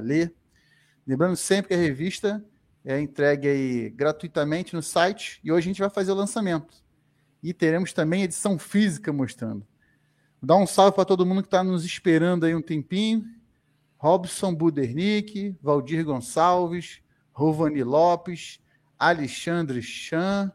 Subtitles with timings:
[0.00, 0.34] ler.
[1.06, 2.44] Lembrando sempre que a revista
[2.84, 6.82] é entregue aí gratuitamente no site e hoje a gente vai fazer o lançamento.
[7.42, 9.66] E teremos também edição física mostrando.
[10.42, 13.24] Dá um salve para todo mundo que está nos esperando aí um tempinho.
[13.96, 17.00] Robson Budernick, Valdir Gonçalves,
[17.32, 18.60] Rovani Lopes,
[18.98, 20.52] Alexandre Chan,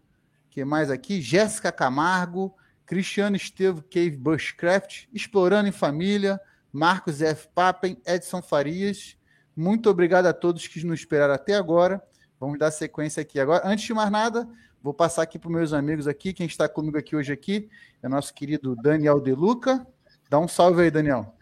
[0.49, 1.21] que mais aqui?
[1.21, 2.53] Jéssica Camargo,
[2.85, 6.39] Cristiano Estevo Cave Bushcraft, Explorando em Família,
[6.71, 7.47] Marcos F.
[7.53, 9.18] Papen, Edson Farias.
[9.59, 12.01] Muito obrigado a todos que nos esperaram até agora.
[12.39, 13.67] Vamos dar sequência aqui agora.
[13.67, 14.47] Antes de mais nada,
[14.81, 16.31] vou passar aqui para os meus amigos aqui.
[16.31, 17.67] Quem está comigo aqui hoje aqui
[18.01, 19.85] é nosso querido Daniel Deluca.
[20.29, 21.35] Dá um salve aí, Daniel.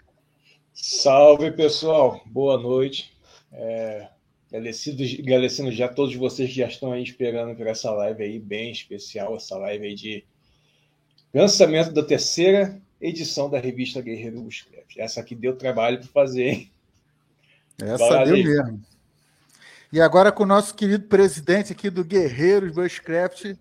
[0.74, 2.20] Salve, pessoal.
[2.26, 3.16] Boa noite.
[3.54, 4.08] É,
[4.48, 8.40] agradecido, agradecendo já a todos vocês que já estão aí esperando por essa live aí,
[8.40, 10.26] bem especial, essa live aí de
[11.32, 14.98] lançamento da terceira edição da revista Guerreiro Bushcraft.
[14.98, 16.72] Essa aqui deu trabalho para fazer, hein?
[17.81, 18.81] Essa deu mesmo.
[19.94, 23.55] E agora com o nosso querido presidente aqui do Guerreiros Bushcraft,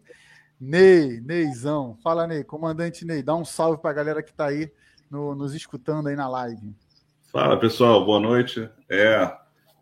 [0.58, 1.98] Ney, Neizão.
[2.02, 4.72] Fala, Ney, comandante Ney, dá um salve para a galera que está aí
[5.10, 6.74] no, nos escutando aí na live.
[7.30, 8.68] Fala, pessoal, boa noite.
[8.88, 9.30] É,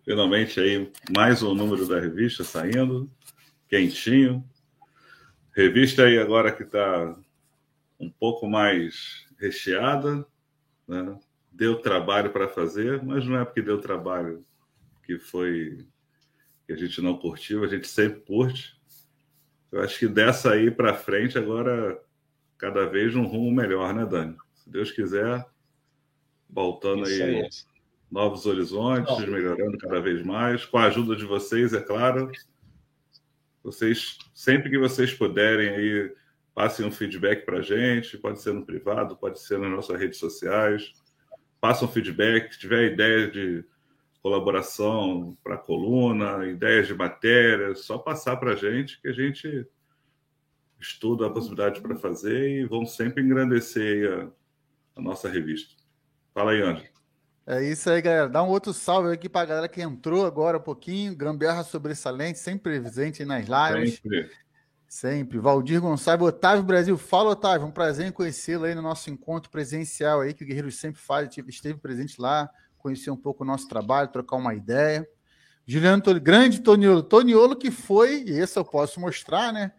[0.05, 3.09] finalmente aí mais um número da revista saindo,
[3.69, 4.44] quentinho.
[5.56, 7.16] Revista aí agora que está
[8.00, 10.27] um pouco mais recheada,
[10.89, 11.16] né?
[11.55, 14.44] Deu trabalho para fazer, mas não é porque deu trabalho
[15.05, 15.86] que foi
[16.66, 18.74] que a gente não curtiu, a gente sempre curte.
[19.70, 22.00] Eu acho que dessa aí para frente, agora,
[22.56, 24.36] cada vez um rumo melhor, né, Dani?
[24.55, 25.44] Se Deus quiser,
[26.48, 27.48] voltando aí, aí,
[28.10, 29.27] novos horizontes, não.
[29.27, 32.30] melhorando cada vez mais, com a ajuda de vocês, é claro.
[33.62, 36.14] Vocês, sempre que vocês puderem aí,
[36.55, 40.19] passem um feedback para a gente, pode ser no privado, pode ser nas nossas redes
[40.19, 41.03] sociais.
[41.65, 43.65] Passam feedback, se tiver ideia de
[44.23, 49.67] colaboração para a coluna, ideias de matéria, só passar para a gente que a gente
[50.79, 55.75] estuda a possibilidade para fazer e vão sempre engrandecer a, a, nossa revista.
[56.34, 56.91] Fala aí, André.
[57.47, 58.28] É isso aí, galera.
[58.28, 61.17] Dá um outro salve aqui para a galera que entrou agora um pouquinho.
[61.17, 63.94] Gamberra sobressalente, sempre presente nas lives.
[64.03, 64.31] Sempre.
[64.89, 65.39] Sempre.
[65.39, 66.97] Valdir Gonçalves, Otávio Brasil.
[66.97, 67.67] Fala, Otávio.
[67.67, 71.28] Um prazer em conhecê-lo aí no nosso encontro presencial aí, que o Guerreiro sempre faz.
[71.49, 75.09] Esteve presente lá, conhecer um pouco o nosso trabalho, trocar uma ideia.
[75.67, 77.03] Juliano grande Toniolo.
[77.03, 79.73] Toniolo que foi, e esse eu posso mostrar, né?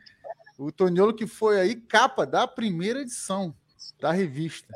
[0.58, 3.56] O Toniolo que foi aí capa da primeira edição
[4.00, 4.74] da revista.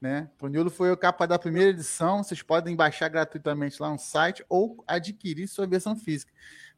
[0.00, 0.28] Né?
[0.36, 2.22] Toniolo foi a capa da primeira edição.
[2.22, 6.30] Vocês podem baixar gratuitamente lá no site ou adquirir sua versão física.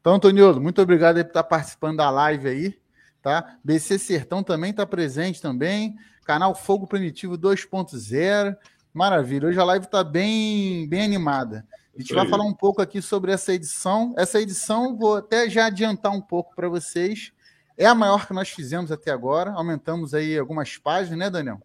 [0.07, 2.79] Então, Toniolo, muito obrigado por estar participando da live aí.
[3.21, 3.57] Tá?
[3.61, 5.97] BC Sertão também está presente também.
[6.23, 8.55] Canal Fogo Primitivo 2.0.
[8.93, 9.49] Maravilha.
[9.49, 11.67] Hoje a live está bem, bem animada.
[11.93, 14.15] A gente vai falar um pouco aqui sobre essa edição.
[14.17, 17.33] Essa edição, vou até já adiantar um pouco para vocês.
[17.75, 19.51] É a maior que nós fizemos até agora.
[19.51, 21.61] Aumentamos aí algumas páginas, né, Daniel?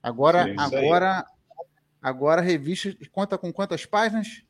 [0.00, 1.26] Agora, Sim, agora,
[2.00, 4.44] agora a revista conta com quantas páginas?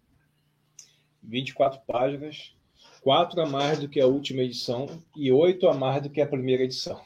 [1.22, 2.57] 24 páginas,
[3.02, 6.26] quatro a mais do que a última edição e oito a mais do que a
[6.26, 7.00] primeira edição.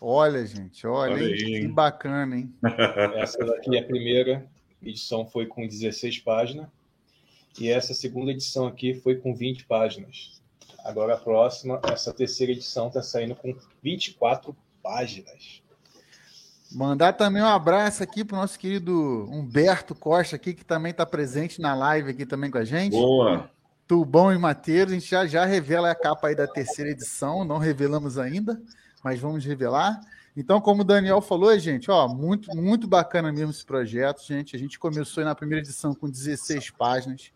[0.00, 2.54] Olha, gente, olha, olha que bacana, hein?
[3.16, 4.46] Essa daqui, a primeira
[4.82, 6.66] edição foi com 16 páginas
[7.58, 10.42] e essa segunda edição aqui foi com 20 páginas.
[10.84, 15.62] Agora a próxima, essa terceira edição está saindo com 24 páginas.
[16.70, 21.06] Mandar também um abraço aqui para o nosso querido Humberto Costa aqui, que também está
[21.06, 22.92] presente na live aqui também com a gente.
[22.92, 23.48] Boa!
[23.86, 27.58] Tubão e Mateus, a gente já, já revela a capa aí da terceira edição, não
[27.58, 28.60] revelamos ainda
[29.04, 30.00] mas vamos revelar.
[30.34, 34.56] Então, como o Daniel falou, gente, ó, muito, muito bacana mesmo esse projeto, gente.
[34.56, 37.30] A gente começou na primeira edição com 16 páginas,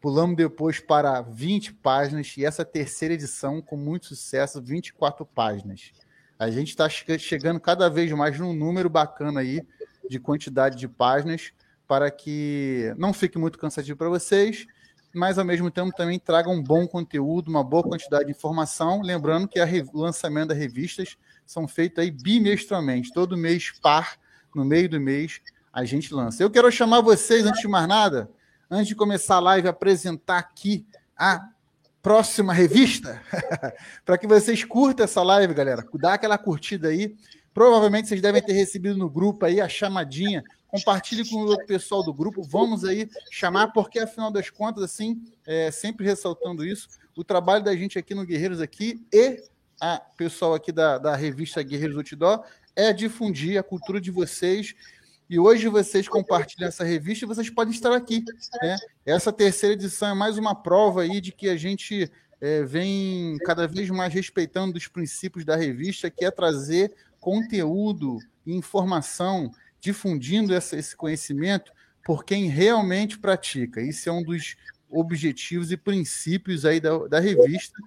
[0.00, 5.92] pulamos depois para 20 páginas, e essa terceira edição, com muito sucesso, 24 páginas.
[6.38, 9.60] A gente está chegando cada vez mais num número bacana aí
[10.08, 11.52] de quantidade de páginas,
[11.86, 14.66] para que não fique muito cansativo para vocês
[15.14, 19.02] mas ao mesmo tempo também traga um bom conteúdo, uma boa quantidade de informação.
[19.02, 19.60] Lembrando que
[19.92, 24.16] o lançamento das revistas são feitos aí bimestralmente, todo mês par,
[24.54, 25.40] no meio do mês,
[25.72, 26.42] a gente lança.
[26.42, 28.30] Eu quero chamar vocês, antes de mais nada,
[28.70, 30.86] antes de começar a live, apresentar aqui
[31.16, 31.48] a
[32.02, 33.22] próxima revista,
[34.04, 35.86] para que vocês curtam essa live, galera.
[35.94, 37.14] Dá aquela curtida aí.
[37.54, 42.14] Provavelmente vocês devem ter recebido no grupo aí a chamadinha compartilhe com o pessoal do
[42.14, 47.62] grupo, vamos aí chamar, porque afinal das contas, assim, é, sempre ressaltando isso, o trabalho
[47.62, 49.42] da gente aqui no Guerreiros aqui e
[49.78, 52.42] a pessoal aqui da, da revista Guerreiros Outdoor
[52.74, 54.74] é difundir a cultura de vocês
[55.28, 58.24] E hoje vocês compartilham essa revista e vocês podem estar aqui.
[58.62, 58.76] Né?
[59.04, 62.10] Essa terceira edição é mais uma prova aí de que a gente
[62.40, 68.52] é, vem cada vez mais respeitando os princípios da revista, que é trazer conteúdo e
[68.52, 71.72] informação, difundindo essa, esse conhecimento
[72.04, 73.80] por quem realmente pratica.
[73.80, 74.56] Isso é um dos
[74.90, 77.80] objetivos e princípios aí da, da revista.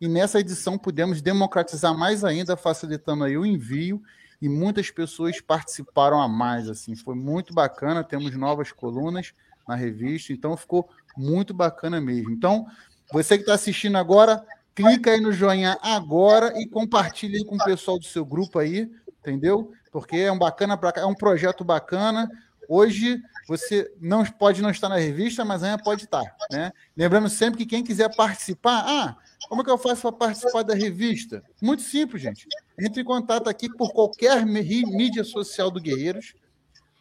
[0.00, 4.00] E nessa edição pudemos democratizar mais ainda, facilitando aí o envio
[4.40, 6.68] e muitas pessoas participaram a mais.
[6.68, 8.04] Assim, foi muito bacana.
[8.04, 9.34] Temos novas colunas
[9.66, 12.30] na revista, então ficou muito bacana mesmo.
[12.30, 12.66] Então,
[13.12, 17.98] você que está assistindo agora, clica aí no joinha agora e compartilhe com o pessoal
[17.98, 18.88] do seu grupo aí,
[19.20, 19.72] entendeu?
[19.90, 22.30] Porque é um bacana é um projeto bacana.
[22.68, 23.18] Hoje
[23.48, 26.72] você não pode não estar na revista, mas amanhã pode estar, né?
[26.94, 29.16] Lembrando sempre que quem quiser participar, ah,
[29.48, 31.42] como é que eu faço para participar da revista?
[31.62, 32.46] Muito simples, gente.
[32.78, 36.34] Entre em contato aqui por qualquer mídia social do Guerreiros,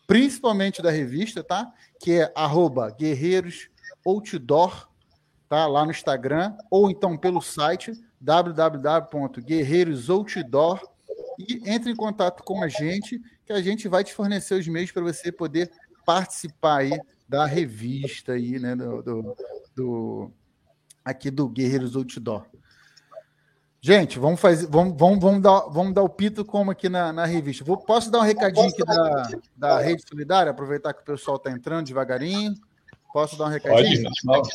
[0.07, 1.69] principalmente da revista, tá?
[1.99, 3.67] Que é arroba Guerreiros
[4.05, 4.87] Outdoor,
[5.47, 5.67] tá?
[5.67, 10.81] Lá no Instagram, ou então pelo site www.guerreirosoutdoor
[11.37, 14.91] e entre em contato com a gente, que a gente vai te fornecer os meios
[14.91, 15.71] para você poder
[16.05, 18.75] participar aí da revista aí, né?
[18.75, 19.35] do, do,
[19.75, 20.31] do
[21.03, 22.45] aqui do Guerreiros Outdoor.
[23.81, 27.25] Gente, vamos fazer, vamos, vamos, vamos, dar, vamos dar o pito como aqui na, na
[27.25, 27.63] revista.
[27.63, 30.51] Vou, posso dar um recadinho aqui da, da Rede Solidária?
[30.51, 32.55] Aproveitar que o pessoal está entrando devagarinho.
[33.13, 34.09] Posso dar um recadinho?
[34.25, 34.49] Pode,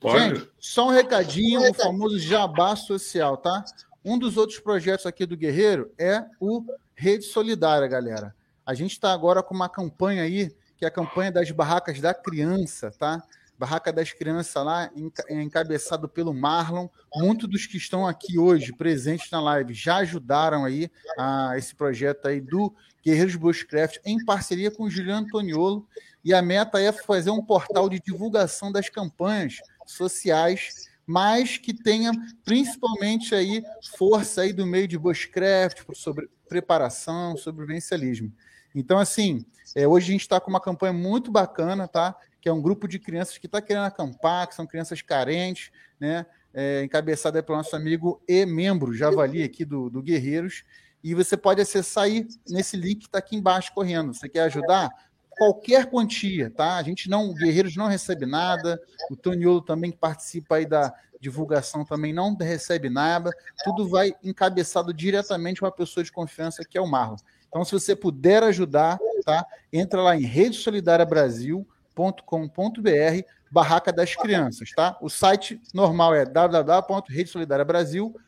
[0.00, 0.36] Pode.
[0.36, 3.64] Gente, só um recadinho, o famoso jabá social, tá?
[4.04, 6.64] Um dos outros projetos aqui do Guerreiro é o
[6.94, 8.34] Rede Solidária, galera.
[8.64, 12.14] A gente está agora com uma campanha aí, que é a campanha das barracas da
[12.14, 13.22] criança, tá?
[13.58, 14.88] Barraca das Crianças lá,
[15.28, 16.86] encabeçado pelo Marlon.
[17.16, 22.28] Muitos dos que estão aqui hoje, presentes na live, já ajudaram aí a esse projeto
[22.28, 22.72] aí do
[23.04, 25.84] Guerreiros Bushcraft, em parceria com o Juliano Antoniolo.
[26.24, 29.58] E a meta é fazer um portal de divulgação das campanhas
[29.92, 32.12] sociais, mas que tenha
[32.44, 33.62] principalmente aí
[33.96, 38.32] força aí do meio de Bushcraft, sobre preparação, sobrevivencialismo.
[38.74, 39.44] Então, assim,
[39.74, 42.16] é, hoje a gente está com uma campanha muito bacana, tá?
[42.40, 46.26] que é um grupo de crianças que está querendo acampar, que são crianças carentes, né?
[46.54, 50.64] É, encabeçada pelo nosso amigo e membro Javali aqui do, do Guerreiros.
[51.04, 54.14] E você pode acessar aí nesse link que está aqui embaixo correndo.
[54.14, 54.90] Você quer ajudar?
[55.38, 56.76] Qualquer quantia, tá?
[56.76, 58.80] A gente não, Guerreiros não recebe nada.
[59.10, 63.30] O Toniolo também que participa aí da divulgação também não recebe nada.
[63.64, 67.16] Tudo vai encabeçado diretamente uma pessoa de confiança que é o Marlon.
[67.48, 69.46] Então, se você puder ajudar, tá?
[69.72, 71.66] Entra lá em Rede Solidária Brasil
[71.98, 74.98] www.redesolidariabrasil.com.br Barraca das Crianças, tá?
[75.00, 78.27] O site normal é www.redesolidariabrasil.com.br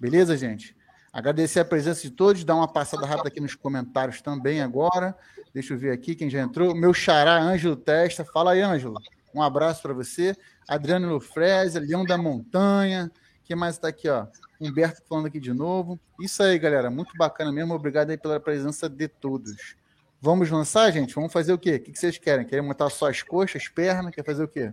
[0.00, 0.74] Beleza, gente?
[1.12, 5.14] Agradecer a presença de todos, dar uma passada rápida aqui nos comentários também agora.
[5.52, 6.74] Deixa eu ver aqui quem já entrou.
[6.74, 8.24] Meu xará, Ângelo Testa.
[8.24, 8.98] Fala aí, Ângelo.
[9.34, 10.34] Um abraço para você.
[10.66, 13.12] Adriano Lufreza, Leão da Montanha.
[13.44, 14.26] Quem mais está aqui, ó?
[14.60, 15.98] Humberto falando aqui de novo.
[16.20, 16.90] Isso aí, galera.
[16.90, 17.74] Muito bacana mesmo.
[17.74, 19.76] Obrigado aí pela presença de todos.
[20.20, 21.14] Vamos lançar, gente?
[21.14, 21.76] Vamos fazer o quê?
[21.76, 22.46] O que vocês querem?
[22.46, 24.14] Querem montar só as coxas, pernas?
[24.14, 24.72] Quer fazer o quê?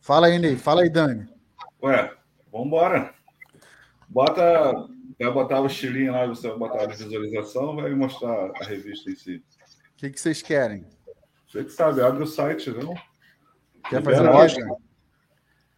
[0.00, 0.56] Fala aí, Ney.
[0.56, 1.28] Fala aí, Dani.
[1.82, 2.14] Ué,
[2.52, 3.12] Vambora.
[4.08, 4.88] Bota.
[5.20, 9.16] Vai botar o estilinho lá, você vai botar a visualização, vai mostrar a revista em
[9.16, 9.36] si.
[9.36, 10.86] O que, que vocês querem?
[11.48, 12.94] Você que sabe, abre o site, não?
[13.90, 14.64] Quer fazer mostra?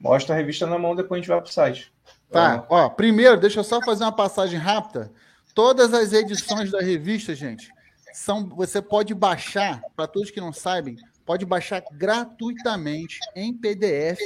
[0.00, 1.92] Mostra a revista na mão, depois a gente vai pro site.
[2.30, 5.12] Tá, ó, primeiro, deixa eu só fazer uma passagem rápida.
[5.54, 7.71] Todas as edições da revista, gente,
[8.14, 14.21] são você pode baixar, para todos que não sabem, pode baixar gratuitamente em PDF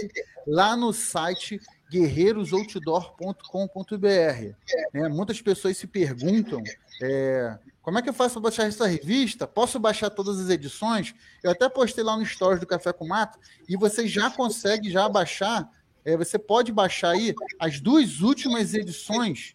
[0.47, 4.55] lá no site guerreirosoutdoor.com.br.
[4.93, 5.09] Né?
[5.09, 6.63] Muitas pessoas se perguntam
[7.03, 9.47] é, como é que eu faço para baixar essa revista?
[9.47, 11.15] Posso baixar todas as edições?
[11.43, 13.39] Eu até postei lá no Stories do Café com Mato
[13.69, 15.69] e você já consegue já baixar.
[16.03, 19.55] É, você pode baixar aí as duas últimas edições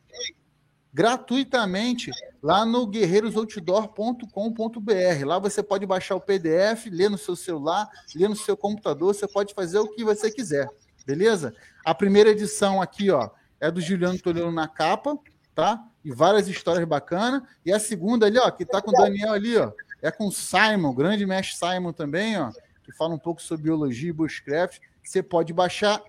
[0.93, 5.25] gratuitamente lá no guerreirosoutdoor.com.br.
[5.25, 9.27] Lá você pode baixar o PDF, ler no seu celular, ler no seu computador, você
[9.27, 10.69] pode fazer o que você quiser,
[11.03, 11.55] beleza?
[11.83, 15.17] A primeira edição aqui, ó, é do Juliano Toledo na capa,
[15.55, 15.83] tá?
[16.03, 17.43] E várias histórias bacanas.
[17.65, 20.31] E a segunda ali, ó, que tá com o Daniel ali, ó, é com o
[20.31, 22.51] Simon, grande mestre Simon também, ó,
[22.83, 24.79] que fala um pouco sobre biologia e bushcraft.
[25.03, 26.01] Você pode baixar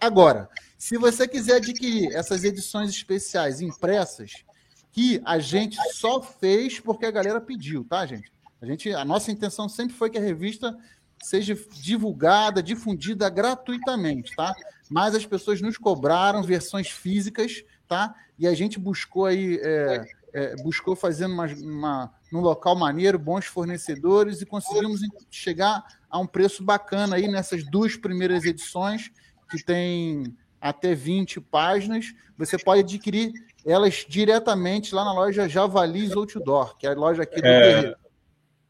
[0.00, 0.48] agora.
[0.78, 4.44] Se você quiser adquirir essas edições especiais impressas,
[4.92, 8.30] que a gente só fez porque a galera pediu, tá, gente?
[8.60, 10.76] A gente, a nossa intenção sempre foi que a revista
[11.22, 14.54] seja divulgada, difundida gratuitamente, tá?
[14.90, 18.14] Mas as pessoas nos cobraram versões físicas tá?
[18.38, 23.44] E a gente buscou aí, é, é, buscou fazendo uma, uma, num local maneiro, bons
[23.44, 29.10] fornecedores e conseguimos chegar a um preço bacana aí nessas duas primeiras edições,
[29.50, 32.14] que tem até 20 páginas.
[32.38, 33.30] Você pode adquirir
[33.66, 37.94] elas diretamente lá na loja Javalis Outdoor, que é a loja aqui do é,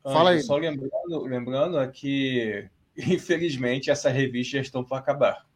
[0.02, 0.43] Fala aí.
[0.43, 5.47] Só lembrando, lembrando que, infelizmente, essa revista já estão para acabar.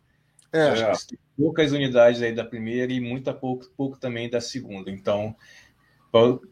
[0.52, 0.68] É.
[0.68, 4.90] Acho que poucas unidades aí da primeira e muito pouco, pouco também da segunda.
[4.90, 5.36] Então,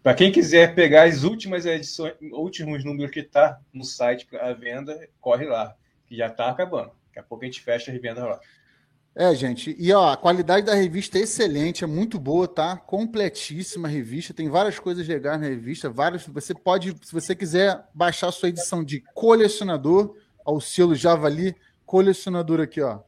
[0.02, 5.08] para quem quiser pegar as últimas edições, últimos números que tá no site para venda,
[5.20, 5.74] corre lá,
[6.06, 6.90] que já está acabando.
[7.06, 8.40] Daqui a pouco a gente fecha a revenda lá.
[9.16, 12.76] É, gente, e ó, a qualidade da revista é excelente, é muito boa, tá?
[12.76, 16.26] Completíssima a revista, tem várias coisas legais na revista, várias.
[16.26, 21.54] Você pode, se você quiser baixar a sua edição de colecionador, ao selo Javali
[21.86, 23.00] colecionador aqui, ó.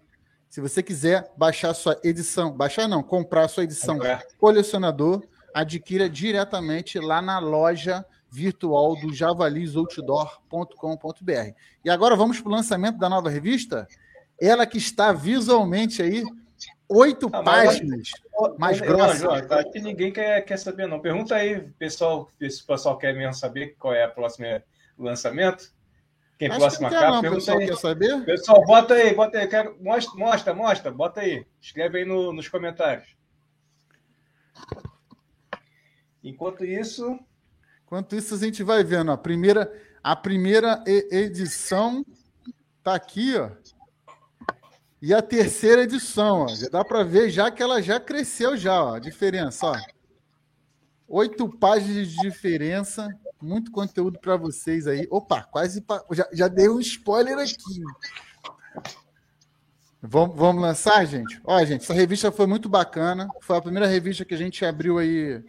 [0.56, 3.98] Se você quiser baixar sua edição, baixar não, comprar sua edição
[4.38, 5.22] colecionador,
[5.52, 11.52] adquira diretamente lá na loja virtual do javalisoutdoor.com.br.
[11.84, 13.86] E agora vamos para o lançamento da nova revista.
[14.40, 16.24] Ela que está visualmente aí,
[16.88, 18.08] oito ah, páginas
[18.40, 19.20] mas, mais grossas.
[19.20, 21.00] Não, João, acho que ninguém quer, quer saber, não.
[21.00, 24.46] Pergunta aí, pessoal, se o pessoal quer mesmo saber qual é o próximo
[24.98, 25.75] lançamento.
[26.38, 27.66] Quem Acho próxima que capa, pessoal aí.
[27.66, 28.24] quer saber?
[28.24, 29.46] Pessoal, bota aí, bota aí.
[29.46, 29.76] Quero...
[29.80, 31.46] Mostra, mostra, mostra, bota aí.
[31.60, 33.16] Escreve aí no, nos comentários.
[36.22, 37.18] Enquanto isso.
[37.86, 39.10] Enquanto isso, a gente vai vendo.
[39.12, 42.04] A primeira, a primeira edição
[42.82, 43.50] tá aqui, ó.
[45.00, 46.48] E a terceira edição, ó.
[46.48, 48.94] Já dá para ver já que ela já cresceu já, ó.
[48.96, 49.76] A diferença, ó.
[51.08, 53.08] Oito páginas de diferença
[53.40, 55.06] muito conteúdo para vocês aí.
[55.10, 55.80] Opa, quase.
[55.80, 56.04] Pa...
[56.12, 57.82] Já, já dei um spoiler aqui.
[60.02, 61.40] Vamos, vamos lançar, gente?
[61.44, 63.28] Olha, gente, essa revista foi muito bacana.
[63.40, 65.42] Foi a primeira revista que a gente abriu aí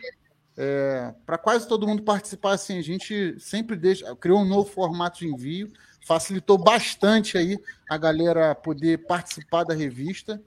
[0.57, 2.53] é, para quase todo mundo participar.
[2.53, 5.71] Assim, a gente sempre deixa, criou um novo formato de envio,
[6.05, 7.57] facilitou bastante aí
[7.89, 10.41] a galera poder participar da revista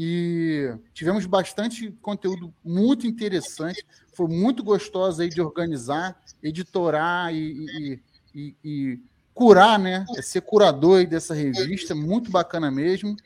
[0.00, 3.84] e tivemos bastante conteúdo muito interessante.
[4.14, 8.00] Foi muito gostoso aí de organizar, editorar e, e,
[8.32, 9.00] e, e
[9.34, 10.06] curar, né?
[10.16, 13.16] É ser curador dessa revista, muito bacana mesmo.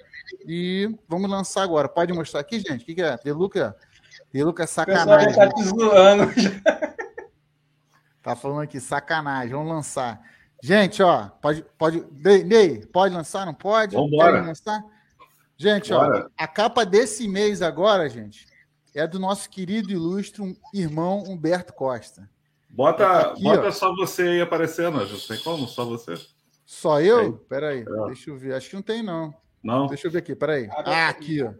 [0.49, 1.91] E vamos lançar agora.
[1.91, 2.85] Pode mostrar aqui, gente?
[2.85, 3.19] O que, que é?
[3.23, 3.77] Deluca?
[4.33, 5.35] Deluca é sacanagem.
[5.35, 6.33] Tá te zoando.
[8.23, 9.53] Tá falando aqui, sacanagem.
[9.53, 10.23] Vamos lançar.
[10.63, 12.03] Gente, ó, pode, pode,
[12.47, 13.45] Ney, pode lançar?
[13.45, 13.95] Não pode?
[13.95, 14.41] Vamos embora.
[14.41, 14.83] lançar?
[15.63, 18.49] Gente, ó, a capa desse mês agora, gente,
[18.93, 22.29] é do nosso querido e ilustre irmão Humberto Costa.
[22.69, 25.69] Bota, tá aqui, bota só você aí aparecendo, não tem como?
[25.69, 26.15] Só você.
[26.67, 27.35] Só eu?
[27.49, 28.07] Peraí, é.
[28.07, 28.55] deixa eu ver.
[28.55, 29.33] Acho que não tem, não.
[29.63, 29.87] Não?
[29.87, 30.69] Deixa eu ver aqui, peraí.
[30.73, 31.53] Ah, aqui, ó.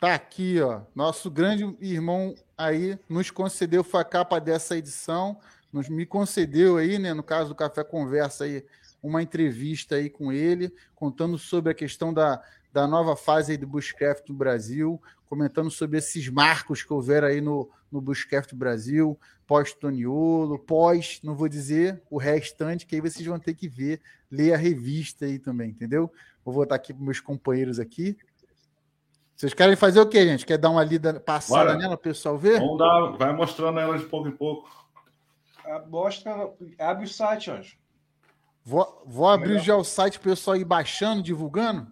[0.00, 0.80] Tá aqui, ó.
[0.92, 5.38] Nosso grande irmão aí nos concedeu, foi a capa dessa edição,
[5.72, 8.66] nos me concedeu aí, né, no caso do Café Conversa aí,
[9.06, 13.66] uma entrevista aí com ele, contando sobre a questão da, da nova fase aí do
[13.66, 20.58] Bushcraft no Brasil, comentando sobre esses marcos que houveram aí no, no Bushcraft Brasil, pós-Toniolo,
[20.58, 24.56] pós, não vou dizer o restante, que aí vocês vão ter que ver, ler a
[24.56, 26.12] revista aí também, entendeu?
[26.44, 28.16] Vou voltar aqui para meus companheiros aqui.
[29.34, 30.46] Vocês querem fazer o quê, gente?
[30.46, 31.78] Quer dar uma lida passada Bora.
[31.78, 32.58] nela, o pessoal ver?
[32.58, 34.68] Vamos dar, vai mostrando ela de pouco em pouco.
[35.88, 37.76] Mostra, abre o site, Anjo.
[38.68, 41.86] Vou, vou abrir já o site para o pessoal ir baixando, divulgando.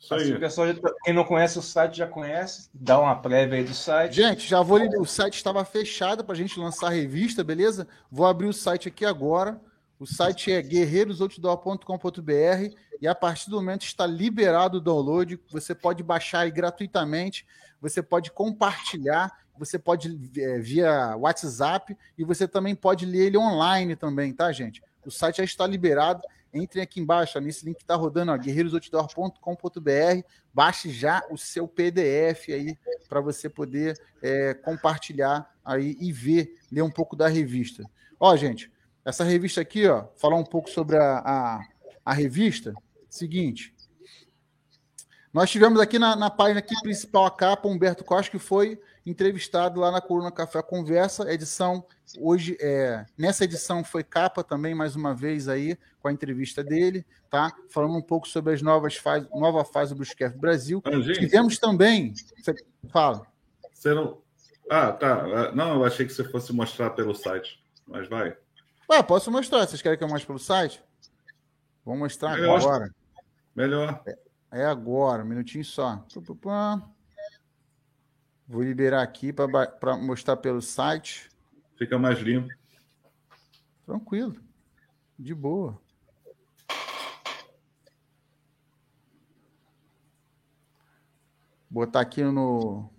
[0.00, 0.22] Isso aí.
[0.22, 0.68] Assim, pessoal,
[1.04, 4.16] quem não conhece o site já conhece, dá uma prévia aí do site.
[4.16, 4.80] Gente, já vou.
[4.98, 7.86] O site estava fechado para a gente lançar a revista, beleza?
[8.10, 9.60] Vou abrir o site aqui agora.
[9.98, 15.38] O site é guerreirosoutdoor.com.br e a partir do momento está liberado o download.
[15.50, 17.46] Você pode baixar aí gratuitamente,
[17.82, 23.94] você pode compartilhar, você pode é, via WhatsApp e você também pode ler ele online
[23.94, 24.82] também, tá, gente?
[25.04, 26.22] O site já está liberado.
[26.54, 30.26] Entrem aqui embaixo, ó, nesse link que está rodando, guerreirosoutdoor.com.br.
[30.52, 32.78] Baixe já o seu PDF aí
[33.08, 37.84] para você poder é, compartilhar aí e ver, ler um pouco da revista.
[38.20, 38.70] Ó, gente,
[39.04, 41.60] essa revista aqui, ó, falar um pouco sobre a, a,
[42.04, 42.74] a revista.
[43.08, 43.74] Seguinte,
[45.32, 49.80] nós tivemos aqui na, na página aqui principal a capa Humberto Costa, que foi entrevistado
[49.80, 51.84] lá na Coluna Café Conversa, edição
[52.18, 57.04] hoje, é, nessa edição foi capa também, mais uma vez aí, com a entrevista dele,
[57.30, 57.52] tá?
[57.68, 60.82] Falando um pouco sobre as novas fases, nova fase do Brusquef Brasil.
[60.84, 62.54] Ah, Tivemos também, você
[62.90, 63.26] fala.
[63.72, 64.22] Você não...
[64.70, 65.52] Ah, tá.
[65.52, 68.36] Não, eu achei que você fosse mostrar pelo site, mas vai.
[68.88, 69.66] Ué, posso mostrar.
[69.66, 70.82] Vocês querem que eu mostre pelo site?
[71.84, 72.58] Vou mostrar Melhor.
[72.60, 72.94] agora.
[73.54, 74.02] Melhor.
[74.06, 74.18] É,
[74.52, 76.04] é, agora, um minutinho só.
[78.52, 81.30] Vou liberar aqui para mostrar pelo site.
[81.78, 82.52] Fica mais limpo.
[83.86, 84.36] Tranquilo.
[85.18, 85.80] De boa.
[91.70, 92.90] Botar aqui no,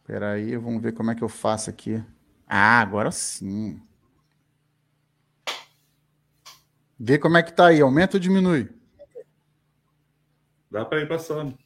[0.00, 2.02] Espera aí, vamos ver como é que eu faço aqui.
[2.48, 3.80] Ah, agora sim.
[6.98, 7.80] Vê como é que tá aí.
[7.80, 8.75] Aumenta ou diminui?
[10.76, 11.58] Dá para ir passando.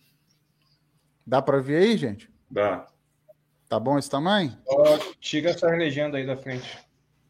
[1.27, 2.31] Dá para ver aí, gente?
[2.49, 2.87] Dá.
[3.69, 4.57] Tá bom esse tamanho?
[4.65, 6.79] Ó, tira essa legenda aí da frente.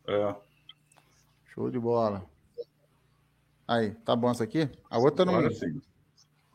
[0.07, 0.35] É.
[1.47, 2.23] Show de bola.
[3.67, 4.69] Aí, tá bom essa aqui?
[4.91, 5.37] A outra não.
[5.37, 5.81] Agora sim.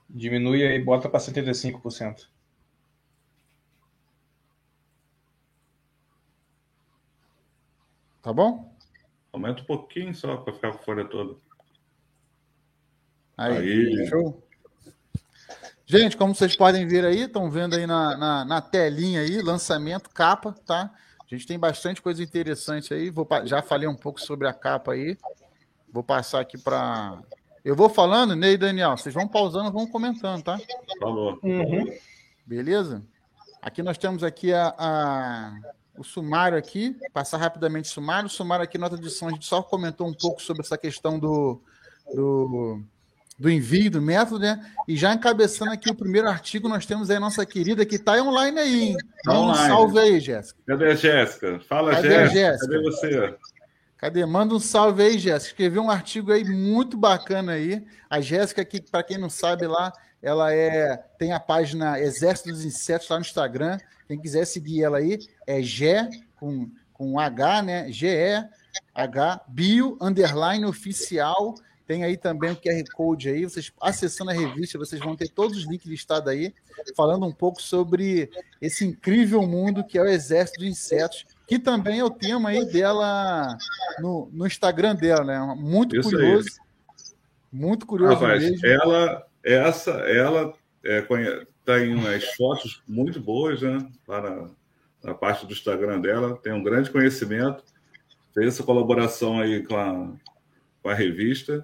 [0.07, 2.27] Diminui aí, bota para 75%.
[8.21, 8.77] Tá bom?
[9.33, 11.35] Aumenta um pouquinho só para ficar com a folha toda.
[13.35, 14.07] Aí, aí.
[14.07, 14.44] Show.
[15.88, 20.10] Gente, como vocês podem ver aí, estão vendo aí na, na, na, telinha aí, lançamento,
[20.10, 20.91] capa, tá?
[21.19, 23.12] A gente tem bastante coisa interessante aí.
[23.12, 25.15] Vou, já falei um pouco sobre a capa aí.
[25.91, 27.19] Vou passar aqui para.
[27.63, 28.98] Eu vou falando, Ney e Daniel.
[28.98, 30.60] Vocês vão pausando, vão comentando, tá?
[31.00, 31.39] Falou.
[31.43, 31.86] Uhum.
[32.45, 33.04] Beleza?
[33.62, 35.54] Aqui nós temos aqui a, a,
[35.98, 38.28] o sumário aqui, passar rapidamente o sumário.
[38.28, 41.17] O sumário aqui, nota de edição, a gente só comentou um pouco sobre essa questão
[41.17, 41.60] do,
[42.13, 42.82] do,
[43.38, 44.65] do envio, do método, né?
[44.88, 48.13] E já encabeçando aqui o primeiro artigo, nós temos aí a nossa querida que está
[48.21, 48.98] online aí, hein?
[49.24, 50.60] Tá um salve aí, Jéssica.
[50.65, 51.60] Cadê a Jéssica?
[51.67, 52.30] Fala, Cadê Jéssica.
[52.30, 52.67] Jéssica.
[52.67, 53.36] Cadê você?
[53.98, 54.26] Cadê?
[54.26, 55.52] Manda um salve aí, Jéssica.
[55.52, 57.86] Escreveu um artigo aí muito bacana aí.
[58.10, 62.63] A Jéssica, que para quem não sabe lá, ela é tem a página Exército dos
[62.63, 63.78] Insetos lá no Instagram.
[64.08, 67.91] Quem quiser seguir ela aí, é G com, com H, né?
[67.91, 71.56] G-E-H, bio, underline oficial.
[71.88, 73.43] Tem aí também o QR Code aí.
[73.43, 76.54] Vocês acessando a revista, vocês vão ter todos os links listados aí,
[76.95, 82.00] falando um pouco sobre esse incrível mundo que é o Exército de Insetos, que também
[82.00, 83.56] é o tema aí dela
[84.00, 85.56] no, no Instagram dela, né?
[85.56, 86.48] Muito Isso curioso.
[86.50, 86.65] Aí.
[87.52, 88.65] Muito curioso Rapaz, mesmo.
[88.65, 91.02] Ela, essa, ela é,
[91.63, 93.78] tem umas fotos muito boas, né?
[94.08, 94.50] Lá na,
[95.04, 97.63] na, parte do Instagram dela, tem um grande conhecimento,
[98.34, 100.12] fez essa colaboração aí com a,
[100.82, 101.63] com a revista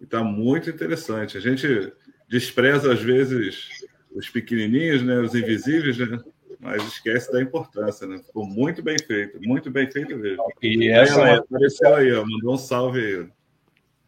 [0.00, 1.36] e está muito interessante.
[1.36, 1.92] A gente
[2.28, 3.68] despreza às vezes
[4.14, 5.18] os pequenininhos, né?
[5.18, 6.20] Os invisíveis, né?
[6.60, 8.18] Mas esquece da importância, né?
[8.18, 10.42] Ficou muito bem feito, muito bem feito mesmo.
[10.62, 13.28] E essa ela apareceu aí, ó, mandou um salve aí.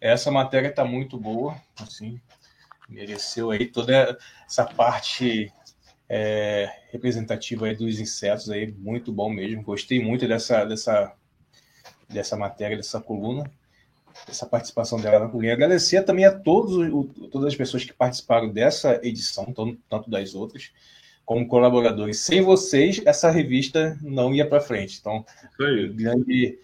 [0.01, 2.21] Essa matéria está muito boa, assim,
[2.89, 5.53] mereceu aí toda essa parte
[6.09, 9.63] é, representativa aí dos insetos aí, muito bom mesmo.
[9.63, 11.13] Gostei muito dessa, dessa,
[12.09, 13.51] dessa matéria, dessa coluna,
[14.27, 15.53] dessa participação dela na coluna.
[15.53, 16.89] Agradecer também a todos,
[17.31, 19.53] todas as pessoas que participaram dessa edição,
[19.89, 20.71] tanto das outras,
[21.25, 22.21] como colaboradores.
[22.21, 24.99] Sem vocês, essa revista não ia para frente.
[25.01, 25.25] Então,
[25.95, 26.59] grande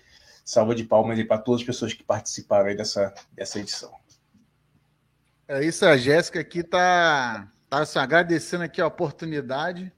[0.44, 3.92] salva de palmas aí para todas as pessoas que participaram aí dessa, dessa edição.
[5.48, 9.92] É isso, a Jéssica aqui está tá, assim, agradecendo aqui a oportunidade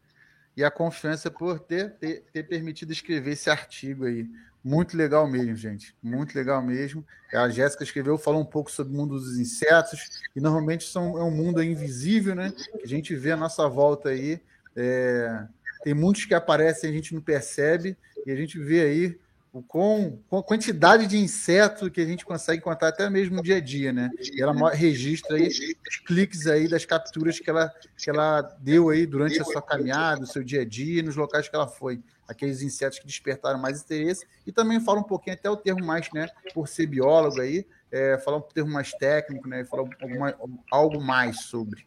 [0.57, 4.29] e a confiança por ter, ter, ter permitido escrever esse artigo aí.
[4.63, 5.95] Muito legal mesmo, gente.
[6.03, 7.05] Muito legal mesmo.
[7.35, 11.23] A Jéssica escreveu, falou um pouco sobre o mundo dos insetos, e normalmente são, é
[11.23, 12.51] um mundo invisível, né?
[12.51, 14.41] Que a gente vê a nossa volta aí.
[14.75, 15.47] É,
[15.83, 19.19] tem muitos que aparecem, a gente não percebe, e a gente vê aí
[19.63, 23.57] com, com a quantidade de insetos que a gente consegue contar até mesmo no dia
[23.57, 24.11] a dia, né?
[24.19, 29.07] E ela registra aí os cliques aí das capturas que ela, que ela deu aí
[29.07, 32.03] durante a sua caminhada, o seu dia a dia, nos locais que ela foi.
[32.27, 34.27] Aqueles insetos que despertaram mais interesse.
[34.47, 36.29] E também fala um pouquinho até o termo mais, né?
[36.53, 39.65] Por ser biólogo aí, é, falar um termo mais técnico, né?
[39.65, 40.35] Falar alguma,
[40.71, 41.87] algo mais sobre.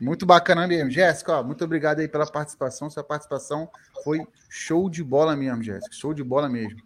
[0.00, 0.90] Muito bacana mesmo.
[0.90, 2.88] Jéssica, muito obrigado aí pela participação.
[2.88, 3.68] Sua participação
[4.02, 5.94] foi show de bola mesmo, Jéssica.
[5.94, 6.80] Show de bola mesmo.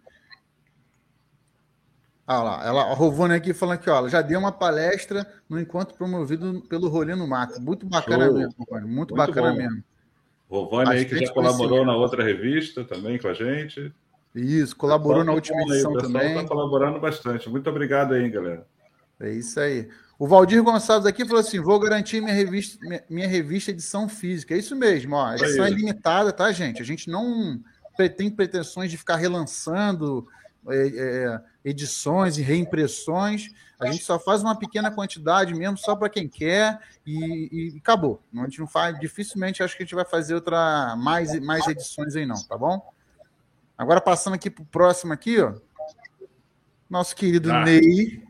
[2.27, 5.59] Ah lá, ela, a Rovone aqui falando que ó, ela já deu uma palestra no
[5.59, 7.61] encontro promovido pelo Rolê no Mato.
[7.61, 8.33] Muito bacana show.
[8.33, 8.85] mesmo, Rovone.
[8.85, 9.57] Muito, muito bacana bom.
[9.57, 9.83] mesmo.
[10.49, 13.93] Rovone aí que já colaborou na outra revista também com a gente.
[14.33, 16.35] Isso, colaborou na última edição aí, também.
[16.35, 17.49] Está colaborando bastante.
[17.49, 18.67] Muito obrigado aí, galera.
[19.19, 19.87] É isso aí.
[20.17, 24.53] O Valdir Gonçalves aqui falou assim: vou garantir minha revista, minha, minha revista edição física.
[24.53, 25.25] É isso mesmo, ó.
[25.25, 26.81] A edição é, é limitada, tá, gente?
[26.81, 27.59] A gente não
[28.17, 30.27] tem pretensões de ficar relançando
[30.67, 33.49] é, é, edições e reimpressões.
[33.77, 38.21] A gente só faz uma pequena quantidade mesmo, só para quem quer, e, e, acabou.
[38.33, 42.15] A gente não faz, dificilmente acho que a gente vai fazer outra mais, mais edições
[42.15, 42.81] aí, não, tá bom?
[43.77, 45.55] Agora passando aqui para o próximo aqui, ó.
[46.89, 47.65] Nosso querido ah.
[47.65, 48.24] Ney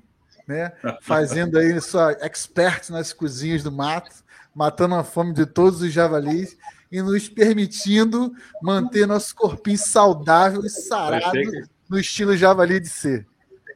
[0.47, 0.71] né?
[1.01, 4.11] Fazendo aí sua expert nas cozinhas do mato,
[4.53, 6.57] matando a fome de todos os javalis
[6.91, 11.63] e nos permitindo manter nosso corpinho saudável e sarado que...
[11.89, 13.25] no estilo javali de ser.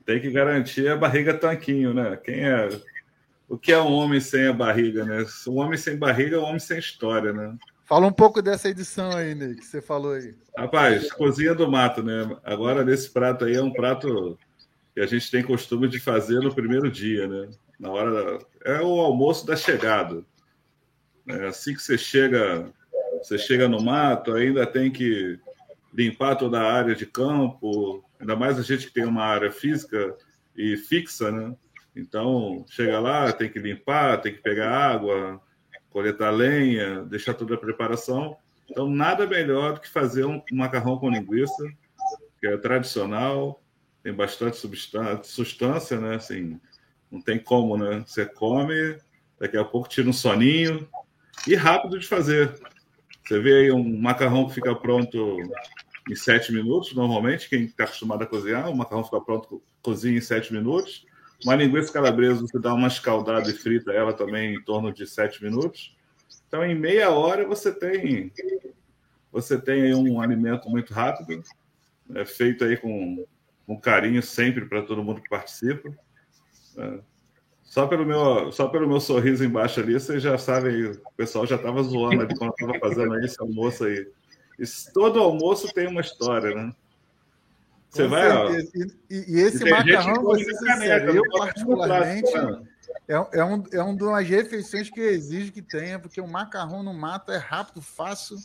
[0.05, 2.17] Tem que garantir a barriga tanquinho, né?
[2.17, 2.69] Quem é
[3.47, 5.25] o que é um homem sem a barriga, né?
[5.47, 7.55] Um homem sem barriga é um homem sem história, né?
[7.84, 10.36] Fala um pouco dessa edição aí, Ney, que você falou aí.
[10.55, 12.38] Rapaz, cozinha do mato, né?
[12.43, 14.38] Agora, nesse prato aí, é um prato
[14.99, 17.49] que a gente tem costume de fazer no primeiro dia, né?
[17.79, 18.45] Na hora da...
[18.65, 20.25] é o almoço da chegada.
[21.25, 22.69] É assim que você chega,
[23.23, 25.39] você chega no mato, ainda tem que
[25.93, 30.17] limpar toda a área de campo, ainda mais a gente que tem uma área física
[30.53, 31.55] e fixa, né?
[31.95, 35.41] Então, chega lá, tem que limpar, tem que pegar água,
[35.89, 38.35] coletar lenha, deixar toda a preparação.
[38.69, 41.63] Então, nada melhor do que fazer um macarrão com linguiça,
[42.41, 43.63] que é tradicional,
[44.03, 46.15] tem bastante substância, né?
[46.15, 46.59] Assim,
[47.12, 48.03] não tem como, né?
[48.05, 48.97] Você come,
[49.39, 50.88] daqui a pouco tira um soninho
[51.47, 52.53] e rápido de fazer.
[53.25, 55.38] Você vê aí um macarrão que fica pronto
[56.09, 60.21] em sete minutos, normalmente, quem está acostumado a cozinhar, o macarrão fica pronto, cozinha em
[60.21, 61.05] sete minutos.
[61.43, 65.43] Uma linguiça calabresa, você dá uma escaldada e frita ela também em torno de sete
[65.43, 65.95] minutos.
[66.47, 68.31] Então, em meia hora, você tem
[69.31, 71.43] você tem um alimento muito rápido,
[72.15, 73.23] é feito aí com
[73.69, 75.93] com carinho sempre para todo mundo que participa.
[76.75, 76.99] É.
[77.63, 81.55] Só pelo, meu, só pelo meu sorriso embaixo ali, vocês já sabem, o pessoal já
[81.55, 84.08] estava zoando ali quando estava fazendo esse almoço aí.
[84.91, 86.73] Todo almoço tem uma história, né?
[87.91, 88.32] Você Com vai.
[88.32, 92.32] Ó, e, e, esse macarrão, você sincero, eu particularmente.
[93.08, 96.84] É, é, um, é uma das refeições que eu exijo que tenha, porque o macarrão
[96.84, 98.38] no mato é rápido, fácil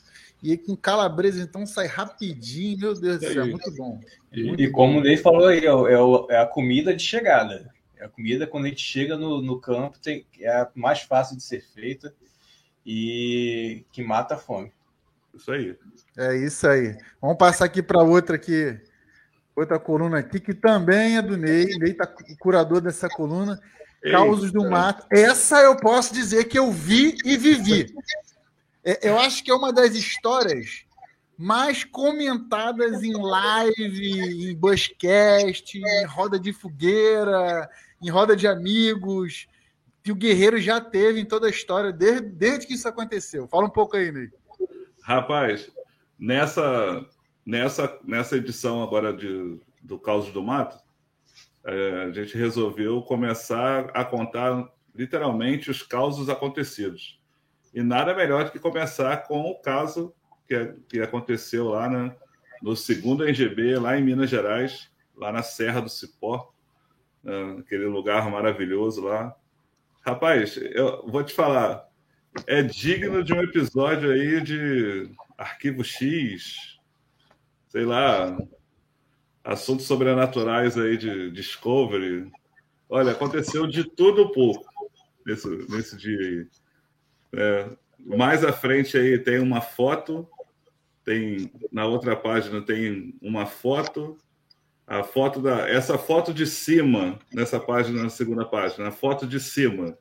[0.43, 4.01] e com calabresa, então sai rapidinho, meu Deus do céu, muito bom.
[4.33, 7.71] Muito e, como o Ney falou aí, é, é, é, a comida de chegada.
[7.97, 11.37] É a comida quando a gente chega no, no campo, tem, é a mais fácil
[11.37, 12.15] de ser feita
[12.87, 14.73] e que mata a fome.
[15.35, 15.77] Isso aí.
[16.17, 16.97] É isso aí.
[17.21, 18.81] Vamos passar aqui para outra aqui,
[19.55, 21.67] outra coluna aqui, que também é do Ney.
[21.79, 22.07] Ney está
[22.39, 23.61] curador dessa coluna.
[24.11, 25.07] Causos do Mato.
[25.11, 27.95] Essa eu posso dizer que eu vi e vivi.
[28.85, 30.85] É, eu acho que é uma das histórias
[31.37, 37.69] mais comentadas em live, em buscast, em roda de fogueira,
[38.01, 39.49] em roda de amigos,
[40.03, 43.49] que o Guerreiro já teve em toda a história, desde, desde que isso aconteceu.
[43.49, 44.31] Fala um pouco aí, Ney.
[45.03, 45.71] Rapaz,
[46.19, 47.05] nessa,
[47.45, 50.84] nessa, nessa edição agora de, do Caos do Mato, é,
[51.65, 57.21] a gente resolveu começar a contar literalmente os causos acontecidos.
[57.73, 60.15] E nada melhor do que começar com o caso
[60.47, 62.15] que, que aconteceu lá né,
[62.63, 66.53] no segundo NGB, lá em Minas Gerais, lá na Serra do Cipó,
[67.23, 69.35] né, aquele lugar maravilhoso lá.
[70.03, 71.89] Rapaz, eu vou te falar,
[72.47, 76.79] é digno de um episódio aí de Arquivo X,
[77.69, 78.37] sei lá,
[79.45, 82.33] assuntos sobrenaturais aí de Discovery.
[82.89, 84.65] Olha, aconteceu de tudo pouco
[85.27, 86.47] nesse, nesse dia aí.
[87.35, 90.27] É, mais à frente aí tem uma foto,
[91.05, 94.17] tem na outra página tem uma foto,
[94.87, 99.39] a foto da essa foto de cima nessa página na segunda página, a foto de
[99.41, 99.99] cima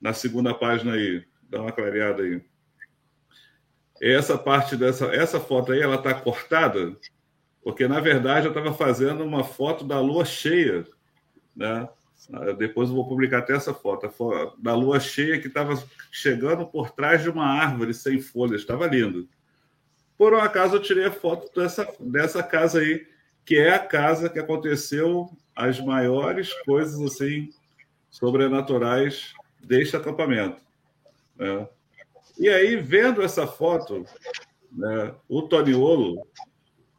[0.00, 2.42] na segunda página aí, dá uma clareada aí.
[4.00, 6.96] Essa parte dessa essa foto aí ela está cortada
[7.66, 10.86] porque na verdade eu estava fazendo uma foto da lua cheia,
[11.56, 11.88] né?
[12.56, 15.74] Depois eu vou publicar até essa foto, foto da lua cheia que estava
[16.12, 19.28] chegando por trás de uma árvore sem folhas, estava lindo.
[20.16, 23.04] Por um acaso eu tirei a foto dessa, dessa casa aí,
[23.44, 27.50] que é a casa que aconteceu as maiores coisas assim
[28.08, 30.62] sobrenaturais deste acampamento.
[31.34, 31.68] Né?
[32.38, 34.06] E aí, vendo essa foto,
[34.70, 36.24] né, o Toniolo,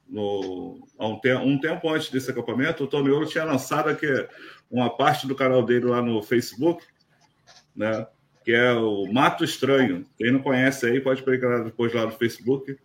[0.10, 4.08] no, um, te, um tempo antes desse acampamento, o Toniolo tinha lançado aqui
[4.70, 6.86] uma parte do canal dele lá no Facebook,
[7.76, 8.08] né,
[8.44, 10.06] que é o Mato Estranho.
[10.18, 12.78] Quem não conhece aí pode pegar depois lá no Facebook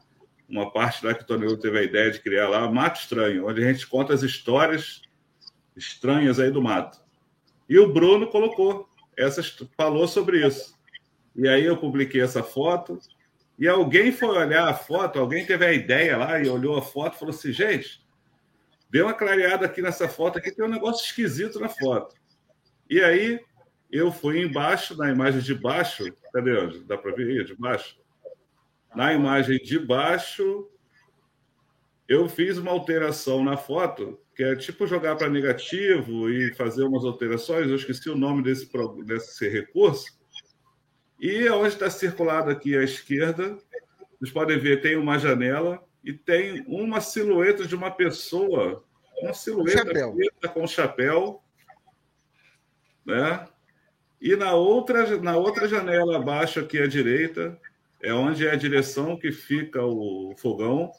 [0.52, 3.64] uma parte lá que o Toniolo teve a ideia de criar lá, Mato Estranho, onde
[3.64, 5.00] a gente conta as histórias
[5.74, 7.00] estranhas aí do mato.
[7.66, 10.78] E o Bruno colocou, essas, falou sobre isso.
[11.35, 12.98] E aí eu publiquei essa foto,
[13.59, 17.17] e alguém foi olhar a foto, alguém teve a ideia lá e olhou a foto
[17.17, 18.05] e falou assim: gente,
[18.91, 22.17] deu uma clareada aqui nessa foto, aqui tem um negócio esquisito na foto.
[22.88, 23.41] E aí
[23.91, 26.81] eu fui embaixo, na imagem de baixo, cadê?
[26.85, 27.97] Dá para ver aí de baixo?
[28.95, 30.69] Na imagem de baixo,
[32.09, 37.05] eu fiz uma alteração na foto, que é tipo jogar para negativo e fazer umas
[37.05, 37.69] alterações.
[37.69, 38.69] Eu esqueci o nome desse,
[39.05, 40.21] desse recurso.
[41.22, 43.56] E onde está circulado aqui à esquerda,
[44.18, 48.82] vocês podem ver, tem uma janela e tem uma silhueta de uma pessoa,
[49.20, 50.16] uma silhueta chapéu.
[50.52, 51.40] com chapéu,
[53.06, 53.46] né?
[54.20, 57.56] E na outra, na outra janela abaixo aqui à direita,
[58.02, 60.90] é onde é a direção que fica o fogão.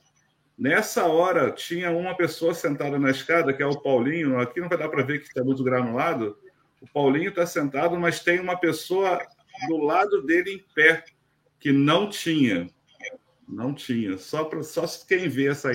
[0.58, 4.40] Nessa hora, tinha uma pessoa sentada na escada, que é o Paulinho.
[4.40, 6.38] Aqui não vai dar para ver que está muito granulado.
[6.82, 9.20] O Paulinho está sentado, mas tem uma pessoa
[9.68, 11.04] do lado dele em pé,
[11.60, 12.70] que não tinha.
[13.48, 14.18] Não tinha.
[14.18, 15.72] Só, pra, só quem vê essa,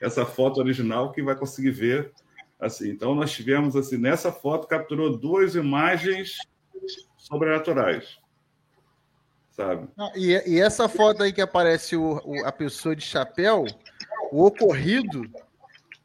[0.00, 2.12] essa foto original que vai conseguir ver.
[2.60, 2.90] assim.
[2.90, 6.36] Então, nós tivemos, assim, nessa foto, capturou duas imagens
[7.16, 8.22] sobrenaturais
[9.52, 9.86] sabe?
[10.16, 13.64] e, e, essa foto aí que aparece o, o, a pessoa de chapéu,
[14.32, 15.24] o ocorrido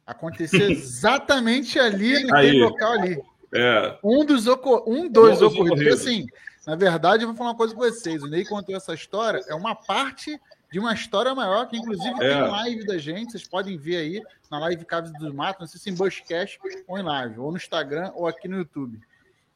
[0.06, 3.22] aconteceu exatamente ali naquele local ali.
[3.54, 3.98] É.
[4.04, 5.54] Um dos, um dos, um ocorridos.
[5.56, 6.02] ocorridos.
[6.02, 6.28] Assim,
[6.68, 8.22] na verdade, eu vou falar uma coisa com vocês.
[8.22, 10.38] O Ney contou essa história, é uma parte
[10.70, 12.34] de uma história maior, que inclusive é.
[12.34, 15.80] tem live da gente, vocês podem ver aí na live Caves do Mato, não sei
[15.80, 19.00] se em Bushcast ou em live, ou no Instagram ou aqui no YouTube.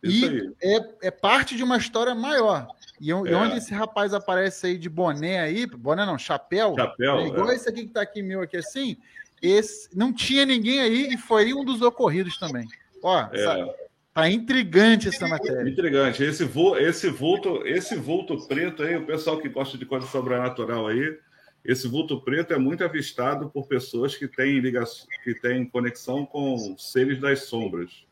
[0.02, 2.70] Isso e é, é, parte de uma história maior.
[3.00, 3.14] E, é.
[3.14, 7.52] e, onde esse rapaz aparece aí de boné aí, boné não, chapéu, chapéu é igual
[7.52, 7.56] é.
[7.56, 8.96] esse aqui que tá aqui meu aqui assim,
[9.42, 12.70] esse não tinha ninguém aí e foi um dos ocorridos também.
[13.04, 13.44] Ó, é.
[13.44, 13.70] Sabe,
[14.14, 15.70] tá intrigante essa matéria.
[15.70, 16.24] Intrigante.
[16.24, 20.88] Esse, vo, esse vulto, esse vulto preto aí, o pessoal que gosta de coisa sobrenatural
[20.88, 21.18] aí,
[21.64, 26.76] esse vulto preto é muito avistado por pessoas que têm ligação, que têm conexão com
[26.78, 28.06] seres das sombras,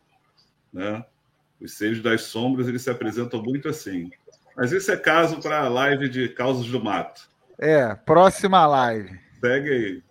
[0.71, 1.03] né?
[1.59, 4.09] Os seres das sombras eles se apresentam muito assim.
[4.55, 7.27] Mas isso é caso para a live de Causas do Mato.
[7.57, 9.19] É, próxima live.
[9.39, 10.03] Segue aí.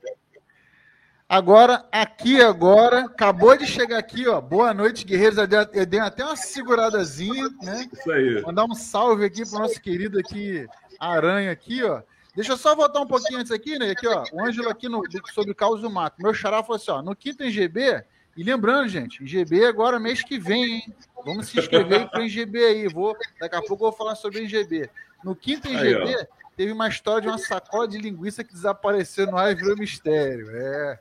[1.28, 4.40] Agora, aqui agora, acabou de chegar aqui, ó.
[4.40, 5.36] Boa noite, guerreiros.
[5.74, 7.86] Eu dei até uma seguradazinha, né?
[7.92, 8.40] Isso aí.
[8.40, 10.66] Mandar um salve aqui para o nosso querido aqui,
[10.98, 12.00] Aranha aqui, ó.
[12.34, 13.90] Deixa eu só voltar um pouquinho antes aqui, né?
[13.90, 14.24] Aqui, ó.
[14.32, 15.02] O Ângelo aqui no,
[15.34, 16.16] sobre Caos do Mato.
[16.22, 17.02] Meu xará falou assim, ó.
[17.02, 18.02] No quinto em GB,
[18.34, 20.94] e lembrando, gente, IGB agora mês que vem, hein?
[21.26, 22.88] Vamos se inscrever para o IGB aí.
[22.88, 24.88] Vou, daqui a pouco eu vou falar sobre o IGB.
[25.22, 29.36] No quinto IGB, aí, teve uma história de uma sacola de linguiça que desapareceu no
[29.36, 30.48] ar e virou mistério.
[30.52, 30.98] É.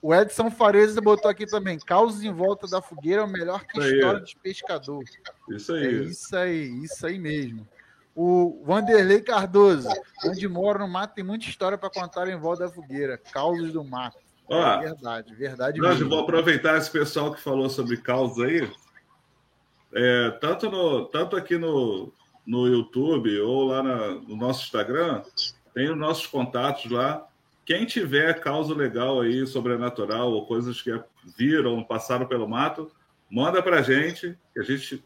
[0.00, 1.78] O Edson Fareza botou aqui também.
[1.78, 4.24] Causas em volta da fogueira é o melhor que isso história aí.
[4.24, 5.04] de pescador.
[5.50, 5.86] Isso aí.
[5.86, 7.66] É isso aí, isso aí mesmo.
[8.14, 9.88] O Vanderlei Cardoso,
[10.24, 13.16] onde mora no mato, tem muita história para contar em volta da fogueira.
[13.16, 14.18] Causas do mato.
[14.48, 16.08] Ó, é verdade, verdade nós mesmo.
[16.08, 18.70] vou aproveitar esse pessoal que falou sobre causa aí.
[19.92, 22.12] É, tanto, no, tanto aqui no,
[22.46, 25.22] no YouTube ou lá na, no nosso Instagram,
[25.74, 27.27] tem os nossos contatos lá.
[27.68, 30.90] Quem tiver causa legal aí, sobrenatural, ou coisas que
[31.36, 32.90] viram, passaram pelo mato,
[33.30, 35.04] manda para a gente, que a gente,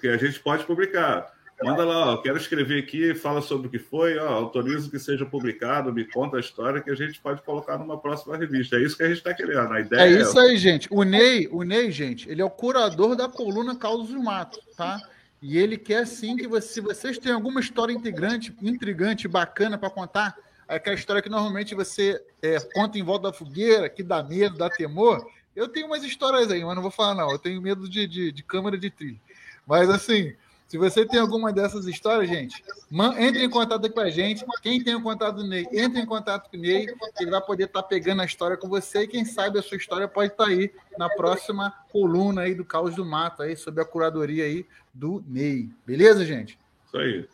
[0.00, 1.30] que a gente pode publicar.
[1.62, 5.26] Manda lá, ó, quero escrever aqui, fala sobre o que foi, ó, autorizo que seja
[5.26, 8.76] publicado, me conta a história que a gente pode colocar numa próxima revista.
[8.76, 9.70] É isso que a gente está querendo.
[9.70, 10.44] A ideia é isso é...
[10.44, 10.88] aí, gente.
[10.90, 14.98] O Ney, o Ney, gente, ele é o curador da coluna Causos do Mato, tá?
[15.42, 19.90] E ele quer sim que você, se vocês têm alguma história intrigante, intrigante, bacana para
[19.90, 24.58] contar, aquela história que normalmente você é, conta em volta da fogueira, que dá medo,
[24.58, 25.26] dá temor.
[25.56, 27.30] Eu tenho umas histórias aí, mas não vou falar, não.
[27.30, 29.18] Eu tenho medo de, de, de câmera de trilho.
[29.66, 30.34] Mas assim,
[30.68, 32.62] se você tem alguma dessas histórias, gente,
[33.18, 34.44] entre em contato com a gente.
[34.62, 37.64] Quem tem o contato do Ney, entre em contato com o Ney, ele vai poder
[37.64, 39.04] estar tá pegando a história com você.
[39.04, 42.66] E quem sabe a sua história pode estar tá aí na próxima coluna aí do
[42.66, 45.70] Caos do Mato, aí, sob a curadoria aí do Ney.
[45.86, 46.58] Beleza, gente?
[46.86, 47.26] Isso aí.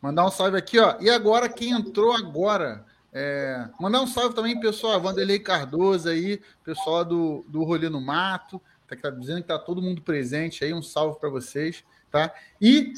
[0.00, 0.96] Mandar um salve aqui, ó.
[1.00, 2.84] E agora, quem entrou agora?
[3.12, 3.68] É...
[3.80, 8.94] Mandar um salve também, pessoal, Vanderlei Cardoso aí, pessoal do, do Rolê no Mato, tá,
[8.96, 10.72] tá dizendo que tá todo mundo presente aí.
[10.72, 11.84] Um salve para vocês.
[12.10, 12.32] Tá?
[12.60, 12.94] E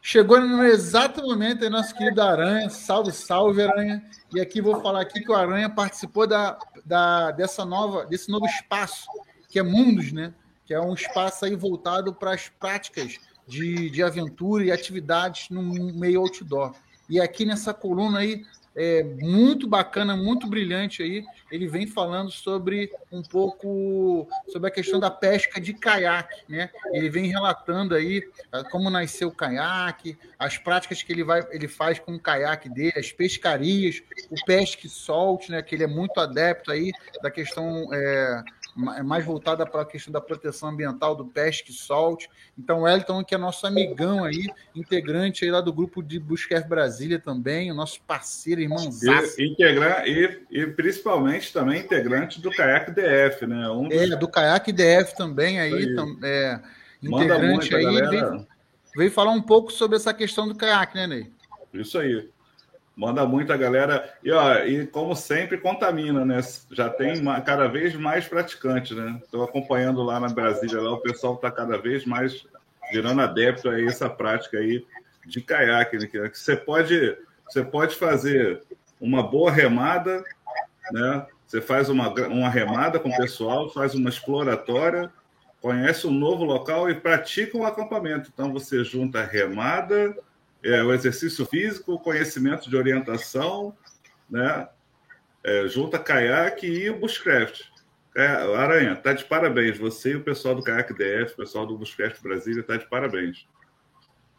[0.00, 4.02] chegou no exato momento aí nosso querido Aranha, salve, salve Aranha.
[4.34, 8.46] E aqui vou falar aqui que o Aranha participou da, da, dessa nova, desse novo
[8.46, 9.06] espaço,
[9.48, 10.32] que é Mundos, né?
[10.64, 13.18] Que é um espaço aí voltado para as práticas
[13.50, 16.72] de, de aventura e atividades no meio outdoor.
[17.08, 21.24] E aqui nessa coluna aí é, muito bacana, muito brilhante aí.
[21.50, 26.70] Ele vem falando sobre um pouco sobre a questão da pesca de caiaque, né?
[26.92, 31.66] Ele vem relatando aí ah, como nasceu o caiaque, as práticas que ele vai, ele
[31.66, 35.60] faz com o caiaque dele, as pescarias, o pesque solte, né?
[35.62, 38.42] Que ele é muito adepto aí da questão é, é
[38.76, 42.28] mais voltada para a questão da proteção ambiental do pesque solte.
[42.58, 46.66] Então, o Elton, que é nosso amigão aí, integrante aí lá do grupo de Busquer
[46.66, 49.40] Brasília também, o nosso parceiro, irmãozaço.
[49.40, 53.68] E, integrar, e, e principalmente também integrante do Caiaque DF, né?
[53.70, 53.98] Um dos...
[53.98, 55.94] É, do Caiaque DF também aí, aí.
[55.94, 56.60] Tam, é,
[57.02, 58.46] integrante aí, veio,
[58.96, 61.32] veio falar um pouco sobre essa questão do caiaque, né, Ney?
[61.72, 62.28] Isso aí.
[63.00, 64.12] Manda muito a galera.
[64.22, 66.38] E, ó, e como sempre, contamina, né?
[66.70, 69.18] Já tem cada vez mais praticantes, né?
[69.24, 72.46] Estou acompanhando lá na Brasília, lá o pessoal está cada vez mais
[72.92, 74.84] virando adepto a essa prática aí
[75.26, 76.06] de caiaque, né?
[76.06, 77.16] Que você pode,
[77.48, 78.62] você pode fazer
[79.00, 80.22] uma boa remada,
[80.92, 81.26] né?
[81.46, 85.10] Você faz uma, uma remada com o pessoal, faz uma exploratória,
[85.58, 88.30] conhece um novo local e pratica um acampamento.
[88.30, 90.14] Então você junta remada,
[90.62, 93.76] é, o exercício físico, o conhecimento de orientação,
[94.28, 94.68] né?
[95.42, 97.70] É, junta caiaque e o bushcraft.
[98.16, 99.78] É, Aranha, tá de parabéns.
[99.78, 103.46] Você e o pessoal do Caiaque DF, o pessoal do Bushcraft Brasília, tá de parabéns.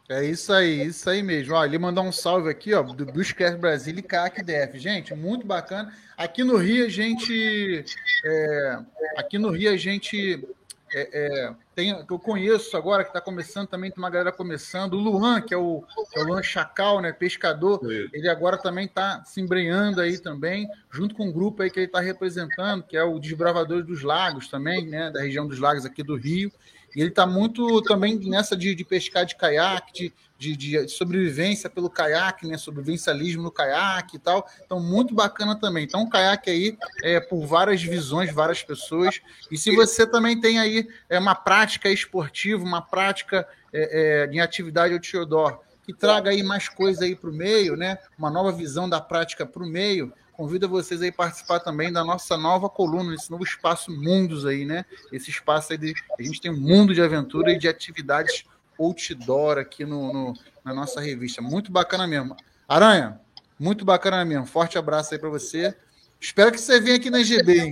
[0.10, 1.54] É isso aí, isso aí mesmo.
[1.54, 4.78] Ó, ele mandou um salve aqui, ó, do Bushcraft Brasília e Caiaque DF.
[4.78, 5.94] Gente, muito bacana.
[6.18, 7.86] Aqui no Rio a gente.
[8.26, 8.80] É,
[9.16, 10.46] aqui no Rio a gente
[10.94, 14.94] é, é, tem, que eu conheço agora, que está começando também, tem uma galera começando.
[14.94, 17.80] O Luan, que é o, que é o Luan Chacal, né, pescador,
[18.14, 21.86] ele agora também está se embrenhando aí também, junto com um grupo aí que ele
[21.86, 26.04] está representando, que é o Desbravadores dos Lagos também, né, da região dos lagos aqui
[26.04, 26.52] do Rio.
[26.96, 31.70] E ele está muito também nessa de, de pescar de caiaque, de, de, de, sobrevivência
[31.70, 32.58] pelo caiaque, né?
[32.58, 34.46] Sobrevivencialismo no caiaque e tal.
[34.66, 35.86] Então, muito bacana também.
[35.86, 39.22] Então, o caiaque aí é por várias visões, várias pessoas.
[39.50, 44.40] E se você também tem aí é, uma prática esportiva, uma prática é, é, em
[44.40, 47.98] atividade outdoor, que traga aí mais coisa aí para o meio, né?
[48.18, 50.14] Uma nova visão da prática para o meio.
[50.42, 54.66] Convido vocês aí a participar também da nossa nova coluna, esse novo espaço Mundos aí,
[54.66, 54.86] né?
[55.14, 55.94] Esse espaço aí de.
[56.18, 58.44] A gente tem um mundo de aventura e de atividades
[58.76, 60.34] outdoor aqui no, no,
[60.66, 61.44] na nossa revista.
[61.44, 62.36] Muito bacana mesmo.
[62.68, 63.22] Aranha,
[63.60, 64.48] muito bacana mesmo.
[64.48, 65.78] Forte abraço aí para você.
[66.20, 67.72] Espero que você venha aqui na GB, hein?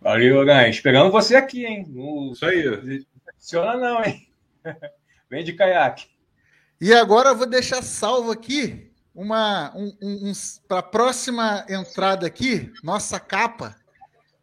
[0.00, 0.68] Valeu, Aranha.
[0.68, 1.86] Esperando você aqui, hein?
[1.88, 2.32] No...
[2.32, 3.06] Isso aí.
[3.38, 4.28] Funciona não, hein?
[5.30, 6.08] Vem de caiaque.
[6.80, 10.32] E agora eu vou deixar salvo aqui uma um, um, um
[10.68, 13.74] para a próxima entrada aqui, nossa capa.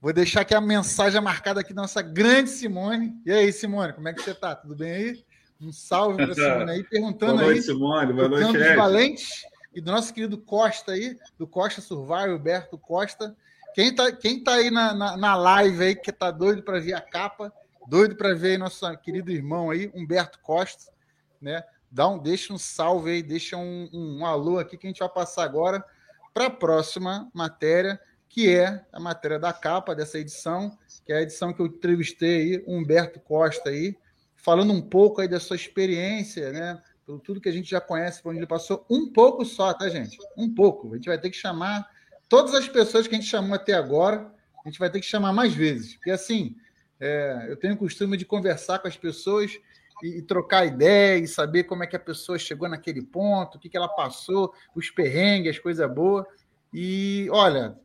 [0.02, 3.14] Vou deixar aqui a mensagem marcada aqui da nossa grande Simone.
[3.26, 4.56] E aí, Simone, como é que você está?
[4.56, 5.26] Tudo bem aí?
[5.62, 7.64] Um salve para a Simone aí, perguntando boa noite, aí.
[7.64, 8.14] Simone.
[8.14, 8.76] Boa noite, Ed.
[8.76, 13.36] Valentes e do nosso querido Costa aí, do Costa Survival, Alberto Costa.
[13.76, 16.94] Quem tá, quem tá aí na, na, na live aí, que tá doido para ver
[16.94, 17.54] a capa,
[17.88, 20.92] doido para ver nosso querido irmão aí, Humberto Costa,
[21.40, 21.64] né?
[21.94, 24.98] Dá um, deixa um salve aí, deixa um, um, um alô aqui que a gente
[24.98, 25.86] vai passar agora
[26.34, 30.76] para a próxima matéria, que é a matéria da capa dessa edição,
[31.06, 33.96] que é a edição que eu entrevistei aí, Humberto Costa aí,
[34.36, 36.82] falando um pouco aí da sua experiência, né?
[37.06, 39.88] Pelo tudo que a gente já conhece, por onde ele passou, um pouco só, tá,
[39.88, 40.18] gente?
[40.36, 40.94] Um pouco.
[40.94, 41.88] A gente vai ter que chamar
[42.28, 44.34] todas as pessoas que a gente chamou até agora,
[44.66, 45.94] a gente vai ter que chamar mais vezes.
[45.94, 46.56] Porque assim,
[47.00, 49.60] é, eu tenho o costume de conversar com as pessoas
[50.02, 53.60] e, e, trocar ideia e saber como é que a pessoa chegou naquele ponto, o
[53.60, 56.26] que, que ela passou, os perrengues, as coisas boas.
[56.74, 57.78] E olha,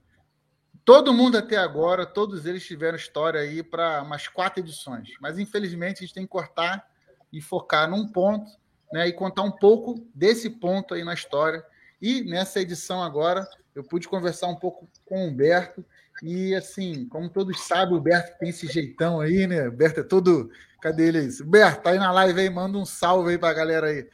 [0.88, 5.10] Todo mundo até agora, todos eles tiveram história aí para umas quatro edições.
[5.20, 6.82] Mas infelizmente a gente tem que cortar
[7.30, 8.50] e focar num ponto,
[8.90, 9.06] né?
[9.06, 11.62] E contar um pouco desse ponto aí na história.
[12.00, 15.84] E nessa edição agora, eu pude conversar um pouco com o Humberto.
[16.22, 19.68] E assim, como todos sabem, o Humberto tem esse jeitão aí, né?
[19.68, 20.50] O Humberto é todo.
[20.80, 21.28] Cadê ele aí?
[21.42, 24.08] Humberto, tá aí na live aí, manda um salve aí pra galera aí.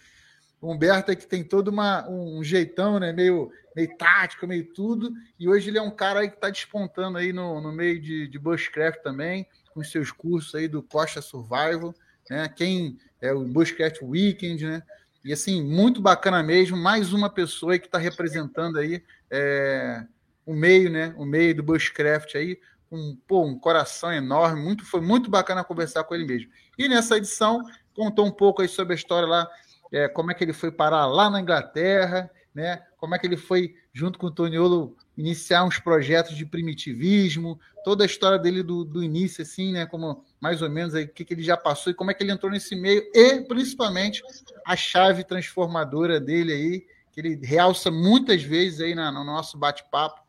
[0.61, 3.13] O Humberto é que tem todo uma, um jeitão, né?
[3.13, 5.13] Meio, meio tático, meio tudo.
[5.39, 8.27] E hoje ele é um cara aí que está despontando aí no, no meio de,
[8.29, 11.95] de Bushcraft também, com os seus cursos aí do Costa Survival,
[12.31, 12.49] né?
[12.49, 14.83] Quem é o Bushcraft Weekend, né?
[15.25, 16.77] E assim, muito bacana mesmo.
[16.77, 20.05] Mais uma pessoa que está representando aí é,
[20.47, 21.15] o meio, né?
[21.17, 24.63] O meio do Bushcraft aí, com pô, um coração enorme.
[24.63, 26.51] Muito, foi muito bacana conversar com ele mesmo.
[26.79, 27.63] E nessa edição,
[27.95, 29.49] contou um pouco aí sobre a história lá,
[29.93, 32.83] é, como é que ele foi parar lá na Inglaterra, né?
[32.97, 38.05] Como é que ele foi, junto com o Toniolo, iniciar uns projetos de primitivismo, toda
[38.05, 39.87] a história dele do, do início, assim, né?
[39.87, 42.23] Como mais ou menos aí, o que, que ele já passou e como é que
[42.23, 44.23] ele entrou nesse meio, e principalmente
[44.67, 50.24] a chave transformadora dele aí, que ele realça muitas vezes aí na, no nosso bate-papo,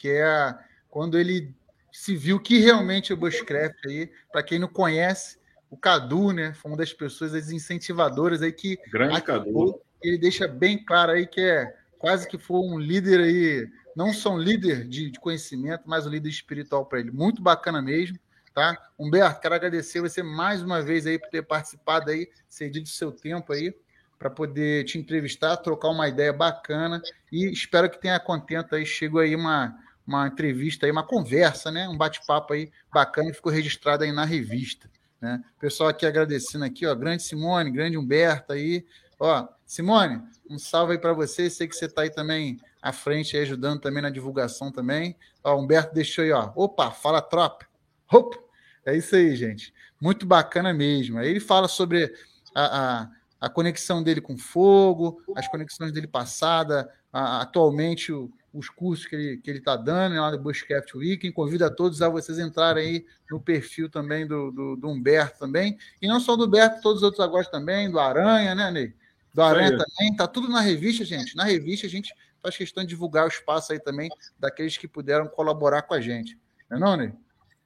[0.00, 0.56] que é
[0.88, 1.54] quando ele
[1.92, 5.38] se viu que realmente é o Bushcraft aí, para quem não conhece,
[5.68, 9.80] o Cadu, né, foi uma das pessoas, as incentivadoras aí que Grande Cadu.
[10.02, 14.34] ele deixa bem claro aí que é quase que foi um líder aí, não só
[14.34, 17.10] um líder de, de conhecimento, mas um líder espiritual para ele.
[17.10, 18.18] Muito bacana mesmo
[18.54, 18.76] tá?
[18.98, 23.52] Humberto, quero agradecer você mais uma vez aí por ter participado aí, cedido seu tempo
[23.52, 23.74] aí
[24.18, 27.00] para poder te entrevistar, trocar uma ideia bacana
[27.32, 29.74] e espero que tenha contento aí, chego aí uma,
[30.06, 31.88] uma entrevista aí, uma conversa, né?
[31.88, 34.90] Um bate-papo aí bacana que ficou registrado aí na revista,
[35.20, 35.42] né?
[35.58, 38.84] Pessoal aqui agradecendo aqui, ó, grande Simone, grande Humberto aí,
[39.18, 43.36] ó, Simone, um salve aí para você, sei que você está aí também à frente
[43.36, 47.70] aí, ajudando também na divulgação também, ó, Humberto deixou aí, ó, opa, fala tropa,
[48.12, 48.36] Opa!
[48.84, 49.72] É isso aí, gente.
[50.00, 51.18] Muito bacana mesmo.
[51.18, 52.12] Aí ele fala sobre
[52.54, 58.68] a, a, a conexão dele com fogo, as conexões dele passada, a, atualmente o, os
[58.68, 61.32] cursos que ele que ele está dando né, lá do Bushcraft Weekend.
[61.32, 65.78] Convido a todos a vocês entrarem aí no perfil também do, do, do, Humberto também.
[66.00, 68.94] E não só do Humberto, todos os outros agora também, do Aranha, né, Ney?
[69.32, 70.16] Do Aranha também.
[70.16, 71.36] Tá tudo na revista, gente.
[71.36, 75.28] Na revista a gente faz questão de divulgar o espaço aí também daqueles que puderam
[75.28, 76.38] colaborar com a gente.
[76.68, 77.12] Não é não, Ney?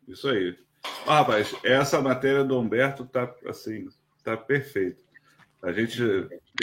[0.06, 0.56] Isso aí.
[1.06, 3.88] Ah, rapaz, essa matéria do Humberto tá assim,
[4.22, 5.02] tá perfeita.
[5.62, 5.98] A gente,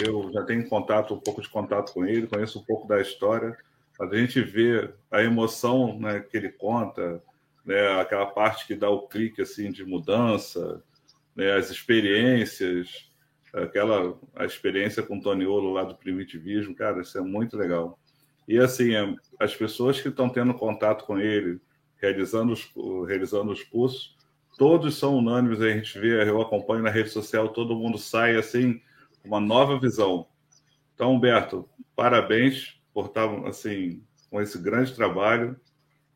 [0.00, 3.56] eu já tenho contato, um pouco de contato com ele, conheço um pouco da história.
[4.00, 7.22] A gente vê a emoção né, que ele conta,
[7.64, 10.82] né, aquela parte que dá o clique assim de mudança,
[11.36, 13.10] né, as experiências,
[13.52, 17.98] aquela a experiência com o Toniolo lá do primitivismo, cara, isso é muito legal.
[18.48, 21.60] E assim, é, as pessoas que estão tendo contato com ele,
[21.96, 22.72] realizando os,
[23.06, 24.16] realizando os cursos,
[24.58, 28.80] todos são unânimes, a gente vê, eu acompanho na rede social, todo mundo sai assim,
[29.24, 30.26] uma nova visão.
[30.94, 35.58] Então, Humberto, parabéns por estar assim, com esse grande trabalho,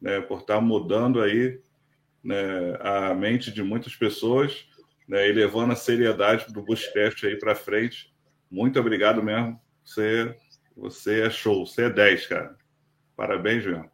[0.01, 1.61] né, por estar mudando aí
[2.23, 4.69] né, a mente de muitas pessoas
[5.09, 8.13] né, e levando a seriedade do Bushcraft aí para frente.
[8.51, 9.61] Muito obrigado mesmo.
[9.85, 10.35] Você,
[10.77, 12.57] você é show, você é 10, cara.
[13.17, 13.91] Parabéns mesmo.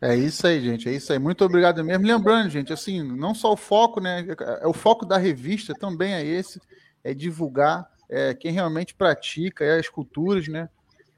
[0.00, 0.88] É isso aí, gente.
[0.88, 1.18] É isso aí.
[1.18, 2.06] Muito obrigado mesmo.
[2.06, 4.26] Lembrando, gente, assim, não só o foco, né?
[4.60, 6.60] É o foco da revista também é esse,
[7.02, 10.68] é divulgar é, quem realmente pratica é as culturas, né?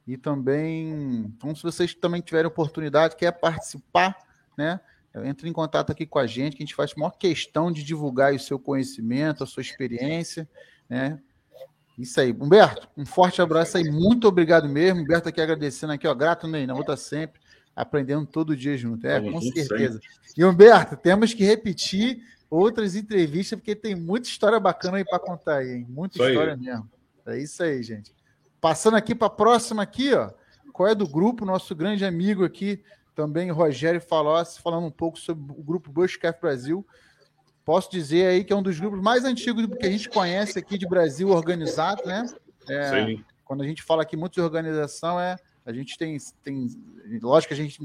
[0.07, 4.17] E também, então, se vocês também tiverem oportunidade, quer participar,
[4.57, 4.81] né?
[5.25, 7.83] Entre em contato aqui com a gente, que a gente faz a maior questão de
[7.83, 10.49] divulgar o seu conhecimento, a sua experiência,
[10.89, 11.21] né?
[11.99, 12.33] Isso aí.
[12.33, 13.85] Humberto, um forte abraço aí.
[13.85, 15.01] Muito obrigado mesmo.
[15.01, 16.15] Humberto aqui agradecendo aqui, ó.
[16.15, 17.41] Grato, Ney, na outra sempre
[17.75, 19.07] aprendendo todo dia junto.
[19.07, 20.01] É, com certeza.
[20.37, 25.59] E Humberto, temos que repetir outras entrevistas, porque tem muita história bacana aí para contar
[25.59, 25.87] aí, hein?
[25.89, 26.59] Muita isso história aí.
[26.59, 26.91] mesmo.
[27.27, 28.15] É isso aí, gente.
[28.61, 30.31] Passando aqui para a próxima aqui, ó.
[30.73, 31.45] Qual é do grupo?
[31.45, 32.83] Nosso grande amigo aqui,
[33.15, 36.87] também Rogério Falossi, falando um pouco sobre o grupo Bushcraft Brasil.
[37.65, 40.79] Posso dizer aí que é um dos grupos mais antigos que a gente conhece aqui
[40.79, 42.25] de Brasil organizado, né?
[42.69, 43.25] É, Sim.
[43.45, 45.37] Quando a gente fala aqui muito de organização, é
[45.69, 46.67] a gente tem, tem,
[47.21, 47.79] lógico, a gente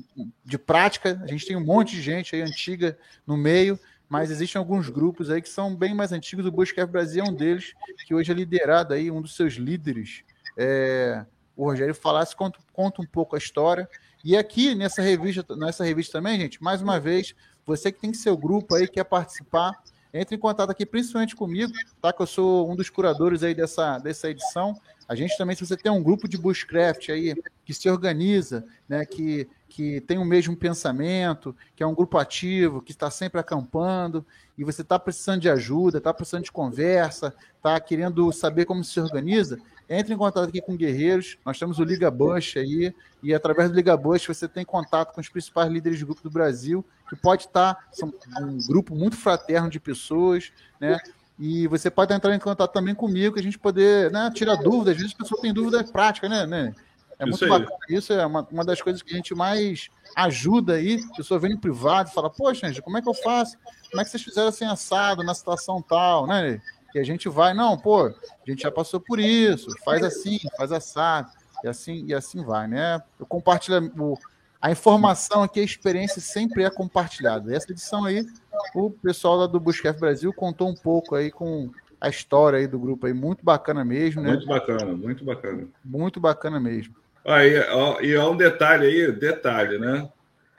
[0.46, 2.98] de prática, a gente tem um monte de gente aí antiga
[3.28, 3.78] no meio,
[4.14, 6.46] mas existem alguns grupos aí que são bem mais antigos.
[6.46, 7.74] O Bushcraft Brasil é um deles,
[8.06, 10.24] que hoje é liderado aí, um dos seus líderes,
[10.56, 11.26] é,
[11.58, 13.90] o Rogério Falasse, conta, conta um pouco a história.
[14.24, 17.34] E aqui nessa revista, nessa revista também, gente, mais uma vez,
[17.66, 19.82] você que tem seu grupo aí, quer participar,
[20.14, 22.14] entre em contato aqui, principalmente comigo, tá?
[22.14, 24.80] Que eu sou um dos curadores aí dessa, dessa edição.
[25.08, 27.36] A gente também, se você tem um grupo de Bushcraft aí,
[27.66, 32.82] que se organiza, né, que, que tem o mesmo pensamento, que é um grupo ativo,
[32.82, 34.26] que está sempre acampando,
[34.58, 39.00] e você está precisando de ajuda, está precisando de conversa, está querendo saber como se
[39.00, 41.38] organiza, entre em contato aqui com Guerreiros.
[41.46, 45.22] Nós temos o Liga Bush aí, e através do Liga Bush você tem contato com
[45.22, 49.70] os principais líderes de grupo do Brasil, que pode estar, tá, um grupo muito fraterno
[49.70, 50.98] de pessoas, né?
[51.40, 54.96] E você pode entrar em contato também comigo, que a gente poder né, tirar dúvidas.
[54.96, 56.46] Às vezes a pessoa tem dúvida prática, né?
[56.46, 56.74] né?
[57.18, 57.78] É muito bacana.
[57.90, 61.04] Isso é uma, uma das coisas que a gente mais ajuda aí.
[61.12, 63.58] A pessoa vem no privado e fala: Poxa, gente, como é que eu faço?
[63.90, 66.62] Como é que vocês fizeram assim assado na situação tal, né?
[66.94, 68.14] E a gente vai, não, pô, a
[68.48, 71.32] gente já passou por isso, faz assim, faz assado,
[71.64, 73.02] e assim, e assim vai, né?
[73.20, 74.16] Eu compartilho o,
[74.64, 77.54] a informação aqui, a experiência sempre é compartilhada.
[77.54, 78.26] Essa edição aí,
[78.74, 82.80] o pessoal lá do Busquef Brasil contou um pouco aí com a história aí do
[82.80, 84.30] grupo aí, muito bacana mesmo, né?
[84.30, 85.68] Muito bacana, muito bacana.
[85.84, 86.96] Muito bacana mesmo.
[87.26, 90.10] Aí, ó, e é um detalhe aí, detalhe, né?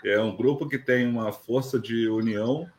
[0.04, 2.70] É um grupo que tem uma força de união,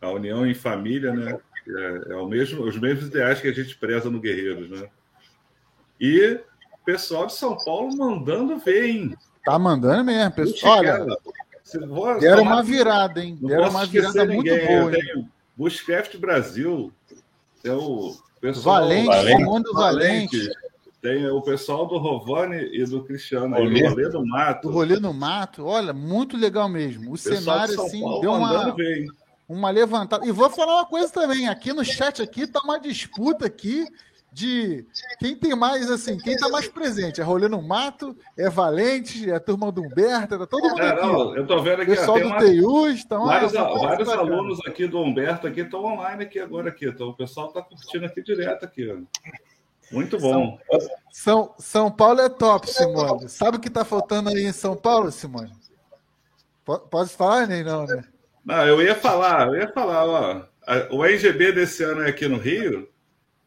[0.00, 1.38] a união em família, né?
[1.68, 4.88] É, é o mesmo, os mesmos ideais que a gente preza no Guerreiros, né?
[6.00, 6.40] E
[6.72, 9.16] o pessoal de São Paulo mandando ver, hein?
[9.44, 10.78] Tá mandando mesmo, pessoal.
[10.78, 11.06] Olha,
[11.86, 13.38] vou, deram uma virada, hein?
[13.40, 14.92] Deram uma virada muito boa.
[15.56, 16.92] Bushcraft Brasil,
[17.64, 19.44] é o pessoal Valente, Valente.
[19.44, 20.38] Comando Valente.
[20.38, 20.72] Valente
[21.02, 24.68] tem o pessoal do Rovani e do Cristiano aí, o Rolê do Mato.
[24.68, 27.10] O Rolê do Mato, olha, muito legal mesmo.
[27.10, 28.76] O, o cenário, assim, Paulo deu uma,
[29.48, 30.24] uma levantada.
[30.24, 33.84] E vou falar uma coisa também, aqui no chat aqui tá uma disputa aqui
[34.32, 34.86] de
[35.18, 37.20] quem tem mais, assim, quem tá mais presente.
[37.20, 40.88] É Rolê no Mato, é Valente, é a turma do Humberto, tá todo mundo é,
[40.88, 41.02] aqui.
[41.02, 41.94] Não, eu tô vendo aqui.
[41.94, 42.38] Pessoal do.
[42.38, 46.86] TEUS, estão Vários, vários alunos aqui do Humberto aqui estão online aqui agora aqui.
[46.88, 48.96] Então, o pessoal tá curtindo aqui direto aqui, ó.
[49.92, 50.58] Muito bom.
[51.12, 53.28] São, São Paulo é top, Simone.
[53.28, 55.52] Sabe o que está faltando aí em São Paulo, Simone?
[56.64, 58.02] Pode falar, nem não, né?
[58.44, 60.42] Não, eu ia falar, eu ia falar, ó.
[60.90, 62.88] O NGB desse ano é aqui no Rio,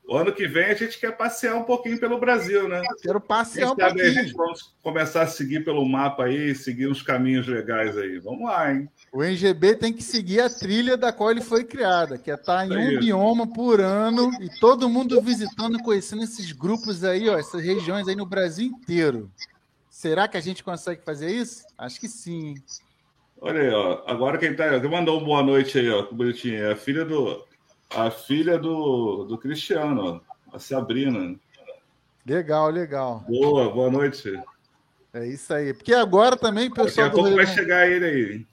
[0.08, 2.84] o ano que vem a gente quer passear um pouquinho pelo Brasil, né?
[3.02, 4.06] Quero passear um pouquinho.
[4.06, 8.20] A gente vamos começar a seguir pelo mapa aí, seguir uns caminhos legais aí.
[8.20, 8.88] Vamos lá, hein?
[9.12, 12.58] O NGB tem que seguir a trilha da qual ele foi criada, que é estar
[12.58, 17.38] tá em um bioma por ano e todo mundo visitando, conhecendo esses grupos aí, ó,
[17.38, 19.32] essas regiões aí no Brasil inteiro.
[19.90, 21.64] Será que a gente consegue fazer isso?
[21.78, 22.56] Acho que sim.
[23.42, 24.04] Olha aí, ó.
[24.06, 24.80] Agora quem tá.
[24.80, 26.04] Quem mandou uma boa noite aí, ó.
[26.04, 26.64] Que bonitinho.
[26.64, 27.44] É a filha do
[27.96, 30.22] a filha do, do Cristiano,
[30.52, 31.36] a Sabrina.
[32.26, 33.24] Legal, legal.
[33.28, 34.34] Boa, boa noite.
[35.14, 35.74] É isso aí.
[35.74, 37.08] Porque agora também, pessoal.
[37.08, 38.46] Daqui a pouco vai chegar ele aí.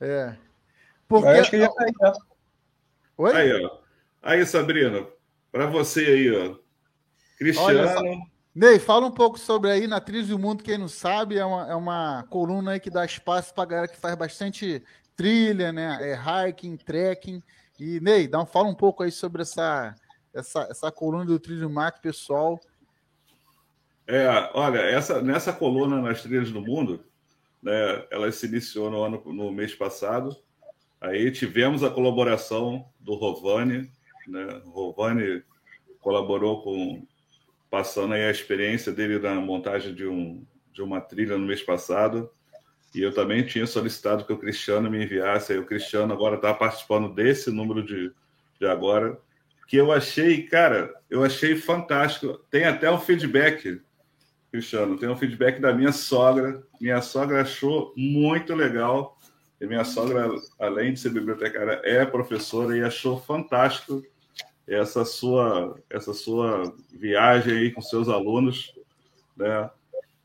[0.00, 0.34] É.
[1.06, 1.28] Porque.
[1.28, 2.12] Eu acho que já tá aí, ó.
[3.18, 3.36] Oi?
[3.36, 3.78] Aí, ó.
[4.22, 5.06] Aí, Sabrina,
[5.52, 6.56] para você aí, ó.
[7.36, 8.30] Cristiano.
[8.54, 11.70] Ney, fala um pouco sobre aí na Trilha do Mundo, quem não sabe, é uma,
[11.70, 14.82] é uma coluna aí que dá espaço para galera que faz bastante
[15.14, 15.98] trilha, né?
[16.00, 17.42] É hiking, trekking.
[17.80, 19.94] E, Ney, dá um, fala um pouco aí sobre essa,
[20.34, 22.60] essa, essa coluna do Trilho Mato, pessoal.
[24.06, 27.02] É, olha, essa, nessa coluna nas trilhas do mundo,
[27.62, 30.36] né, ela se iniciou no, ano, no mês passado.
[31.00, 33.90] Aí tivemos a colaboração do Rovani,
[34.28, 34.60] né?
[34.66, 35.42] O Rovani
[36.00, 37.06] colaborou com
[37.70, 42.30] passando aí a experiência dele na montagem de, um, de uma trilha no mês passado.
[42.94, 45.52] E eu também tinha solicitado que o Cristiano me enviasse.
[45.52, 48.12] Aí o Cristiano agora está participando desse número de,
[48.58, 49.18] de agora.
[49.68, 52.40] Que eu achei, cara, eu achei fantástico.
[52.50, 53.80] Tem até um feedback,
[54.50, 56.62] Cristiano, tem um feedback da minha sogra.
[56.80, 59.16] Minha sogra achou muito legal.
[59.60, 60.28] E minha sogra,
[60.58, 64.02] além de ser bibliotecária, é professora e achou fantástico
[64.66, 68.72] essa sua essa sua viagem aí com seus alunos,
[69.36, 69.68] né?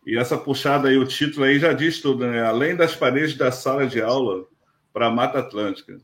[0.06, 2.44] E essa puxada aí, o título aí já diz tudo, né?
[2.44, 4.46] Além das paredes da sala de aula
[4.94, 6.00] para a Mata Atlântica.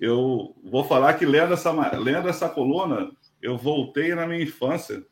[0.00, 5.04] Eu vou falar que lendo essa, lendo essa coluna, eu voltei na minha infância,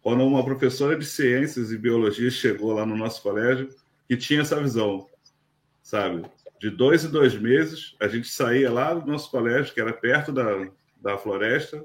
[0.00, 3.68] quando uma professora de ciências e biologia chegou lá no nosso colégio,
[4.08, 5.06] que tinha essa visão,
[5.82, 6.24] sabe?
[6.60, 10.30] De dois em dois meses, a gente saía lá do nosso colégio, que era perto
[10.30, 10.68] da,
[11.00, 11.84] da floresta,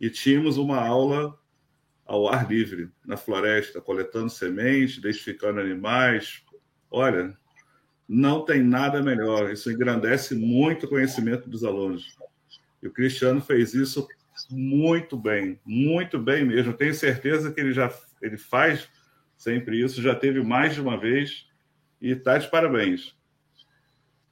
[0.00, 1.38] e tínhamos uma aula
[2.10, 6.42] ao ar livre, na floresta, coletando sementes, identificando animais.
[6.90, 7.38] Olha,
[8.08, 9.52] não tem nada melhor.
[9.52, 12.18] Isso engrandece muito o conhecimento dos alunos.
[12.82, 14.08] E o Cristiano fez isso
[14.50, 16.72] muito bem, muito bem mesmo.
[16.72, 17.88] Tenho certeza que ele já
[18.20, 18.88] ele faz
[19.36, 21.46] sempre isso, já teve mais de uma vez
[22.02, 23.16] e está de parabéns.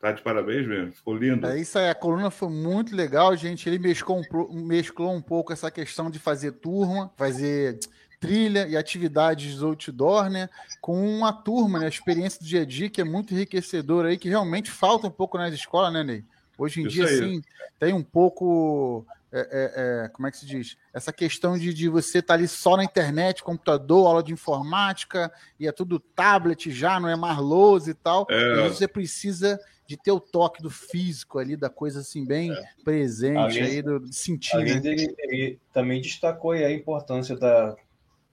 [0.01, 1.45] Tá de parabéns mesmo, ficou lindo.
[1.47, 3.69] É isso aí, a coluna foi muito legal, gente.
[3.69, 7.81] Ele mesclou um, mesclou um pouco essa questão de fazer turma, fazer
[8.21, 10.49] trilha e atividades outdoor, né?
[10.81, 11.87] Com uma turma, né?
[11.87, 15.11] A experiência do dia a dia que é muito enriquecedora aí, que realmente falta um
[15.11, 16.25] pouco nas escolas, né, Ney?
[16.57, 17.19] Hoje em Isso dia, aí.
[17.19, 17.43] sim,
[17.79, 19.05] tem um pouco.
[19.31, 20.77] É, é, é, como é que se diz?
[20.93, 25.31] Essa questão de, de você estar tá ali só na internet, computador, aula de informática,
[25.61, 28.27] e é tudo tablet já, não é mais lousa e tal.
[28.31, 28.67] É.
[28.67, 32.69] E você precisa de ter o toque do físico ali, da coisa assim, bem é.
[32.85, 34.55] presente além, aí, do, do sentir.
[34.55, 34.81] Além né?
[34.81, 37.75] dele, ele também destacou a importância da,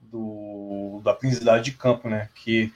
[0.01, 2.29] do, da aprendizagem de campo, né?
[2.35, 2.73] Que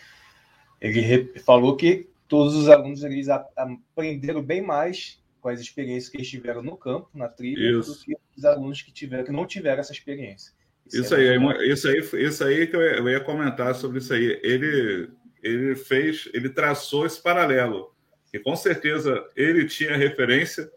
[0.79, 6.29] ele falou que todos os alunos eles aprenderam bem mais com as experiências que eles
[6.29, 7.93] tiveram no campo, na trilha, isso.
[7.93, 10.53] do que os alunos que tiveram que não tiveram essa experiência.
[10.87, 14.39] Isso, isso é aí, isso aí, isso aí que eu ia comentar sobre isso aí.
[14.41, 15.09] Ele,
[15.43, 17.93] ele fez, ele traçou esse paralelo,
[18.33, 20.71] e com certeza ele tinha referência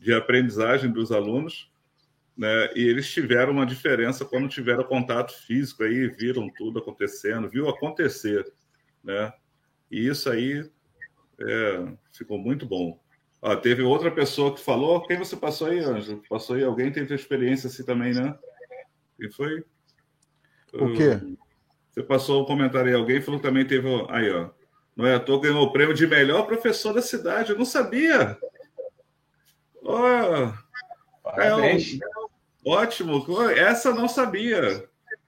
[0.00, 1.70] de aprendizagem dos alunos,
[2.36, 2.70] né?
[2.74, 8.44] E eles tiveram uma diferença quando tiveram contato físico aí, viram tudo acontecendo, viu acontecer,
[9.02, 9.32] né?
[9.90, 10.70] E isso aí
[11.40, 13.00] é, ficou muito bom.
[13.40, 15.06] Ó, teve outra pessoa que falou.
[15.06, 16.22] Quem você passou aí, Anjo?
[16.28, 16.64] Passou aí?
[16.64, 18.36] Alguém teve experiência assim também, né?
[19.18, 19.64] E foi.
[20.72, 21.20] O quê?
[21.90, 22.94] Você passou um comentário aí.
[22.94, 23.88] Alguém falou que também teve.
[24.08, 24.50] Aí, ó.
[24.98, 27.52] Não é à toa ganhou o prêmio de melhor professor da cidade.
[27.52, 28.36] Eu não sabia.
[29.84, 30.52] Ó.
[31.36, 31.78] É um...
[32.66, 33.24] Ótimo.
[33.52, 34.84] Essa eu não sabia.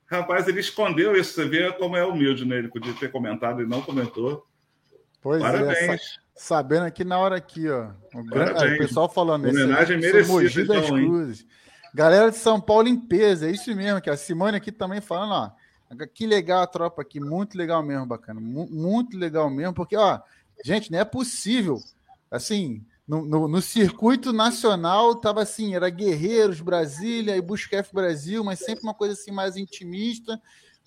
[0.06, 1.34] Rapaz, ele escondeu isso.
[1.34, 2.58] Você vê como é humilde, né?
[2.58, 4.44] Ele podia ter comentado e não comentou.
[5.22, 6.00] Pois é, Parabéns.
[6.00, 6.20] é.
[6.34, 7.90] Sabendo aqui na hora aqui, ó.
[8.12, 9.56] O, grande, o pessoal falando isso.
[9.56, 10.64] Homenagem merecida.
[10.64, 11.46] Das então, Cruzes.
[11.94, 15.59] Galera de São Paulo Limpeza, é isso mesmo, que a Simone aqui também falando, ó.
[16.14, 18.40] Que legal a tropa aqui, muito legal mesmo, bacana.
[18.40, 20.20] Muito legal mesmo, porque, ó,
[20.64, 21.80] gente, não é possível.
[22.30, 28.60] Assim, no, no, no circuito nacional tava assim, era Guerreiros, Brasília e Busquef Brasil, mas
[28.60, 30.40] sempre uma coisa assim mais intimista.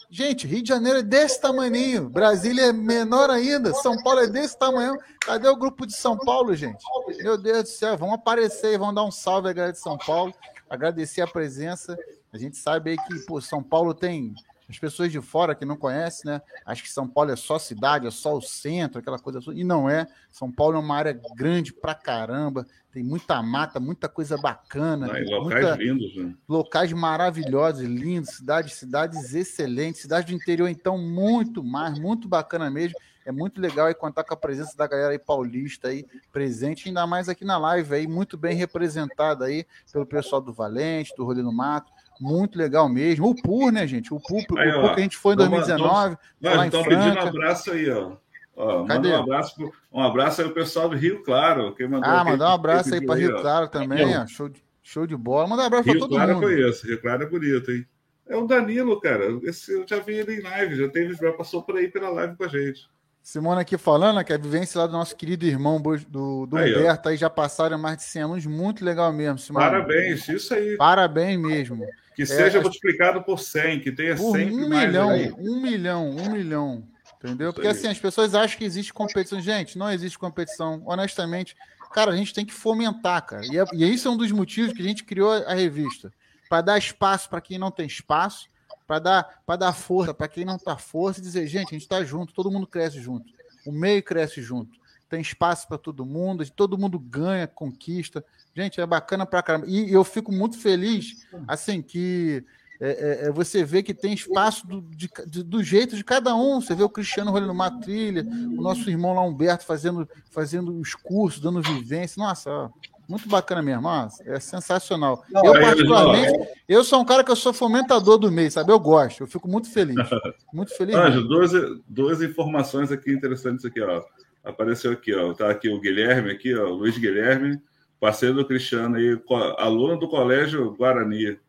[0.10, 4.58] Gente, Rio de Janeiro é desse tamanho, Brasília é menor ainda, São Paulo é desse
[4.58, 4.98] tamanho.
[5.20, 6.82] Cadê o grupo de São Paulo, gente?
[7.22, 9.98] Meu Deus do céu, vão aparecer e vão dar um salve à galera de São
[9.98, 10.34] Paulo,
[10.70, 11.98] agradecer a presença.
[12.32, 14.34] A gente sabe aí que pô, São Paulo tem
[14.74, 16.42] as pessoas de fora que não conhecem, né?
[16.66, 19.40] Acho que São Paulo é só cidade, é só o centro, aquela coisa.
[19.54, 20.08] E não é.
[20.32, 22.66] São Paulo é uma área grande pra caramba.
[22.92, 25.08] Tem muita mata, muita coisa bacana.
[25.08, 25.76] Ah, locais muita...
[25.76, 26.34] lindos, né?
[26.50, 32.98] Locais maravilhosos, lindos, cidades, cidades excelentes, cidade do interior, então, muito mais, muito bacana mesmo.
[33.26, 37.08] É muito legal aí contar com a presença da galera aí paulista aí presente, ainda
[37.08, 41.42] mais aqui na live aí, muito bem representada aí pelo pessoal do Valente, do Rolê
[41.42, 43.30] no Mato muito legal mesmo.
[43.30, 44.14] O PUR, né, gente?
[44.14, 46.18] O PUR, aí, o PUR que a gente foi em 2019.
[46.42, 48.18] Nós estão pedindo um abraço aí, ó.
[48.56, 51.74] ó manda um abraço, um abraço aí o pessoal do Rio Claro.
[51.76, 54.28] Que mandou, ah, mandar um abraço aí para Rio Claro também, ó.
[54.28, 55.48] Show, de, show de bola.
[55.48, 56.48] Manda um abraço para todo claro mundo.
[56.48, 56.88] Rio Claro conheço.
[56.88, 57.86] Rio Claro é bonito, hein?
[58.28, 59.26] É o Danilo, cara.
[59.44, 62.36] Esse, eu já vi ele em live, já teve, já passou por aí pela live
[62.36, 62.88] com a gente.
[63.22, 67.08] Simone aqui falando, que a vivência lá do nosso querido irmão do, do aí, Humberto,
[67.08, 69.64] aí já passaram mais de 100 anos, muito legal mesmo, Simone.
[69.64, 70.76] Parabéns, isso aí.
[70.76, 71.86] Parabéns mesmo.
[72.16, 76.32] Que é, seja multiplicado por 100, que tenha por 100 um milhão, um milhão, um
[76.32, 76.88] milhão,
[77.18, 77.54] entendeu?
[77.54, 79.42] Porque assim, as pessoas acham que existe competição.
[79.42, 81.56] Gente, não existe competição, honestamente.
[81.94, 83.46] Cara, a gente tem que fomentar, cara.
[83.46, 86.12] E, é, e isso é um dos motivos que a gente criou a revista.
[86.50, 88.48] Para dar espaço para quem não tem espaço,
[88.88, 92.04] para dar, dar força para quem não está força e dizer, gente, a gente está
[92.04, 93.26] junto, todo mundo cresce junto,
[93.66, 94.78] o meio cresce junto,
[95.14, 98.26] tem espaço para todo mundo, todo mundo ganha, conquista.
[98.56, 99.68] Gente, é bacana para caramba.
[99.68, 102.44] E eu fico muito feliz, assim, que
[102.82, 106.34] é, é, é você vê que tem espaço do, de, de, do jeito de cada
[106.34, 106.60] um.
[106.60, 108.26] Você vê o Cristiano rolando uma trilha,
[108.58, 112.20] o nosso irmão lá Humberto fazendo, fazendo os cursos, dando vivência.
[112.20, 112.72] Nossa,
[113.08, 113.88] muito bacana mesmo,
[114.26, 115.24] é sensacional.
[115.30, 118.72] Não, eu, particularmente, eu sou um cara que eu sou fomentador do mês, sabe?
[118.72, 119.96] Eu gosto, eu fico muito feliz.
[120.52, 120.96] Muito feliz.
[120.96, 121.52] Anjo, duas,
[121.88, 124.04] duas informações aqui interessantes aqui, ó.
[124.44, 125.34] Apareceu aqui, ó.
[125.34, 127.62] Tá aqui o Guilherme, aqui, ó, o Luiz Guilherme,
[128.00, 129.18] parceiro do Cristiano aí,
[129.58, 131.40] aluno do Colégio Guarani.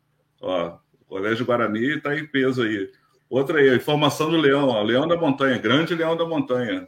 [0.41, 2.89] Ó, o Colégio Guarani está em peso aí.
[3.29, 6.87] Outra aí, informação do Leão, ó, Leão da Montanha, grande Leão da Montanha.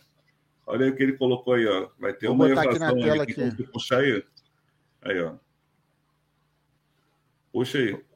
[0.65, 1.89] Olha aí o que ele colocou aí, ó.
[1.99, 3.63] Vai ter Vou uma evasão aí, aqui.
[3.71, 4.23] puxar aí.
[5.01, 5.33] Aí, ó.
[7.51, 8.06] Puxa aí.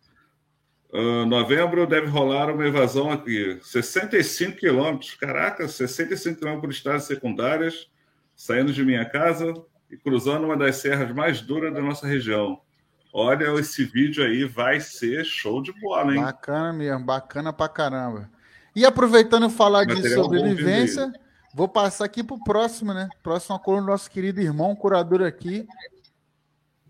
[0.94, 3.58] Uh, novembro deve rolar uma evasão aqui.
[3.62, 5.14] 65 quilômetros.
[5.16, 7.90] Caraca, 65 quilômetros por estradas secundárias,
[8.36, 9.54] saindo de minha casa
[9.90, 12.60] e cruzando uma das serras mais duras da nossa região.
[13.14, 16.22] Olha, esse vídeo aí vai ser show de bola, hein?
[16.22, 18.30] Bacana mesmo, bacana pra caramba.
[18.74, 21.12] E aproveitando falar de sobrevivência,
[21.54, 23.10] vou passar aqui pro próximo, né?
[23.22, 25.68] Próximo coluna do nosso querido irmão, curador aqui,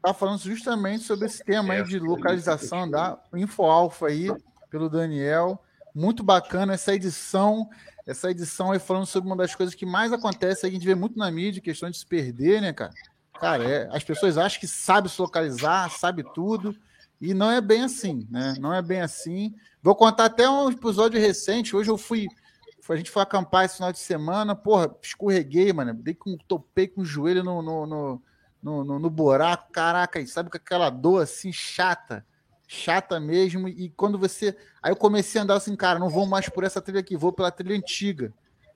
[0.01, 4.29] tá falando justamente sobre esse tema aí de localização da InfoAlfa aí,
[4.69, 5.61] pelo Daniel.
[5.93, 7.69] muito bacana essa edição.
[8.07, 11.17] Essa edição aí falando sobre uma das coisas que mais acontece, a gente vê muito
[11.17, 12.91] na mídia, questão de se perder, né, cara?
[13.39, 16.75] Cara, é, as pessoas acham que sabe se localizar, sabe tudo,
[17.19, 18.55] e não é bem assim, né?
[18.59, 19.53] Não é bem assim.
[19.81, 21.75] Vou contar até um episódio recente.
[21.75, 22.27] Hoje eu fui.
[22.89, 25.93] A gente foi acampar esse final de semana, porra, escorreguei, mano.
[25.93, 28.21] Dei com, topei com o joelho no, no, no,
[28.61, 32.25] no, no buraco, caraca, e sabe com aquela dor assim chata
[32.71, 33.67] chata mesmo.
[33.67, 34.55] E quando você.
[34.81, 37.33] Aí eu comecei a andar assim, cara, não vou mais por essa trilha aqui, vou
[37.33, 38.33] pela trilha antiga.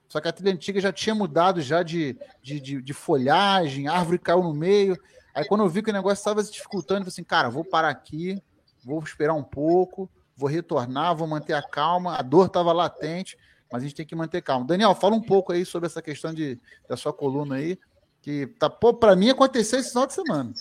[0.08, 4.20] Só que a trilha antiga já tinha mudado já de, de, de, de folhagem, árvore
[4.20, 5.00] caiu no meio.
[5.34, 7.64] Aí quando eu vi que o negócio estava se dificultando, eu falei assim, cara, vou
[7.64, 8.42] parar aqui,
[8.84, 12.16] vou esperar um pouco, vou retornar, vou manter a calma.
[12.18, 13.38] A dor estava latente,
[13.72, 14.66] mas a gente tem que manter calma.
[14.66, 17.80] Daniel, fala um pouco aí sobre essa questão de, da sua coluna aí,
[18.26, 20.52] que tá, para mim aconteceu esse final de semana.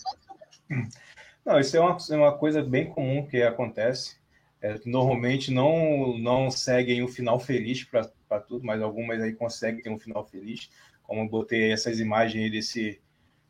[1.43, 4.19] Não, isso é uma, é uma coisa bem comum que acontece.
[4.61, 9.89] É, normalmente não, não seguem um final feliz para tudo, mas algumas aí conseguem ter
[9.89, 10.69] um final feliz.
[11.05, 13.01] Como eu botei essas imagens aí desse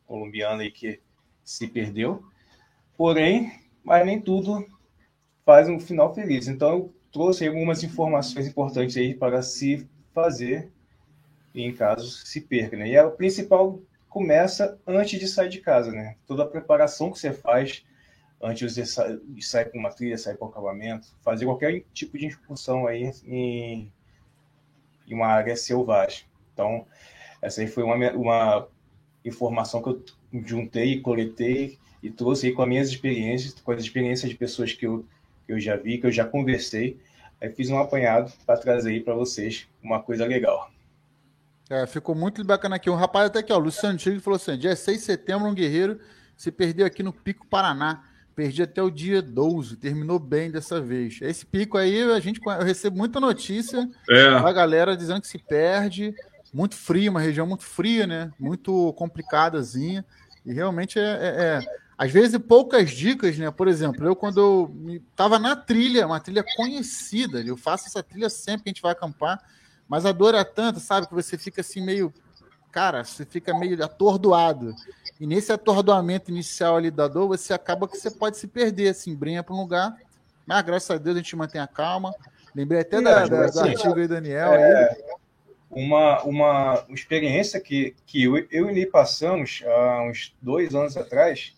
[0.07, 1.01] colombiano aí que
[1.43, 2.25] se perdeu.
[2.97, 3.53] Porém,
[3.83, 4.65] mas nem tudo
[5.45, 6.47] faz um final feliz.
[6.47, 10.71] Então, eu trouxe algumas informações importantes aí para se fazer
[11.53, 12.77] em caso se perca.
[12.77, 12.91] Né?
[12.91, 13.81] E a principal
[14.15, 16.15] começa antes de sair de casa, né?
[16.25, 17.85] Toda a preparação que você faz
[18.41, 22.87] antes de sair, para uma trilha, sair para o acabamento, fazer qualquer tipo de excursão
[22.87, 23.91] aí em,
[25.09, 26.27] em uma área selvagem.
[26.53, 26.87] Então,
[27.43, 28.69] essa aí foi uma, uma
[29.25, 30.05] informação que eu
[30.47, 34.87] juntei, coletei e trouxe aí com as minhas experiências, com as experiências de pessoas que
[34.87, 35.05] eu,
[35.45, 37.01] que eu já vi, que eu já conversei.
[37.41, 40.71] Aí fiz um apanhado para trazer aí para vocês uma coisa legal.
[41.69, 42.91] É, ficou muito bacana aqui.
[42.91, 45.99] Um rapaz até aqui, ó, Luciano Tigre falou assim: dia 6 de setembro, um guerreiro
[46.37, 48.03] se perdeu aqui no Pico Paraná.
[48.35, 51.21] Perdi até o dia 12, terminou bem dessa vez.
[51.23, 54.31] Esse pico aí, a gente, eu recebo muita notícia é.
[54.43, 56.13] da galera dizendo que se perde.
[56.53, 58.33] Muito frio, uma região muito fria, né?
[58.39, 60.05] Muito complicadazinha.
[60.45, 61.61] E realmente é, é, é
[61.97, 63.51] às vezes poucas dicas, né?
[63.53, 68.29] Por exemplo, eu quando eu estava na trilha, uma trilha conhecida, eu faço essa trilha
[68.29, 69.41] sempre que a gente vai acampar,
[69.89, 72.13] mas a dor é tanta, sabe, que você fica assim meio,
[72.73, 74.75] cara, você fica meio atordoado.
[75.21, 79.15] E nesse atordoamento inicial ali da dor, você acaba que você pode se perder, assim,
[79.15, 79.97] brinha para um lugar,
[80.47, 82.15] mas graças a Deus a gente mantém a calma.
[82.55, 84.53] Lembrei até da, da, assim, do artigo aí, Daniel.
[84.53, 84.97] É, aí.
[85.71, 91.53] Uma, uma experiência que, que eu, eu e Ney passamos há uns dois anos atrás,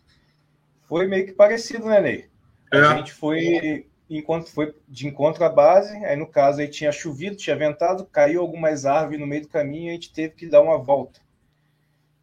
[0.89, 2.29] foi meio que parecido, né, Ney?
[2.73, 2.97] A é.
[2.97, 7.57] gente foi enquanto foi de encontro à base, aí no caso aí tinha chovido, tinha
[7.57, 10.79] ventado, caiu algumas árvores no meio do caminho e a gente teve que dar uma
[10.79, 11.21] volta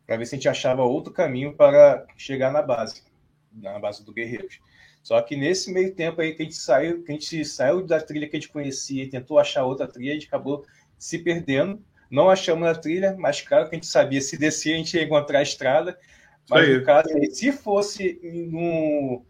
[0.06, 3.04] para ver se a gente achava outro caminho para chegar na base,
[3.52, 4.60] na base do Guerreiros.
[5.02, 8.00] Só que nesse meio tempo aí que a gente saiu, que a gente saiu da
[8.00, 10.66] trilha que a gente conhecia e tentou achar outra trilha, a gente acabou
[10.98, 11.84] se perdendo.
[12.10, 15.04] Não achamos a trilha, mas claro que a gente sabia se descer a gente ia
[15.04, 15.98] encontrar a estrada,
[16.50, 19.24] mas no caso, se fosse num,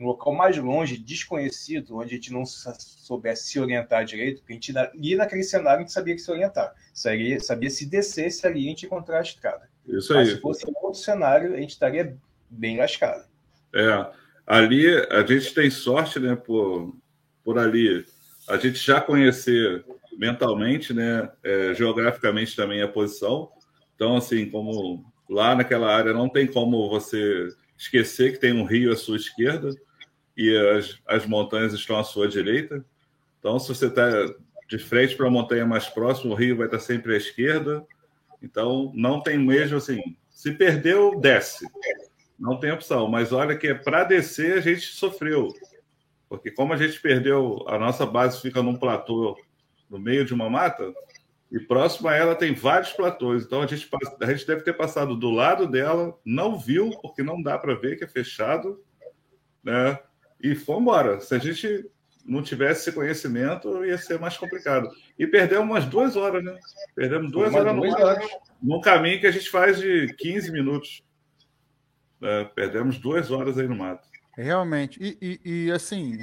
[0.00, 4.56] num local mais longe, desconhecido, onde a gente não soubesse se orientar direito, porque a
[4.56, 6.74] gente ia naquele cenário, a gente sabia que se orientar.
[6.92, 9.68] Sabia, sabia se descesse ali, a gente encontrar a estrada.
[9.86, 10.20] Isso aí.
[10.20, 12.16] Mas se fosse outro cenário, a gente estaria
[12.48, 13.24] bem lascado.
[13.74, 14.10] É.
[14.46, 16.96] Ali a gente tem sorte, né, por,
[17.44, 18.04] por ali
[18.48, 19.84] a gente já conhecer
[20.18, 23.50] mentalmente, né, é, geograficamente também a posição.
[23.94, 27.48] Então, assim, como Lá naquela área não tem como você
[27.78, 29.70] esquecer que tem um rio à sua esquerda
[30.40, 32.82] e as, as montanhas estão à sua direita.
[33.38, 34.08] Então, se você está
[34.66, 37.84] de frente para a montanha mais próxima, o rio vai estar sempre à esquerda.
[38.42, 40.00] Então, não tem mesmo assim.
[40.30, 41.66] Se perdeu, desce.
[42.38, 43.06] Não tem opção.
[43.06, 45.48] Mas olha que para descer a gente sofreu.
[46.26, 49.36] Porque como a gente perdeu, a nossa base fica num platô
[49.90, 50.90] no meio de uma mata,
[51.50, 53.44] e próximo a ela tem vários platôs.
[53.44, 53.86] Então a gente,
[54.22, 57.98] a gente deve ter passado do lado dela, não viu, porque não dá para ver
[57.98, 58.80] que é fechado,
[59.62, 59.98] né?
[60.42, 61.20] E foi embora.
[61.20, 61.90] Se a gente
[62.24, 64.88] não tivesse esse conhecimento, ia ser mais complicado.
[65.18, 66.56] E perdemos umas duas horas, né?
[66.94, 68.28] Perdemos duas horas, no, horas
[68.62, 71.02] num caminho que a gente faz de 15 minutos.
[72.22, 74.06] É, perdemos duas horas aí no mato.
[74.36, 74.98] Realmente.
[75.02, 76.18] E, e, e assim,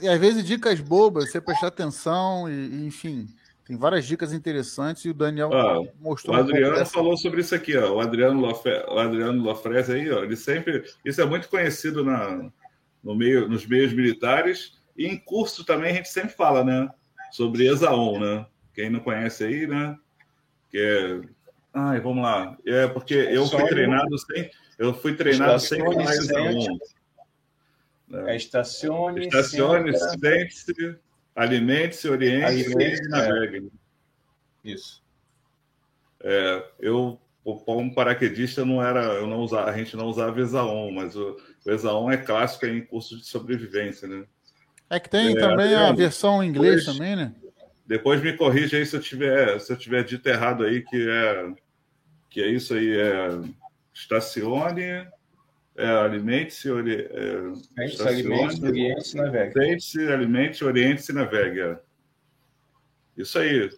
[0.00, 3.26] e, às vezes dicas bobas, você prestar atenção, e, enfim.
[3.66, 6.34] Tem várias dicas interessantes e o Daniel ah, mostrou.
[6.34, 7.92] O Adriano um falou sobre isso aqui, ó.
[7.94, 10.24] O Adriano, Lofre, o Adriano Lofrez aí, ó.
[10.24, 10.82] Ele sempre.
[11.04, 12.50] Isso é muito conhecido na,
[13.02, 14.78] no meio, nos meios militares.
[14.96, 16.88] E em curso também a gente sempre fala, né?
[17.32, 18.46] Sobre Exaon, né?
[18.74, 19.96] Quem não conhece aí, né?
[20.70, 21.20] Que é.
[21.72, 22.56] Ai, vamos lá.
[22.66, 24.50] É porque eu fui treinado sem.
[24.78, 26.78] Eu fui treinado sem falar Exaon.
[28.12, 29.26] É, estacione.
[29.26, 30.98] Estacione, sente-se
[31.34, 33.70] Alimente-se, oriente Alimente, e navegue.
[34.64, 34.70] É.
[34.70, 35.02] Isso.
[36.22, 41.16] É, eu, como paraquedista, não era, eu não usava, a gente não usava Exaon, mas
[41.16, 41.36] o,
[41.66, 44.24] o Exaon é clássico em curso de sobrevivência, né?
[44.88, 47.34] É que tem é, também a versão em inglês depois, também, né?
[47.86, 51.52] Depois me corrija aí se eu tiver, se eu tiver dito errado aí que é
[52.28, 53.28] que é isso aí é
[53.92, 55.06] estacione,
[55.76, 59.58] é, alimente-se, ori, é, alimente, oriente-se, navegue.
[59.58, 61.60] Alimente-se, alimente, oriente-se, navegue.
[61.60, 61.78] É.
[63.16, 63.70] Isso aí.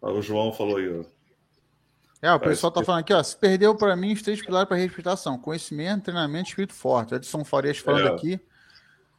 [0.00, 1.04] O João falou aí, ó.
[2.20, 3.22] É, o pessoal está falando aqui, ó.
[3.22, 7.14] Se perdeu para mim os três pilares para respeitação: conhecimento, treinamento, espírito forte.
[7.14, 8.10] Edson Farias falando é.
[8.12, 8.40] aqui.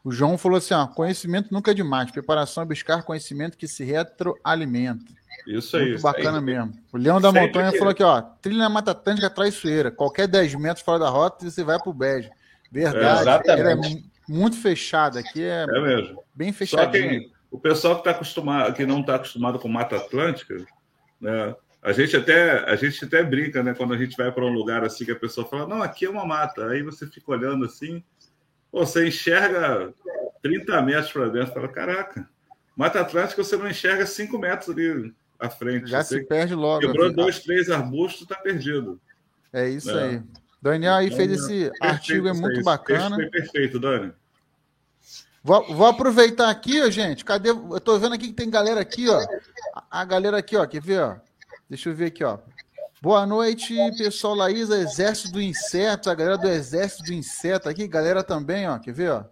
[0.04, 2.12] O João falou assim: ó, conhecimento nunca é demais.
[2.12, 5.12] Preparação é buscar conhecimento que se retroalimenta.
[5.47, 5.91] Isso aí.
[5.91, 6.43] Muito bacana aí.
[6.43, 6.74] mesmo.
[6.91, 7.78] O Leão da Montanha que...
[7.78, 8.22] falou aqui, ó.
[8.22, 9.91] Trilha na Mata Atlântica traiçoeira.
[9.91, 12.30] Qualquer 10 metros fora da rota, você vai pro bege.
[12.72, 13.50] Verdade.
[13.50, 13.76] É, é
[14.28, 15.41] muito fechado aqui.
[15.41, 16.24] É, é mesmo.
[16.36, 17.14] Bem fechadinho.
[17.14, 20.56] Só que o pessoal que, tá acostumado, que não está acostumado com Mata Atlântica,
[21.20, 21.56] né?
[21.82, 23.73] A gente até a gente até brinca, né?
[23.73, 26.09] Quando a gente vai para um lugar assim que a pessoa fala, não, aqui é
[26.09, 26.67] uma mata.
[26.67, 28.03] Aí você fica olhando assim,
[28.71, 29.93] você enxerga
[30.41, 32.30] 30 metros para dentro, fala, caraca,
[32.80, 35.89] Mata Atlântica você não enxerga 5 metros ali à frente.
[35.89, 36.80] Já você se perde logo.
[36.80, 39.01] Quebrou dois, três arbustos, está perdido.
[39.51, 40.03] É isso é.
[40.03, 40.23] aí.
[40.61, 43.17] Daniel aí então, fez esse artigo, é muito bacana.
[43.17, 44.13] Foi perfeito, Dani.
[45.43, 47.25] Vou, vou, aproveitar aqui, ó, gente.
[47.25, 47.49] Cadê?
[47.49, 49.19] Eu tô vendo aqui que tem galera aqui, ó.
[49.75, 50.65] A, a galera aqui, ó.
[50.65, 51.17] Quer ver, ó?
[51.70, 52.39] Deixa eu ver aqui, ó.
[52.99, 58.24] Boa noite, pessoal Laísa, Exército do Inseto, a galera do Exército do Inseto aqui, galera
[58.24, 58.80] também, ó.
[58.80, 59.24] Quer ver, ó?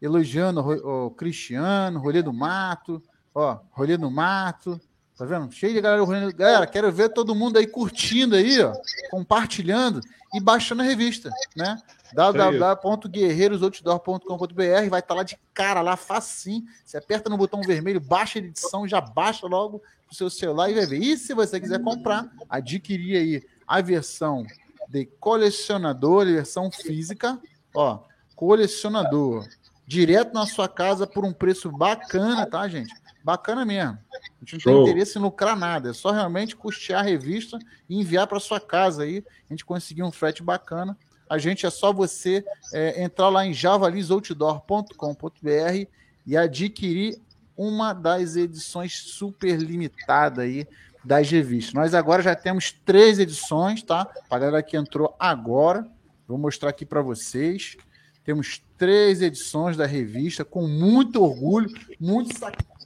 [0.00, 3.02] Elogiando o Cristiano, Rolê do Mato,
[3.34, 4.80] ó, Rolê do Mato.
[5.14, 5.52] Tá vendo?
[5.52, 6.32] Cheio de galera.
[6.32, 8.72] Galera, quero ver todo mundo aí curtindo aí, ó,
[9.10, 10.00] compartilhando
[10.34, 11.80] e baixando a revista, né?
[12.12, 16.64] www.guerreirosoutdoor.com.br vai estar tá lá de cara, lá facinho.
[16.84, 20.74] Você aperta no botão vermelho, baixa a edição, já baixa logo pro seu celular e
[20.74, 20.98] vai ver.
[20.98, 24.46] E se você quiser comprar, adquirir aí a versão
[24.88, 27.38] de colecionador, versão física,
[27.74, 28.00] ó,
[28.34, 29.46] colecionador,
[29.86, 32.94] direto na sua casa por um preço bacana, tá, gente?
[33.28, 33.98] Bacana mesmo.
[34.10, 34.72] A gente não Show.
[34.72, 38.58] tem interesse em lucrar nada, é só realmente custear a revista e enviar para sua
[38.58, 39.22] casa aí.
[39.50, 40.96] A gente conseguir um frete bacana.
[41.28, 45.90] A gente é só você é, entrar lá em javalisoutdoor.com.br
[46.26, 47.20] e adquirir
[47.54, 50.66] uma das edições super limitada aí
[51.04, 51.74] das revistas.
[51.74, 54.06] Nós agora já temos três edições, tá?
[54.06, 55.86] Para galera que entrou agora,
[56.26, 57.76] vou mostrar aqui para vocês.
[58.24, 61.68] Temos três edições da revista com muito orgulho,
[62.00, 62.78] muito sacrifício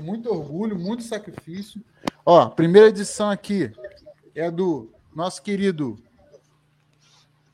[0.00, 1.80] com muito orgulho, muito sacrifício.
[2.24, 3.70] Ó, primeira edição aqui
[4.34, 5.98] é do nosso querido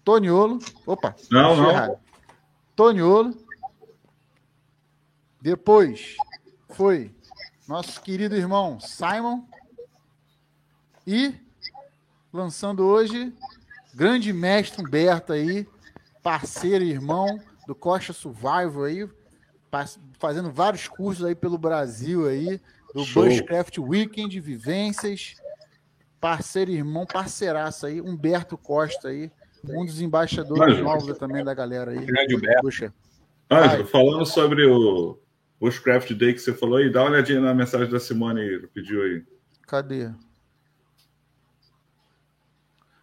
[0.04, 0.60] Toniolo.
[0.86, 1.70] Opa, não, não.
[1.70, 1.98] Errado.
[2.76, 3.36] Toniolo.
[5.40, 6.16] Depois
[6.70, 7.12] foi
[7.66, 9.44] nosso querido irmão Simon.
[11.06, 11.34] E
[12.32, 13.32] lançando hoje,
[13.94, 15.68] grande mestre Humberto aí,
[16.22, 19.08] parceiro e irmão do Costa Survival aí,
[20.18, 22.60] fazendo vários cursos aí pelo Brasil aí,
[22.94, 23.24] do Show.
[23.24, 25.36] Bushcraft Weekend, vivências,
[26.20, 29.30] parceiro, irmão, parceiraço aí, Humberto Costa aí,
[29.64, 32.04] um dos embaixadores novos também da galera aí.
[32.04, 32.62] Grande Humberto.
[32.62, 32.94] Puxa.
[33.48, 35.18] Ah, falando sobre o
[35.60, 39.02] Bushcraft Day que você falou aí, dá uma olhadinha na mensagem da Simone aí, pediu
[39.02, 39.24] aí.
[39.62, 40.10] Cadê?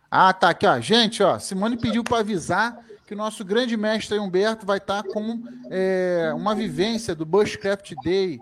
[0.09, 0.79] Ah, tá aqui, ó.
[0.79, 2.77] Gente, ó, Simone pediu para avisar
[3.13, 8.39] que o nosso grande mestre Humberto vai estar com é, uma vivência do Bushcraft Day.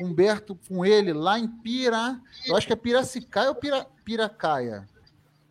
[0.00, 2.18] Humberto com ele lá em Pira.
[2.46, 4.88] Eu acho que é Piracicaia ou Pira, Piracaia?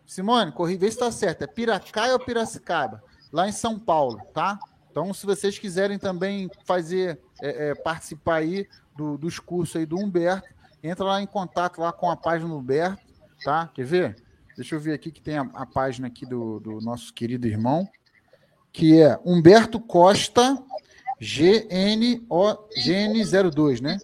[0.06, 1.44] Simone, corri, vê se está certo.
[1.44, 3.04] É Piracaia ou Piracicaba?
[3.32, 4.58] Lá em São Paulo, tá?
[4.90, 9.98] Então, se vocês quiserem também fazer, é, é, participar aí do, dos cursos aí do
[9.98, 10.48] Humberto,
[10.82, 13.04] entra lá em contato lá com a página do Humberto,
[13.44, 13.70] tá?
[13.74, 14.16] Quer ver?
[14.56, 17.88] Deixa eu ver aqui que tem a, a página aqui do, do nosso querido irmão
[18.76, 20.62] que é Humberto Costa
[21.18, 23.98] GNO, GN02, né?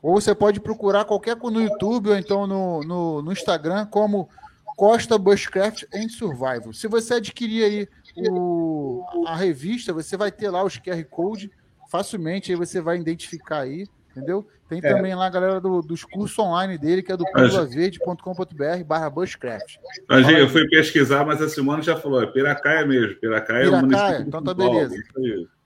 [0.00, 4.28] Ou você pode procurar qualquer no YouTube ou então no, no, no Instagram como
[4.76, 6.72] Costa Bushcraft and Survival.
[6.72, 7.88] Se você adquirir aí
[8.30, 11.50] o, a revista, você vai ter lá os QR Code
[11.90, 13.84] facilmente, aí você vai identificar aí,
[14.18, 14.46] entendeu?
[14.68, 14.92] Tem é.
[14.92, 19.76] também lá a galera do, dos cursos online dele, que é do pulaverde.com.br barra bushcraft.
[20.08, 23.16] Mas, eu fui pesquisar, mas a Simone já falou, é Piracaia mesmo.
[23.16, 24.94] Piracaia, Piracaia é o município então tá beleza.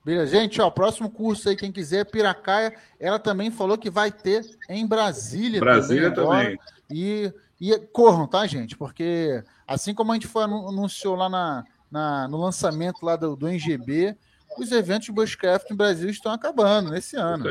[0.05, 4.45] Beleza, gente, ó, próximo curso aí, quem quiser, Piracaia, ela também falou que vai ter
[4.69, 5.59] em Brasília.
[5.59, 6.57] Brasília também.
[6.57, 6.59] também.
[6.89, 8.77] E, e corram, tá, gente?
[8.77, 13.47] Porque assim como a gente foi anunciou lá na, na no lançamento lá do, do
[13.47, 14.15] NGB,
[14.57, 17.45] os eventos de Bushcraft no Brasil estão acabando nesse ano.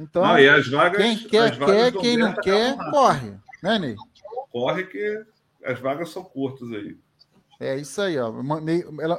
[0.00, 3.34] Então, não, e as vagas, quem quer, quer, quem não quer, corre.
[3.62, 3.96] Né, Ney?
[4.50, 5.22] Corre que
[5.64, 6.96] as vagas são curtas aí.
[7.60, 8.32] É isso aí, ó.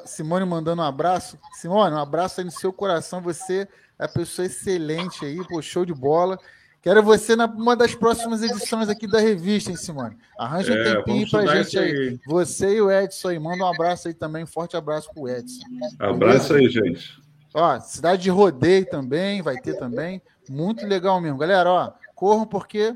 [0.05, 1.37] Simone mandando um abraço.
[1.53, 3.21] Simone, um abraço aí no seu coração.
[3.21, 3.67] Você
[3.99, 6.39] é a pessoa excelente aí, pô, show de bola.
[6.81, 10.17] Quero você numa das próximas edições aqui da revista, hein, Simone?
[10.39, 11.91] Arranja é, um tempinho pra gente aí.
[11.91, 12.19] aí.
[12.25, 13.37] Você e o Edson aí.
[13.37, 14.43] Manda um abraço aí também.
[14.43, 15.61] Um forte abraço pro Edson.
[15.99, 16.55] Abraço Beleza?
[16.55, 17.21] aí, gente.
[17.53, 20.21] Ó, cidade de rodeio também, vai ter também.
[20.51, 21.37] Muito legal mesmo.
[21.37, 22.93] Galera, ó, corram porque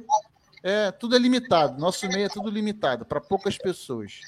[0.62, 1.80] é, tudo é limitado.
[1.80, 4.20] Nosso meio é tudo limitado, para poucas pessoas.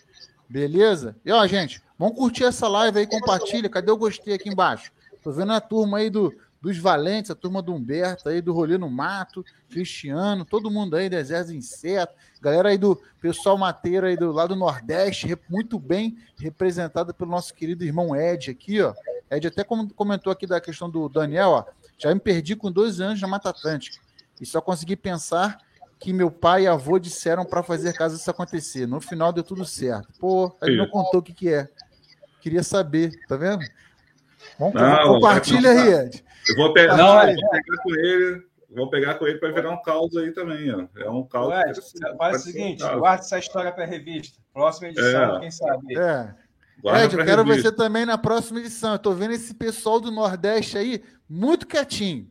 [0.47, 1.13] Beleza?
[1.25, 3.67] E ó, gente, vamos curtir essa live aí, compartilha.
[3.67, 4.93] Cadê o gostei aqui embaixo?
[5.21, 8.77] Tô vendo a turma aí do, dos Valentes, a turma do Humberto aí, do Rolê
[8.77, 14.15] no Mato, Cristiano, todo mundo aí do Exército Inseto, galera aí do pessoal mateiro aí
[14.15, 18.93] do lado do Nordeste, muito bem representado pelo nosso querido irmão Ed aqui, ó.
[19.29, 21.65] Ed até comentou aqui da questão do Daniel, ó.
[21.97, 23.97] Já me perdi com 12 anos na Mata Atlântica
[24.39, 25.57] e só consegui pensar
[25.99, 28.85] que meu pai e avô disseram para fazer caso isso acontecer.
[28.85, 30.07] No final deu tudo certo.
[30.19, 31.67] Pô, ele não contou o que, que é.
[32.39, 33.65] Queria saber, tá vendo?
[34.59, 36.23] Vamos não, compartilha aí, Ed.
[36.49, 38.47] Eu vou, pegar, não, é, vou pegar com ele.
[38.69, 40.87] Vou pegar com ele para virar um caos aí também, ó.
[40.97, 41.49] É um caos.
[41.49, 41.73] Ué,
[42.17, 44.39] faz o seguinte, um guarda essa história para a revista.
[44.53, 45.39] Próxima edição, é.
[45.39, 45.97] quem sabe.
[45.97, 46.35] É.
[46.83, 47.69] Ed, eu quero revista.
[47.69, 48.93] você também na próxima edição.
[48.93, 52.29] Eu tô vendo esse pessoal do Nordeste aí muito quietinho.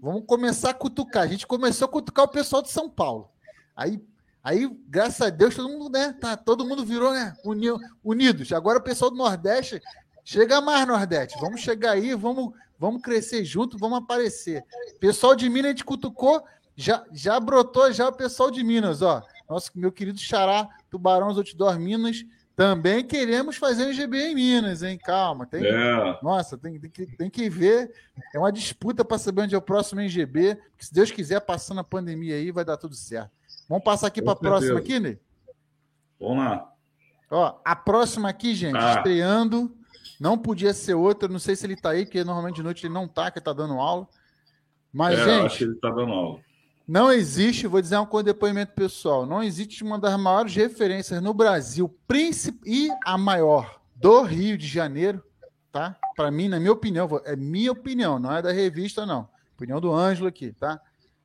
[0.00, 1.24] Vamos começar a cutucar.
[1.24, 3.30] A gente começou a cutucar o pessoal de São Paulo.
[3.74, 4.02] Aí,
[4.42, 6.12] aí graças a Deus, todo mundo, né?
[6.20, 7.34] Tá, todo mundo virou, né?
[7.44, 8.52] Uniu, unidos.
[8.52, 9.80] Agora o pessoal do Nordeste
[10.24, 11.38] chega mais, Nordeste.
[11.40, 14.64] Vamos chegar aí, vamos, vamos crescer junto, vamos aparecer.
[15.00, 16.42] Pessoal de Minas a gente cutucou,
[16.76, 19.22] já, já brotou já o pessoal de Minas, ó.
[19.48, 22.24] Nosso meu querido Xará, Tubarões Outdoor Minas
[22.54, 24.98] também queremos fazer o GB em Minas, hein?
[24.98, 25.64] Calma, tem.
[25.64, 26.18] É.
[26.22, 27.92] Nossa, tem, tem, que, tem que ver.
[28.34, 30.58] É uma disputa para saber onde é o próximo NGB.
[30.76, 33.30] Que se Deus quiser, passando a pandemia aí, vai dar tudo certo.
[33.68, 35.18] Vamos passar aqui para a próxima aqui, Ney?
[36.20, 36.70] Vamos lá.
[37.30, 38.96] Ó, a próxima aqui, gente, ah.
[38.96, 39.74] estreando.
[40.20, 41.28] Não podia ser outra.
[41.28, 43.52] Não sei se ele está aí, porque normalmente de noite ele não está, que está
[43.52, 44.06] dando aula.
[44.92, 45.46] Mas, é, gente.
[45.46, 46.40] acho que ele está dando aula.
[46.86, 51.32] Não existe, vou dizer um com depoimento pessoal, não existe uma das maiores referências no
[51.32, 55.22] Brasil, príncipe e a maior do Rio de Janeiro,
[55.70, 55.96] tá?
[56.16, 59.28] Para mim, na minha opinião, é minha opinião, não é da revista, não.
[59.54, 60.80] Opinião do Ângelo aqui, tá?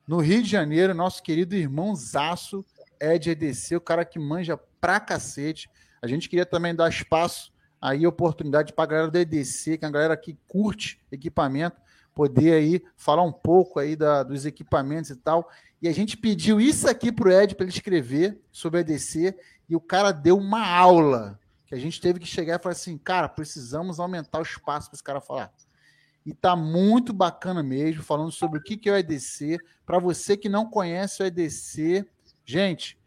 [0.06, 2.64] No Rio de Janeiro, nosso querido irmão Zaço
[3.00, 5.68] é de EDC, o cara que manja pra cacete.
[6.00, 9.88] A gente queria também dar espaço aí, oportunidade para a galera do EDC, que é
[9.88, 11.76] a galera que curte equipamento
[12.18, 15.48] poder aí falar um pouco aí da, dos equipamentos e tal.
[15.80, 19.38] E a gente pediu isso aqui para o Ed para ele escrever sobre a EDC
[19.68, 22.98] e o cara deu uma aula que a gente teve que chegar e falar assim,
[22.98, 25.52] cara, precisamos aumentar o espaço para esse cara falar.
[26.26, 29.56] E tá muito bacana mesmo, falando sobre o que é o EDC.
[29.86, 32.04] Para você que não conhece o EDC,
[32.44, 32.98] gente,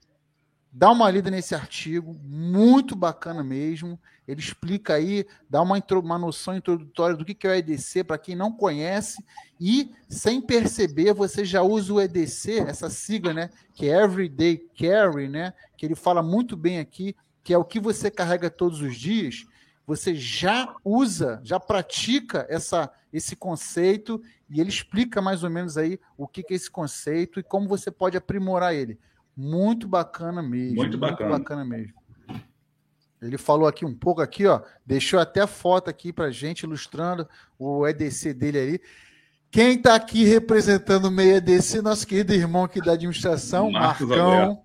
[0.71, 3.99] dá uma lida nesse artigo, muito bacana mesmo.
[4.31, 8.17] Ele explica aí, dá uma, uma noção introdutória do que, que é o EDC para
[8.17, 9.21] quem não conhece,
[9.59, 13.49] e sem perceber, você já usa o EDC, essa sigla, né?
[13.73, 15.53] Que é Everyday Carry, né?
[15.75, 17.13] Que ele fala muito bem aqui,
[17.43, 19.45] que é o que você carrega todos os dias.
[19.85, 25.99] Você já usa, já pratica essa, esse conceito, e ele explica mais ou menos aí
[26.17, 28.97] o que, que é esse conceito e como você pode aprimorar ele.
[29.35, 30.77] Muito bacana mesmo.
[30.77, 31.29] Muito bacana.
[31.29, 32.00] Muito bacana mesmo.
[33.21, 37.27] Ele falou aqui um pouco aqui, ó, deixou até foto aqui para gente ilustrando
[37.59, 38.81] o EDC dele ali.
[39.51, 44.63] Quem está aqui representando o meio EDC, nosso querido irmão aqui da administração, Marcos Marcão.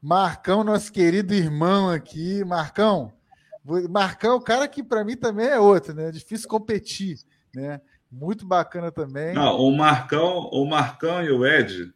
[0.00, 3.12] Marcão, nosso querido irmão aqui, Marcão.
[3.88, 6.10] Marcão, o cara que para mim também é outro, né?
[6.10, 7.18] Difícil competir,
[7.54, 7.80] né?
[8.10, 9.34] Muito bacana também.
[9.34, 11.92] Não, o Marcão, o Marcão e o Ed,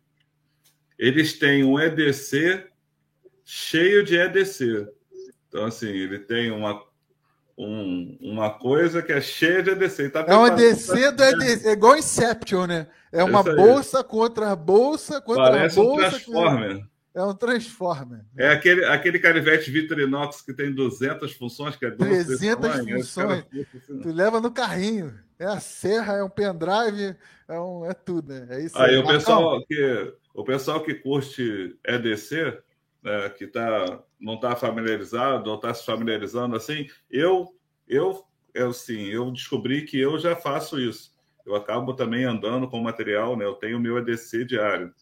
[0.96, 2.68] eles têm um EDC
[3.44, 4.86] cheio de EDC.
[5.48, 6.82] Então, assim, ele tem uma,
[7.56, 10.10] um, uma coisa que é cheia de EDC.
[10.10, 12.86] Tá é um EDC do EDC, é igual Inception, né?
[13.12, 16.06] É uma bolsa contra a bolsa contra Parece a bolsa.
[16.06, 16.86] Um Transformer.
[17.14, 18.20] É um Transformer.
[18.36, 23.44] É aquele, aquele canivete Vitrinox que tem 200 funções, que é 300 funções.
[23.74, 25.14] Assim, tu leva no carrinho.
[25.38, 27.14] É a serra, é um pendrive,
[27.46, 28.46] é, um, é tudo, né?
[28.50, 28.92] É isso aí.
[28.92, 32.58] aí o, pessoal que, o pessoal que curte EDC,
[33.06, 37.54] né, que tá, não está familiarizado ou está se familiarizando assim, eu,
[37.86, 41.14] eu, eu, assim, eu descobri que eu já faço isso.
[41.46, 43.44] Eu acabo também andando com material, né?
[43.44, 44.92] Eu tenho o meu EDC diário,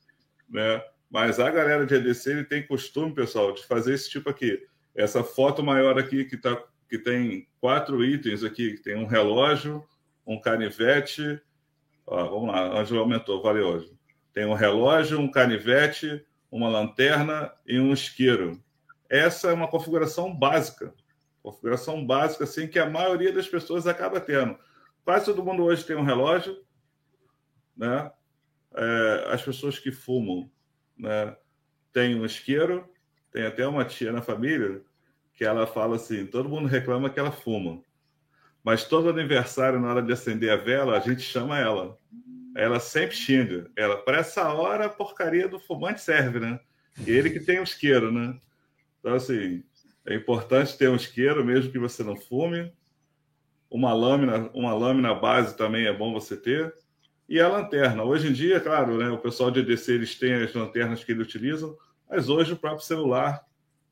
[0.47, 0.85] né?
[1.11, 4.63] Mas a galera de EDC ele tem costume, pessoal, de fazer esse tipo aqui.
[4.95, 9.83] Essa foto maior aqui que, tá, que tem quatro itens aqui, que tem um relógio,
[10.27, 11.41] um canivete.
[12.07, 13.91] Ó, vamos lá, onde aumentou, valeu hoje.
[14.35, 16.23] Tem um relógio, um canivete,
[16.55, 18.63] uma lanterna e um isqueiro.
[19.11, 20.95] Essa é uma configuração básica.
[21.43, 24.57] Configuração básica, assim, que a maioria das pessoas acaba tendo.
[25.05, 26.57] Quase todo mundo hoje tem um relógio,
[27.77, 28.09] né?
[28.73, 30.49] É, as pessoas que fumam,
[30.97, 31.37] né?
[31.93, 32.89] Tem um isqueiro,
[33.33, 34.81] tem até uma tia na família
[35.35, 37.83] que ela fala assim: todo mundo reclama que ela fuma,
[38.63, 41.99] mas todo aniversário, na hora de acender a vela, a gente chama ela.
[42.55, 43.71] Ela sempre xinga.
[43.77, 46.61] Ela, para essa hora, a porcaria do fumante serve, né?
[47.07, 48.39] E ele que tem o isqueiro, né?
[49.01, 49.65] Então, assim,
[50.07, 52.73] é importante ter um isqueiro, mesmo que você não fume.
[53.71, 56.73] Uma lâmina, uma lâmina base também é bom você ter.
[57.29, 58.05] E a lanterna.
[58.05, 61.27] Hoje em dia, claro, né, o pessoal de EDC eles têm as lanternas que eles
[61.27, 61.77] utilizam,
[62.09, 63.45] mas hoje o próprio celular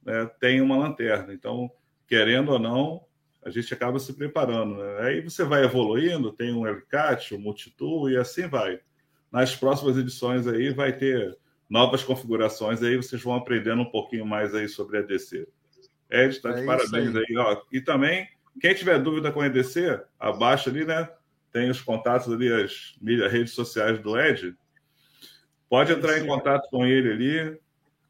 [0.05, 1.33] né, tem uma lanterna.
[1.33, 1.71] Então,
[2.07, 3.05] querendo ou não,
[3.45, 4.76] a gente acaba se preparando.
[4.76, 4.99] Né?
[5.01, 8.80] Aí você vai evoluindo, tem um Helicat, um Multitool e assim vai.
[9.30, 11.36] Nas próximas edições aí vai ter
[11.68, 15.49] novas configurações, aí vocês vão aprendendo um pouquinho mais aí sobre a EDC.
[16.11, 17.24] Ed, está de é parabéns aí.
[17.28, 17.36] aí.
[17.38, 17.62] ó.
[17.72, 18.28] E também,
[18.61, 21.09] quem tiver dúvida com a EDC, abaixo ali, né?
[21.51, 22.95] Tem os contatos ali, as
[23.32, 24.55] redes sociais do Ed.
[25.68, 27.59] Pode entrar em contato com ele ali,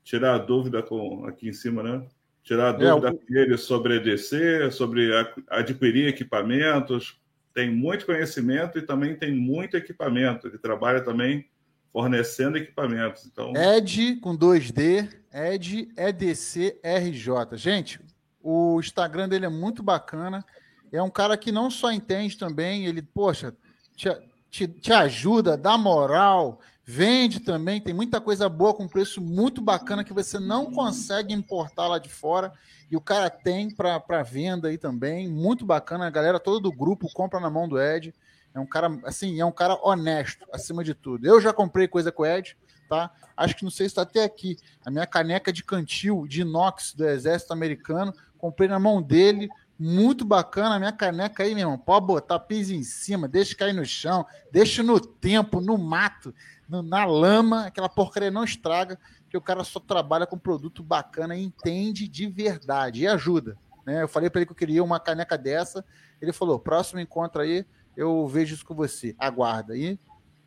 [0.02, 2.04] tirar a dúvida com aqui em cima, né?
[2.42, 5.10] Tirar a é, dúvida é, com ele sobre EDC, sobre
[5.48, 7.20] adquirir equipamentos.
[7.54, 10.48] Tem muito conhecimento e também tem muito equipamento.
[10.48, 11.46] Ele trabalha também
[11.92, 13.26] fornecendo equipamentos.
[13.26, 13.52] Então...
[13.54, 17.56] Ed com 2D, Ed EDC RJ.
[17.56, 18.00] Gente,
[18.42, 20.44] o Instagram dele é muito bacana.
[20.90, 23.54] É um cara que não só entende também, ele, poxa,
[23.94, 24.08] te,
[24.50, 30.02] te, te ajuda, dá moral, Vende também, tem muita coisa boa com preço muito bacana
[30.02, 32.52] que você não consegue importar lá de fora.
[32.90, 36.06] E o cara tem para venda aí também, muito bacana.
[36.06, 38.12] A galera toda do grupo compra na mão do Ed.
[38.52, 41.24] É um cara, assim, é um cara honesto, acima de tudo.
[41.24, 42.56] Eu já comprei coisa com o Ed,
[42.88, 43.10] tá?
[43.36, 44.58] Acho que não sei se está até aqui.
[44.84, 49.48] A minha caneca de cantil de inox do Exército Americano, comprei na mão dele.
[49.78, 51.78] Muito bacana a minha caneca aí, meu irmão.
[51.78, 56.34] Pode botar piso em cima, deixa cair no chão, deixa no tempo, no mato
[56.80, 58.98] na lama, aquela porcaria não estraga,
[59.28, 63.58] que o cara só trabalha com produto bacana e entende de verdade e ajuda.
[63.84, 64.02] Né?
[64.02, 65.84] Eu falei para ele que eu queria uma caneca dessa,
[66.20, 67.66] ele falou: próximo encontro aí,
[67.96, 69.76] eu vejo isso com você, aguarda.
[69.76, 69.98] E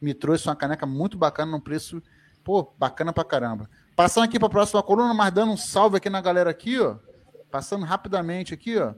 [0.01, 2.01] me trouxe uma caneca muito bacana, num preço,
[2.43, 3.69] pô, bacana pra caramba.
[3.95, 6.97] Passando aqui para a próxima coluna, mas dando um salve aqui na galera aqui, ó.
[7.51, 8.93] Passando rapidamente aqui, ó.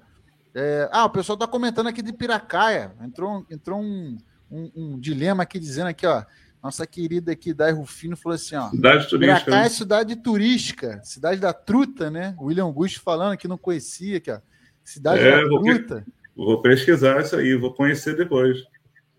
[0.53, 0.89] É...
[0.91, 2.95] ah, o pessoal tá comentando aqui de Piracaia.
[3.01, 4.17] Entrou, entrou um,
[4.49, 6.23] um, um dilema aqui dizendo aqui, ó
[6.61, 8.69] nossa querida aqui, Dai Rufino, falou assim: ó.
[8.69, 9.55] Cidade turística.
[9.55, 12.35] É cidade turística, cidade da truta, né?
[12.37, 14.39] O William Augusto falando que não conhecia, que ó,
[14.83, 16.05] cidade é, da vou truta.
[16.35, 18.57] vou pesquisar isso aí, vou conhecer depois.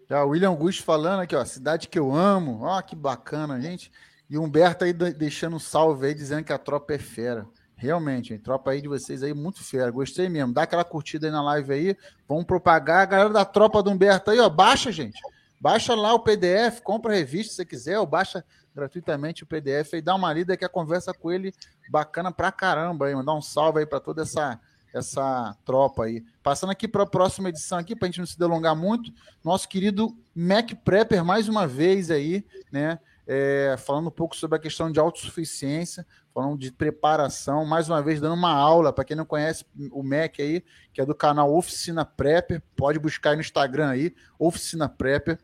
[0.08, 3.90] Já, o William Augusto falando aqui, ó, cidade que eu amo, ó, que bacana, gente.
[4.28, 7.46] E o Humberto aí deixando um salve aí, dizendo que a tropa é fera.
[7.76, 9.90] Realmente, a tropa aí de vocês aí, muito fera.
[9.90, 10.52] Gostei mesmo.
[10.52, 11.96] Dá aquela curtida aí na live aí.
[12.28, 13.02] Vamos propagar.
[13.02, 15.20] A galera da tropa do Humberto aí, ó, baixa, gente.
[15.60, 18.44] Baixa lá o PDF, compra a revista se quiser, ou baixa
[18.74, 21.52] gratuitamente o PDF e dá uma lida que a conversa com ele
[21.90, 24.60] bacana pra caramba aí, mandar um salve aí para toda essa
[24.92, 26.24] essa tropa aí.
[26.42, 29.12] Passando aqui para a próxima edição aqui, para a gente não se delongar muito,
[29.44, 32.98] nosso querido Mac Prepper mais uma vez aí, né?
[33.30, 38.22] É, falando um pouco sobre a questão de autossuficiência, falando de preparação, mais uma vez
[38.22, 42.06] dando uma aula para quem não conhece o Mac aí, que é do canal Oficina
[42.06, 45.38] Prepper, pode buscar aí no Instagram aí, Oficina Prepper.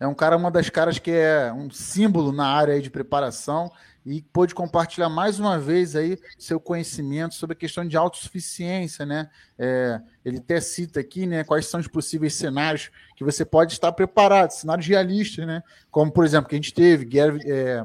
[0.00, 3.70] É um cara, uma das caras que é um símbolo na área de preparação
[4.04, 9.28] e pôde compartilhar mais uma vez aí seu conhecimento sobre a questão de autossuficiência, né?
[9.58, 13.92] É, ele até cita aqui, né, quais são os possíveis cenários que você pode estar
[13.92, 15.62] preparado, cenários realistas, né?
[15.90, 17.06] Como, por exemplo, que a gente teve,
[17.44, 17.84] é,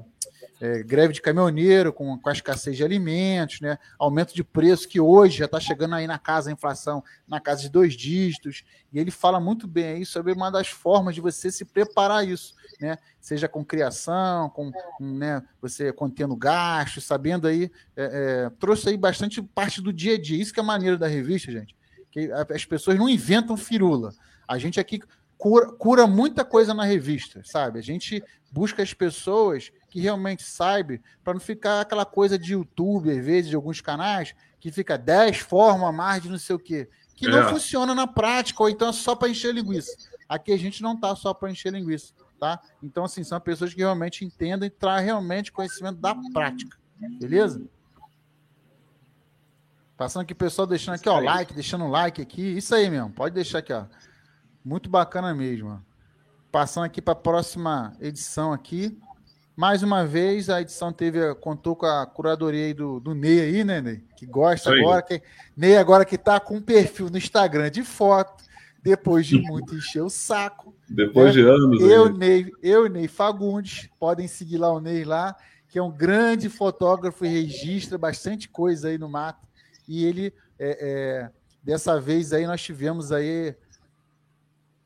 [0.59, 3.77] é, greve de caminhoneiro com, com a escassez de alimentos, né?
[3.99, 7.61] aumento de preço que hoje já está chegando aí na casa, a inflação na casa
[7.61, 11.51] de dois dígitos, e ele fala muito bem aí sobre uma das formas de você
[11.51, 12.97] se preparar isso, né?
[13.19, 19.41] seja com criação, com, né, você contendo gastos, sabendo aí, é, é, trouxe aí bastante
[19.41, 21.75] parte do dia a dia, isso que é a maneira da revista, gente,
[22.11, 24.13] que as pessoas não inventam firula,
[24.47, 25.01] a gente aqui
[25.37, 27.79] cura, cura muita coisa na revista, sabe?
[27.79, 33.11] A gente busca as pessoas que realmente saibam, para não ficar aquela coisa de YouTube,
[33.11, 36.89] às vezes, de alguns canais, que fica 10 formas mais de não sei o quê,
[37.15, 37.29] que é.
[37.29, 39.95] não funciona na prática, ou então é só para encher linguiça.
[40.27, 42.59] Aqui a gente não tá só para encher linguiça, tá?
[42.81, 46.77] Então, assim, são pessoas que realmente entendem e trazem realmente conhecimento da prática,
[47.19, 47.61] beleza?
[49.97, 52.57] Passando aqui, pessoal, deixando aqui, ó, like, deixando um like aqui.
[52.57, 53.85] Isso aí mesmo, pode deixar aqui, ó.
[54.65, 55.79] Muito bacana mesmo.
[56.51, 58.97] Passando aqui para a próxima edição aqui.
[59.55, 63.79] Mais uma vez, a edição teve, contou com a curadoria do, do Ney aí, né,
[63.79, 64.03] Ney?
[64.17, 65.03] Que gosta agora.
[65.03, 65.21] Que,
[65.55, 68.43] Ney agora que tá com um perfil no Instagram de foto,
[68.81, 70.73] depois de muito encher o saco.
[70.89, 71.43] Depois né?
[71.43, 71.81] de anos.
[71.81, 72.13] Eu, aí.
[72.13, 75.35] Ney, eu, Ney Fagundes, podem seguir lá o Ney lá,
[75.69, 79.47] que é um grande fotógrafo e registra bastante coisa aí no mato.
[79.87, 81.29] E ele, é, é,
[81.63, 83.55] dessa vez aí, nós tivemos aí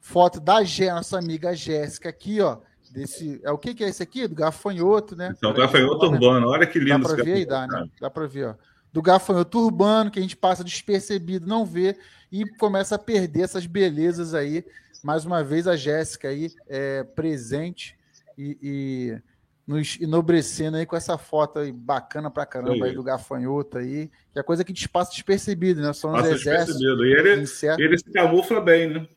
[0.10, 2.58] foto da Gé, nossa amiga Jéssica aqui, ó
[2.92, 3.40] desse.
[3.44, 4.28] É o que, que é esse aqui?
[4.28, 5.34] Do gafanhoto, né?
[5.38, 7.08] Então, gafanhoto urbano, olha que lindo.
[7.08, 7.90] Dá para ver aí, dá, né?
[8.00, 8.56] Dá para ver, ó.
[8.92, 11.96] Do gafanhoto urbano, que a gente passa despercebido, não vê,
[12.32, 14.66] e começa a perder essas belezas aí.
[15.04, 17.96] Mais uma vez, a Jéssica aí é, presente
[18.38, 19.22] e, e,
[19.66, 24.40] nos enobrecendo aí com essa foto aí bacana pra caramba aí do gafanhoto aí, que
[24.40, 25.94] é coisa que a gente passa despercebido, né?
[25.94, 26.82] Só nos exércitos.
[26.82, 27.46] E ele,
[27.78, 29.08] ele se camufla bem, né?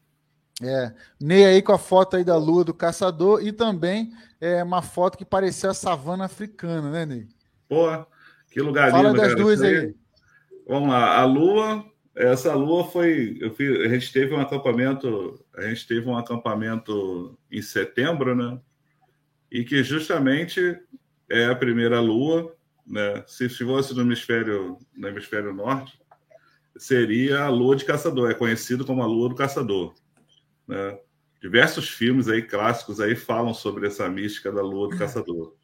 [0.63, 4.83] É, Ney aí com a foto aí da lua do caçador e também é uma
[4.83, 7.27] foto que parecia a savana africana, né, Ney?
[7.69, 7.89] Pô,
[8.51, 9.43] que lugar Fala lindo, das cara.
[9.43, 9.77] duas aí.
[9.77, 9.95] aí.
[10.69, 11.85] Vamos lá, a lua,
[12.15, 17.63] essa lua foi, fiz, a gente teve um acampamento, a gente teve um acampamento em
[17.63, 18.61] setembro, né?
[19.51, 20.79] E que justamente
[21.29, 22.55] é a primeira lua,
[22.87, 23.25] né?
[23.27, 26.01] Se fosse no hemisfério, no hemisfério norte,
[26.77, 29.95] seria a lua de caçador, é conhecido como a lua do caçador.
[30.67, 30.99] Né?
[31.41, 35.55] Diversos filmes aí clássicos aí falam sobre essa mística da lua do caçador.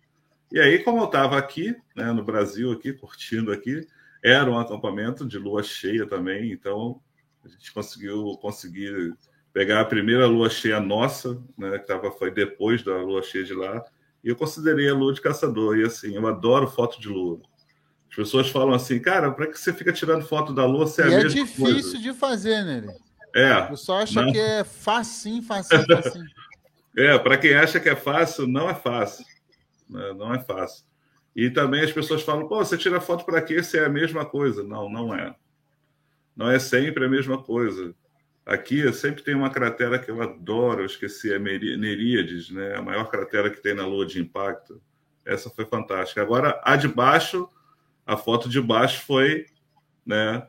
[0.50, 3.86] E aí, como eu estava aqui, né, no Brasil, aqui curtindo aqui,
[4.22, 7.00] era um acampamento de lua cheia também, então
[7.44, 9.14] a gente conseguiu conseguir
[9.52, 13.54] pegar a primeira lua cheia nossa, né, que tava, foi depois da lua cheia de
[13.54, 13.84] lá,
[14.24, 15.78] e eu considerei a lua de caçador.
[15.78, 17.40] E assim, eu adoro foto de lua.
[18.10, 21.08] As pessoas falam assim, cara, para que você fica tirando foto da lua se é
[21.08, 21.98] e a é difícil coisa?
[21.98, 22.96] de fazer, né?
[23.34, 23.58] É.
[23.58, 24.32] O pessoal acha não.
[24.32, 26.26] que é facinho, facinho, facinho.
[26.96, 29.24] é, para quem acha que é fácil, não é fácil.
[29.88, 30.12] Né?
[30.14, 30.84] Não é fácil.
[31.34, 34.24] E também as pessoas falam, pô, você tira foto para quê se é a mesma
[34.24, 34.62] coisa?
[34.62, 35.34] Não, não é.
[36.36, 37.94] Não é sempre a mesma coisa.
[38.44, 42.76] Aqui sempre tem uma cratera que eu adoro, eu esqueci, é Neríades, né?
[42.76, 44.80] A maior cratera que tem na Lua de impacto.
[45.24, 46.22] Essa foi fantástica.
[46.22, 47.48] Agora, a de baixo,
[48.06, 49.44] a foto de baixo foi,
[50.04, 50.46] né?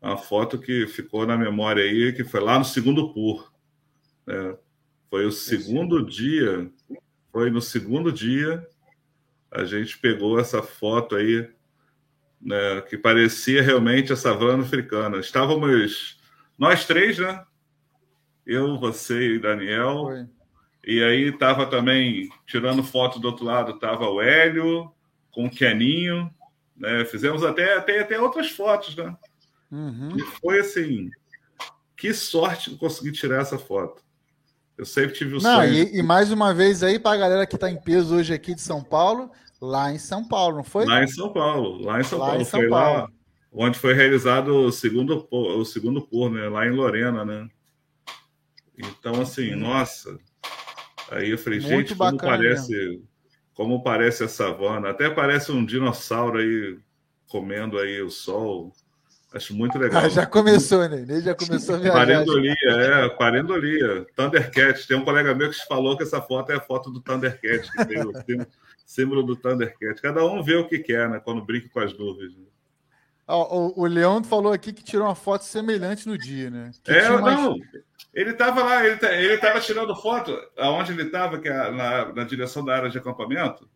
[0.00, 3.52] Uma foto que ficou na memória aí, que foi lá no segundo PUR.
[4.26, 4.56] Né?
[5.10, 6.70] Foi o segundo dia,
[7.32, 8.66] foi no segundo dia,
[9.50, 11.48] a gente pegou essa foto aí,
[12.40, 15.18] né, que parecia realmente a savana africana.
[15.18, 16.18] Estávamos
[16.56, 17.44] nós três, né?
[18.46, 20.04] Eu, você e Daniel.
[20.04, 20.26] Foi.
[20.86, 24.90] E aí estava também, tirando foto do outro lado, estava o Hélio
[25.30, 26.30] com o Keninho.
[26.76, 27.04] Né?
[27.04, 29.14] Fizemos até, até, até outras fotos, né?
[29.70, 30.16] Uhum.
[30.16, 31.10] E foi assim,
[31.96, 34.02] que sorte conseguir tirar essa foto.
[34.76, 35.72] Eu sempre tive o Não, sonho.
[35.72, 38.54] E, e mais uma vez aí para a galera que está em peso hoje aqui
[38.54, 39.30] de São Paulo,
[39.60, 40.86] lá em São Paulo, não foi?
[40.86, 42.40] Lá em São Paulo, lá em São lá Paulo.
[42.40, 42.98] Em São foi Paulo.
[43.00, 43.10] lá
[43.52, 46.48] onde foi realizado o segundo, o segundo por, né?
[46.48, 47.48] Lá em Lorena, né?
[48.78, 50.18] Então, assim, nossa.
[51.10, 53.08] Aí eu falei, Muito gente, como parece, mesmo.
[53.54, 54.90] como parece a savana.
[54.90, 56.78] Até parece um dinossauro aí
[57.28, 58.72] comendo aí o sol.
[59.32, 60.02] Acho muito legal.
[60.02, 61.02] Ah, já começou, né?
[61.02, 61.98] Ele já começou a viajar.
[61.98, 64.06] Parendolia, é, parendolia.
[64.16, 64.88] Thundercat.
[64.88, 67.84] Tem um colega meu que falou que essa foto é a foto do Thundercat, que
[67.84, 68.12] tem o
[68.84, 70.02] símbolo do Thundercat.
[70.02, 71.20] Cada um vê o que quer, né?
[71.20, 72.36] Quando brinca com as nuvens.
[72.36, 72.44] Né?
[73.28, 76.72] o, o Leão falou aqui que tirou uma foto semelhante no dia, né?
[76.82, 77.56] Que é, não.
[78.12, 82.64] Ele estava lá, ele estava tirando foto aonde ele estava, que é na, na direção
[82.64, 83.68] da área de acampamento.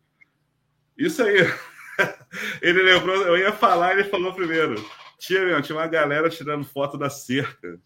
[0.97, 1.37] Isso aí.
[2.61, 4.75] Ele lembrou, eu ia falar, ele falou primeiro.
[5.17, 7.79] Tinha, tinha uma galera tirando foto da cerca.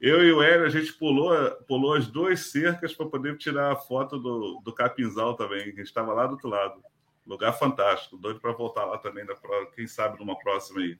[0.00, 1.34] Eu e o Hélio, a gente pulou,
[1.66, 6.12] pulou as duas cercas para poder tirar a foto do, do Capinzal também, que estava
[6.12, 6.80] lá do outro lado.
[7.26, 8.16] Lugar fantástico.
[8.16, 9.26] Doido para voltar lá também,
[9.74, 10.98] quem sabe numa próxima aí.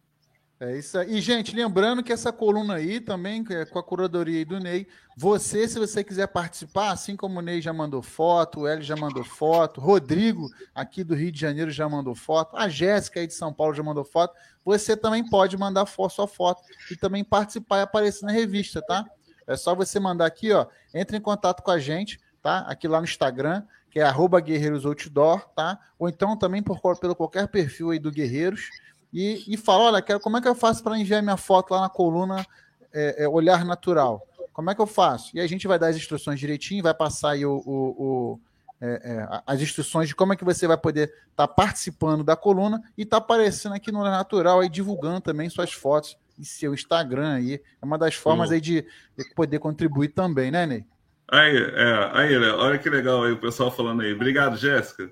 [0.60, 1.16] É isso aí.
[1.16, 5.68] E, gente, lembrando que essa coluna aí também, é com a curadoria do Ney, você,
[5.68, 9.22] se você quiser participar, assim como o Ney já mandou foto, o Hélio já mandou
[9.22, 13.52] foto, Rodrigo, aqui do Rio de Janeiro, já mandou foto, a Jéssica aí de São
[13.52, 16.60] Paulo já mandou foto, você também pode mandar sua foto
[16.90, 19.04] e também participar e aparecer na revista, tá?
[19.46, 22.58] É só você mandar aqui, ó, entre em contato com a gente, tá?
[22.68, 25.78] Aqui lá no Instagram, que é arroba Guerreiros Outdoor, tá?
[25.98, 28.68] Ou então também por, pelo qualquer perfil aí do Guerreiros,
[29.12, 31.82] e, e fala: olha, quero, como é que eu faço para enviar minha foto lá
[31.82, 32.44] na coluna
[32.92, 34.26] é, é, Olhar Natural?
[34.52, 35.36] Como é que eu faço?
[35.36, 37.72] E a gente vai dar as instruções direitinho, vai passar aí o, o,
[38.02, 38.40] o
[38.80, 42.36] é, é as instruções de como é que você vai poder estar tá participando da
[42.36, 46.44] coluna e estar tá aparecendo aqui no Olhar Natural, aí divulgando também suas fotos e
[46.44, 47.54] seu Instagram aí.
[47.54, 48.84] É uma das formas aí de,
[49.16, 50.84] de poder contribuir também, né, Ney?
[51.30, 54.12] Aí, é, aí, olha que legal aí o pessoal falando aí.
[54.14, 55.10] Obrigado, Jéssica.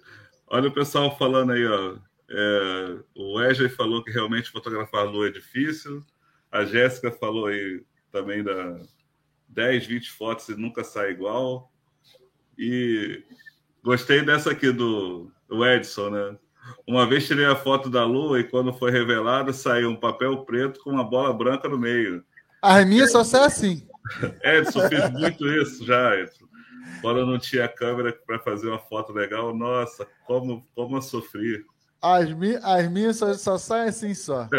[0.49, 1.97] Olha o pessoal falando aí, ó.
[2.29, 6.05] É, o Wesley falou que realmente fotografar a lua é difícil.
[6.51, 8.79] A Jéssica falou aí também da
[9.49, 11.71] 10, 20 fotos e nunca sai igual.
[12.59, 13.23] E
[13.83, 16.39] gostei dessa aqui do, do Edson, né?
[16.87, 20.81] Uma vez tirei a foto da lua e quando foi revelada saiu um papel preto
[20.81, 22.25] com uma bola branca no meio.
[22.61, 23.87] A minha só sai assim.
[24.43, 26.47] Edson fez muito isso já, Edson.
[27.01, 31.65] Quando eu não tinha câmera para fazer uma foto legal, nossa, como, como eu sofri.
[32.01, 34.49] As, mi as minhas só, só saem assim só.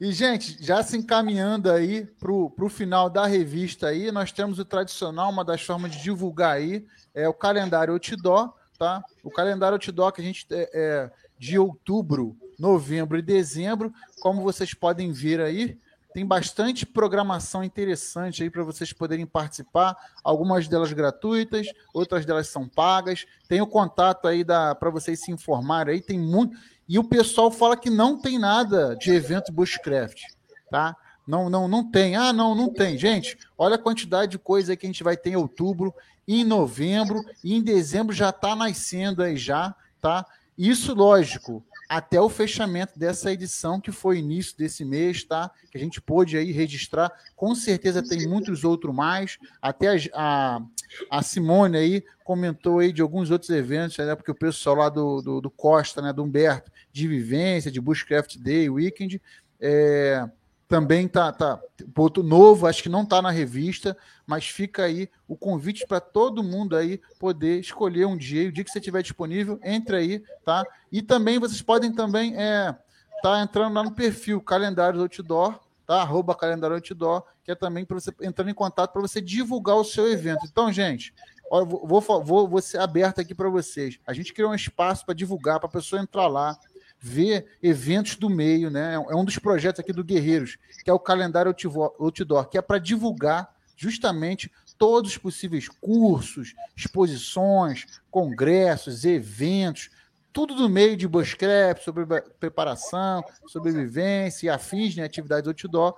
[0.00, 4.64] E, gente, já se encaminhando aí para o final da revista aí, nós temos o
[4.64, 6.84] tradicional, uma das formas de divulgar aí,
[7.14, 9.04] é o calendário outdoor, tá?
[9.22, 14.74] O calendário outdoor que a gente é, é de outubro, novembro e dezembro, como vocês
[14.74, 15.78] podem ver aí,
[16.14, 19.96] tem bastante programação interessante aí para vocês poderem participar.
[20.22, 23.26] Algumas delas gratuitas, outras delas são pagas.
[23.48, 26.00] Tem o contato aí para vocês se informarem aí.
[26.00, 26.56] Tem muito.
[26.88, 30.22] E o pessoal fala que não tem nada de evento Bushcraft,
[30.70, 30.96] tá?
[31.26, 32.14] Não, não, não tem.
[32.14, 32.96] Ah, não, não tem.
[32.96, 35.92] Gente, olha a quantidade de coisa que a gente vai ter em outubro,
[36.28, 40.24] em novembro e em dezembro já está nascendo aí já, tá?
[40.56, 45.50] Isso, lógico, até o fechamento dessa edição, que foi início desse mês, tá?
[45.70, 47.12] Que a gente pôde aí registrar.
[47.36, 49.38] Com certeza tem muitos outros mais.
[49.60, 50.62] Até a, a,
[51.10, 54.14] a Simone aí comentou aí de alguns outros eventos, né?
[54.14, 56.12] Porque o pessoal lá do, do, do Costa, né?
[56.12, 59.20] Do Humberto, de Vivência, de Bushcraft Day, Weekend,
[59.60, 60.28] é,
[60.68, 61.60] também tá, tá
[61.94, 63.96] ponto novo, acho que não está na revista,
[64.26, 68.64] mas fica aí o convite para todo mundo aí poder escolher um dia, o dia
[68.64, 70.64] que você tiver disponível, entre aí, tá?
[70.90, 72.74] E também vocês podem também é,
[73.22, 76.00] tá entrando lá no perfil Calendários Outdoor, tá?
[76.00, 79.84] Arroba Calendário Outdoor, que é também para você entrando em contato para você divulgar o
[79.84, 80.46] seu evento.
[80.46, 81.14] Então, gente,
[81.50, 83.98] ó, vou, vou, vou ser aberto aqui para vocês.
[84.06, 86.58] A gente criou um espaço para divulgar, para a pessoa entrar lá,
[87.06, 88.94] ver eventos do meio, né?
[88.94, 91.54] É um dos projetos aqui do Guerreiros, que é o calendário
[91.98, 99.90] Outdoor, que é para divulgar justamente todos os possíveis cursos, exposições, congressos, eventos,
[100.32, 102.06] tudo do meio de bushcraft, sobre
[102.40, 105.94] preparação, sobrevivência e afins, né, atividades outdoor,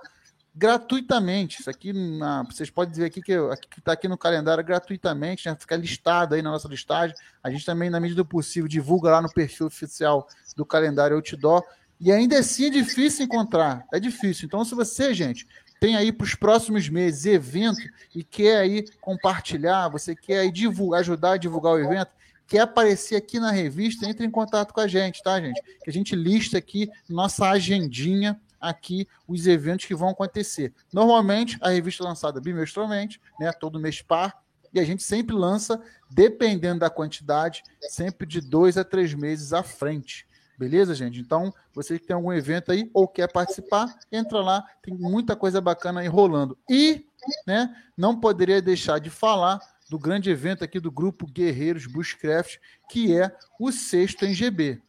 [0.57, 1.59] gratuitamente.
[1.59, 3.31] Isso aqui, na, vocês podem ver aqui que
[3.77, 7.15] está aqui no calendário gratuitamente, né, fica listado aí na nossa listagem.
[7.43, 11.63] A gente também, na medida do possível, divulga lá no perfil oficial do calendário outdoor.
[11.99, 14.47] E ainda assim é difícil encontrar, é difícil.
[14.47, 15.47] Então, se você, gente,
[15.79, 17.81] tem aí para os próximos meses evento
[18.15, 22.09] e quer aí compartilhar, você quer aí divulgar, ajudar a divulgar o evento,
[22.47, 25.61] quer aparecer aqui na revista, entre em contato com a gente, tá, gente?
[25.83, 30.73] Que a gente lista aqui nossa agendinha aqui os eventos que vão acontecer.
[30.91, 34.41] Normalmente a revista é lançada bimestralmente, né, todo mês par,
[34.73, 39.63] e a gente sempre lança, dependendo da quantidade, sempre de dois a três meses à
[39.63, 40.27] frente.
[40.57, 41.19] Beleza, gente?
[41.19, 45.61] Então, você que tem algum evento aí ou quer participar, entra lá, tem muita coisa
[45.61, 46.57] bacana aí rolando.
[46.69, 47.05] E,
[47.45, 49.59] né, não poderia deixar de falar
[49.89, 52.57] do grande evento aqui do grupo Guerreiros Bushcraft,
[52.89, 54.81] que é o sexto NGB.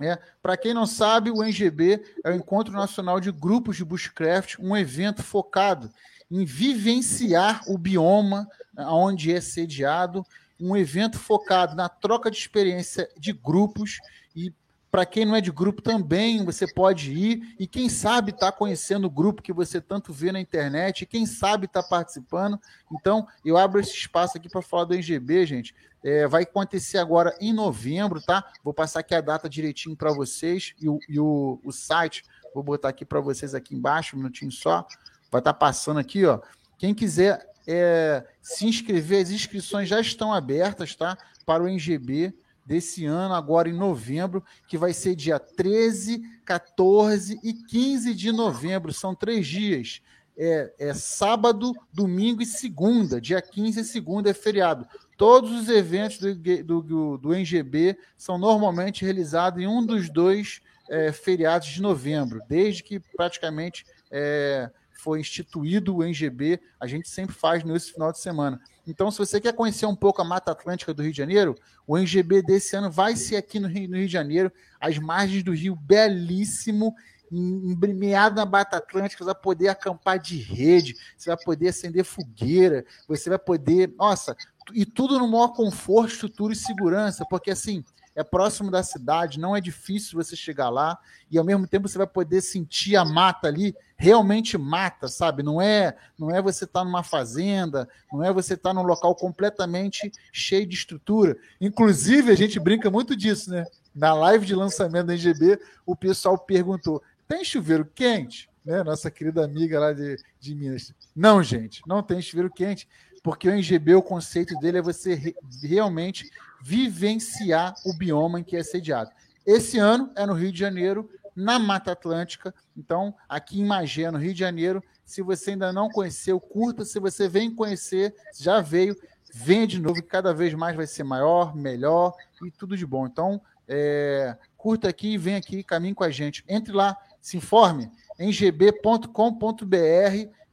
[0.00, 4.56] É, Para quem não sabe, o NGB é o Encontro Nacional de Grupos de Bushcraft,
[4.58, 5.90] um evento focado
[6.30, 10.24] em vivenciar o bioma onde é sediado,
[10.60, 13.98] um evento focado na troca de experiência de grupos
[14.34, 14.52] e
[14.90, 19.06] para quem não é de grupo também, você pode ir e quem sabe está conhecendo
[19.06, 22.58] o grupo que você tanto vê na internet, quem sabe está participando.
[22.92, 25.74] Então, eu abro esse espaço aqui para falar do NGB, gente.
[26.02, 28.44] É, vai acontecer agora em novembro, tá?
[28.62, 32.62] Vou passar aqui a data direitinho para vocês e, o, e o, o site, vou
[32.62, 34.86] botar aqui para vocês aqui embaixo, um minutinho só.
[35.30, 36.40] Vai estar tá passando aqui, ó.
[36.78, 41.18] Quem quiser é, se inscrever, as inscrições já estão abertas, tá?
[41.44, 42.32] Para o NGB
[42.66, 48.92] desse ano, agora em novembro, que vai ser dia 13, 14 e 15 de novembro.
[48.92, 50.02] São três dias.
[50.36, 53.20] É, é, sábado, domingo e segunda.
[53.20, 54.86] Dia 15 e segunda é feriado.
[55.16, 60.60] Todos os eventos do, do, do NGB são normalmente realizados em um dos dois
[60.90, 67.34] é, feriados de novembro, desde que praticamente é, foi instituído o NGB, a gente sempre
[67.34, 68.60] faz nesse final de semana.
[68.86, 71.56] Então, se você quer conhecer um pouco a Mata Atlântica do Rio de Janeiro,
[71.86, 75.42] o NGB desse ano vai ser aqui no Rio, no Rio de Janeiro, as margens
[75.42, 76.94] do rio, belíssimo,
[77.30, 82.84] embremeado na Mata Atlântica, você vai poder acampar de rede, você vai poder acender fogueira,
[83.08, 83.92] você vai poder.
[83.96, 84.36] Nossa,
[84.72, 87.84] e tudo no maior conforto, estrutura e segurança, porque assim.
[88.16, 90.98] É próximo da cidade, não é difícil você chegar lá
[91.30, 95.42] e ao mesmo tempo você vai poder sentir a mata ali, realmente mata, sabe?
[95.42, 98.82] Não é, não é você estar tá numa fazenda, não é você estar tá num
[98.82, 101.36] local completamente cheio de estrutura.
[101.60, 103.66] Inclusive, a gente brinca muito disso, né?
[103.94, 108.48] Na live de lançamento da NGB, o pessoal perguntou: tem chuveiro quente?
[108.64, 108.82] Né?
[108.82, 110.92] Nossa querida amiga lá de, de Minas.
[111.14, 112.88] Não, gente, não tem chuveiro quente
[113.26, 116.30] porque o NGB, o conceito dele é você re realmente
[116.62, 119.10] vivenciar o bioma em que é sediado.
[119.46, 122.54] Esse ano é no Rio de Janeiro, na Mata Atlântica.
[122.76, 126.84] Então, aqui em Magé, no Rio de Janeiro, se você ainda não conheceu, curta.
[126.84, 128.96] Se você vem conhecer, já veio,
[129.32, 133.06] venha de novo, cada vez mais vai ser maior, melhor e tudo de bom.
[133.06, 136.42] Então, é, curta aqui, vem aqui, caminhe com a gente.
[136.48, 139.06] Entre lá, se informe em gb.com.br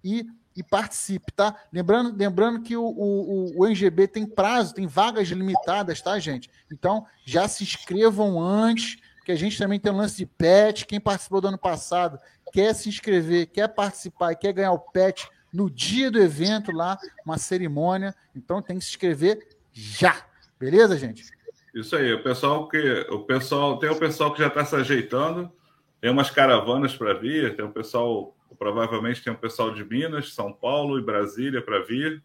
[0.03, 1.55] e e participe, tá?
[1.71, 6.49] Lembrando, lembrando que o, o, o NGB tem prazo, tem vagas limitadas, tá, gente?
[6.71, 10.85] Então, já se inscrevam antes, que a gente também tem um lance de pet.
[10.85, 12.19] Quem participou do ano passado
[12.51, 16.97] quer se inscrever, quer participar e quer ganhar o pet no dia do evento lá,
[17.25, 18.13] uma cerimônia.
[18.35, 20.25] Então, tem que se inscrever já.
[20.59, 21.25] Beleza, gente?
[21.73, 25.51] Isso aí, o pessoal que o pessoal tem o pessoal que já está se ajeitando,
[25.99, 30.51] tem umas caravanas para vir, tem o pessoal provavelmente tem um pessoal de Minas, São
[30.51, 32.23] Paulo e Brasília para vir,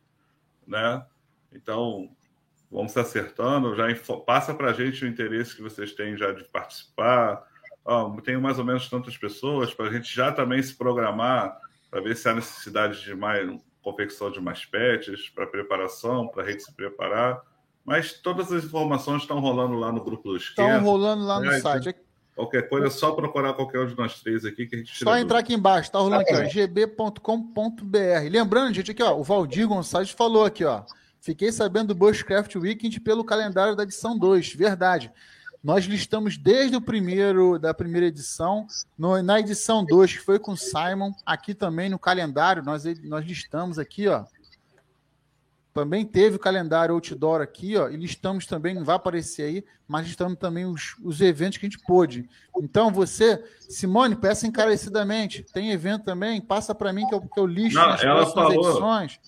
[0.67, 1.05] né?
[1.53, 2.11] Então,
[2.71, 3.75] vamos se acertando.
[3.75, 3.87] Já
[4.27, 7.47] passa para a gente o interesse que vocês têm já de participar.
[7.85, 11.59] Oh, tenho mais ou menos tantas pessoas para a gente já também se programar
[11.91, 13.49] para ver se há necessidade de mais
[13.83, 17.41] confecção de mais pets, para preparação, para a gente se preparar.
[17.85, 20.69] Mas todas as informações estão rolando lá no grupo do Esquerdo.
[20.69, 21.97] Estão rolando lá no é, site.
[22.39, 25.19] Qualquer coisa é só procurar qualquer um de nós três aqui que a gente Só
[25.19, 27.99] entrar aqui embaixo, tá rolando aqui, ó, gb.com.br.
[28.31, 30.85] Lembrando, gente, aqui, ó, o Valdir Gonçalves falou aqui, ó.
[31.21, 34.55] Fiquei sabendo do Bushcraft Weekend pelo calendário da edição 2.
[34.55, 35.11] Verdade.
[35.65, 40.53] Nós listamos desde o primeiro da primeira edição, no, na edição 2, que foi com
[40.53, 44.25] o Simon, aqui também no calendário, nós, nós listamos aqui, ó.
[45.79, 50.09] Também teve o calendário outdoor aqui, ó, e listamos também, não vai aparecer aí, mas
[50.09, 52.29] listamos também os, os eventos que a gente pôde.
[52.57, 57.47] Então, você, Simone, peça encarecidamente, tem evento também, passa para mim que eu, que eu
[57.47, 59.21] listo não, nas ela próximas falou, edições.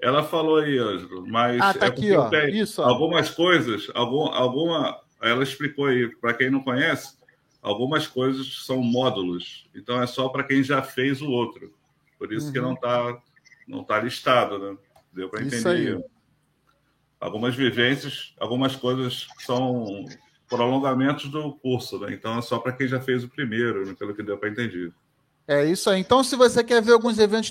[0.00, 2.30] Ela falou aí, Ângelo, mas ah, tá é aqui, ó.
[2.46, 2.84] Isso, ó.
[2.86, 7.18] algumas coisas, algum, alguma, ela explicou aí, para quem não conhece,
[7.60, 11.74] algumas coisas são módulos, então é só para quem já fez o outro.
[12.16, 12.52] Por isso uhum.
[12.52, 13.20] que não está
[13.66, 14.76] não tá listado, né?
[15.12, 16.04] Deu para entender.
[17.20, 20.06] Algumas vivências, algumas coisas são
[20.48, 22.12] prolongamentos do curso, né?
[22.12, 23.94] Então é só para quem já fez o primeiro, né?
[23.98, 24.92] pelo que deu para entender.
[25.46, 26.00] É isso aí.
[26.00, 27.50] Então, se você quer ver alguns eventos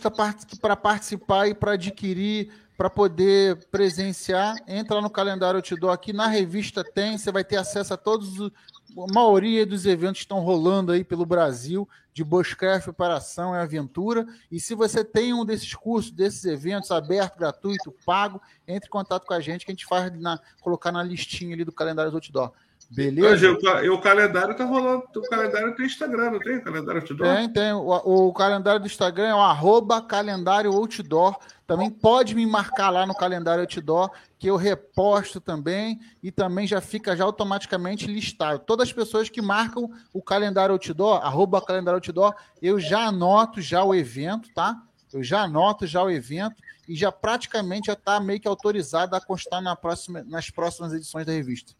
[0.62, 6.14] para participar e para adquirir, para poder presenciar, entra no calendário eu te dou aqui.
[6.14, 8.52] Na revista tem, você vai ter acesso a todos,
[8.98, 14.26] a maioria dos eventos estão rolando aí pelo Brasil de bushcraft, preparação e aventura.
[14.52, 19.26] E se você tem um desses cursos, desses eventos aberto, gratuito, pago, entre em contato
[19.26, 22.18] com a gente que a gente faz na, colocar na listinha ali do calendário do
[22.18, 22.52] Outdoor.
[22.92, 23.46] Beleza?
[23.84, 25.04] E o, calendário tá rolando.
[25.16, 26.58] O calendário tem Instagram, não tem?
[26.58, 27.36] O calendário outdoor?
[27.36, 27.74] Tem, tem.
[27.74, 31.38] O, o calendário do Instagram é o arroba calendário outdoor.
[31.68, 34.10] Também pode me marcar lá no calendário outdoor,
[34.40, 38.64] que eu reposto também e também já fica já automaticamente listado.
[38.66, 43.84] Todas as pessoas que marcam o calendário outdoor, arroba calendário outdoor, eu já anoto já
[43.84, 44.82] o evento, tá?
[45.14, 46.56] Eu já anoto já o evento
[46.88, 51.24] e já praticamente já está meio que autorizado a constar na próxima, nas próximas edições
[51.24, 51.74] da revista.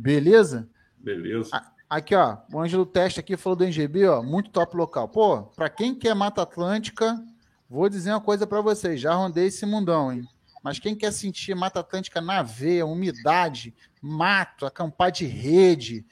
[0.00, 0.66] Beleza?
[0.96, 1.50] Beleza.
[1.88, 5.08] Aqui, ó, o Ângelo Teste aqui falou do NGB, ó, muito top local.
[5.08, 7.22] Pô, para quem quer Mata Atlântica,
[7.68, 10.26] vou dizer uma coisa para vocês, já rondei esse mundão, hein?
[10.62, 16.06] Mas quem quer sentir Mata Atlântica na veia, umidade, mato, acampar de rede,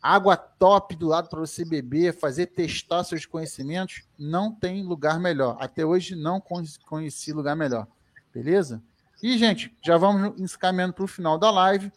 [0.00, 5.56] água top do lado para você beber, fazer testar seus conhecimentos, não tem lugar melhor.
[5.58, 6.40] Até hoje não
[6.86, 7.88] conheci lugar melhor.
[8.32, 8.80] Beleza?
[9.20, 11.90] E, gente, já vamos encaminhando para o final da live.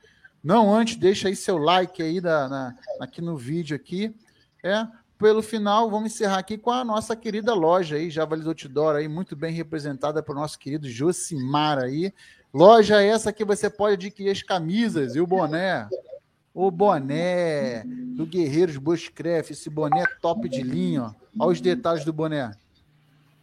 [0.44, 4.16] Não antes, deixa aí seu like aí da, na, aqui no vídeo aqui.
[4.64, 4.88] É,
[5.18, 9.08] pelo final, vamos encerrar aqui com a nossa querida loja aí, Javali do Outdoor aí,
[9.08, 12.14] muito bem representada pelo nosso querido Josimar aí.
[12.54, 15.90] Loja essa que você pode adquirir as camisas e o boné.
[16.54, 17.84] O boné
[18.16, 21.14] do Guerreiros Bushcraft, esse boné top de linha, ó.
[21.40, 22.52] Olha os detalhes do boné.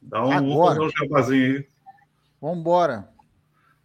[0.00, 0.82] Dá um, Agora.
[0.82, 1.66] um jabazinho aí.
[2.40, 3.08] Vambora.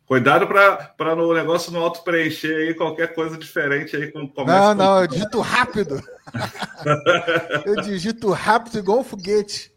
[0.06, 5.08] Cuidado para o negócio não auto-preencher aí qualquer coisa diferente aí com Não, não, eu
[5.08, 6.02] digito rápido.
[7.64, 9.72] eu digito rápido igual um foguete.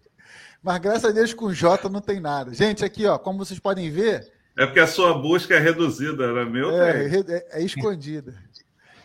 [0.63, 2.55] Mas graças a Deus com J não tem nada.
[2.55, 4.33] Gente, aqui, ó, como vocês podem ver.
[4.57, 6.45] É porque a sua busca é reduzida, né?
[6.45, 8.35] Meu é, é, é, escondida.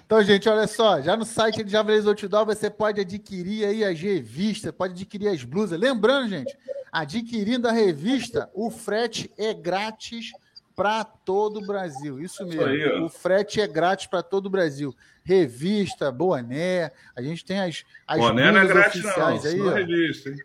[0.07, 3.99] Então, gente, olha só, já no site de Javelins Outdoor você pode adquirir aí as
[3.99, 5.77] revistas, pode adquirir as blusas.
[5.77, 6.57] Lembrando, gente,
[6.89, 10.31] adquirindo a revista, o frete é grátis
[10.73, 12.21] para todo o Brasil.
[12.21, 12.63] Isso mesmo.
[12.63, 14.95] Aí, o frete é grátis para todo o Brasil.
[15.25, 19.57] Revista, boné, a gente tem as, as boné não é grátis, oficiais não, aí.
[19.57, 20.37] Só revista, hein?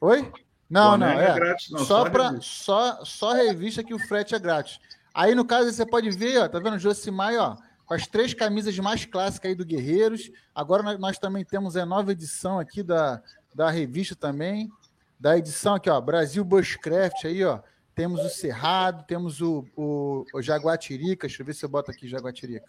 [0.00, 0.32] Oi?
[0.70, 1.26] Não, boné não, é.
[1.26, 2.50] é grátis, não, só, só, pra, revista.
[2.50, 4.80] Só, só revista que o frete é grátis.
[5.12, 6.78] Aí, no caso, você pode ver, ó, tá vendo?
[6.78, 7.58] Josimar, ó,
[7.92, 10.30] com as três camisas mais clássicas aí do Guerreiros.
[10.54, 13.22] Agora nós também temos a nova edição aqui da,
[13.54, 14.72] da revista também.
[15.20, 17.60] Da edição aqui, ó, Brasil Bushcraft aí, ó.
[17.94, 21.26] Temos o Cerrado, temos o, o, o Jaguatirica.
[21.26, 22.64] Deixa eu ver se eu boto aqui Jaguatirica.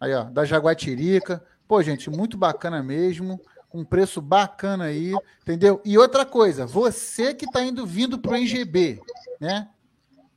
[0.00, 1.44] Aí, ó, da Jaguatirica.
[1.68, 3.38] Pô, gente, muito bacana mesmo.
[3.72, 5.12] Um preço bacana aí,
[5.42, 5.80] entendeu?
[5.84, 9.02] E outra coisa, você que está indo vindo para o NGB,
[9.38, 9.68] né?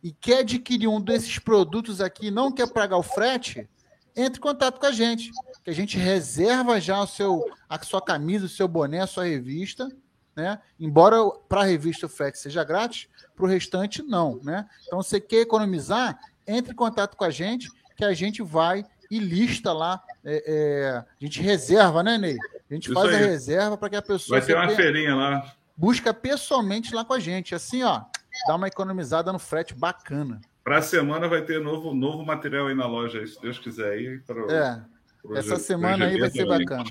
[0.04, 3.70] E quer adquirir um desses produtos aqui, não quer pagar o frete,
[4.16, 5.32] entre em contato com a gente,
[5.64, 9.24] que a gente reserva já o seu, a sua camisa, o seu boné, a sua
[9.24, 9.90] revista,
[10.36, 10.60] né?
[10.80, 11.18] Embora
[11.48, 14.68] para a revista o frete seja grátis, para o restante não, né?
[14.86, 19.20] Então, você quer economizar, entre em contato com a gente, que a gente vai e
[19.20, 22.38] lista lá, é, é, a gente reserva, né, Ney?
[22.70, 23.16] A gente Isso faz aí.
[23.16, 24.40] a reserva para que a pessoa...
[24.40, 25.54] Vai ter uma feirinha lá.
[25.78, 28.02] Busca pessoalmente lá com a gente, assim, ó,
[28.48, 30.42] dá uma economizada no frete bacana.
[30.64, 33.92] Para a semana vai ter novo, novo material aí na loja, se Deus quiser.
[33.92, 34.82] Aí, pro, é,
[35.22, 36.86] pro essa semana aí vai ser bacana.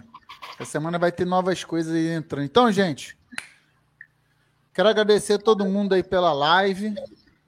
[0.59, 2.45] Essa semana vai ter novas coisas aí entrando.
[2.45, 3.17] Então, gente,
[4.75, 6.95] Quero agradecer todo mundo aí pela live,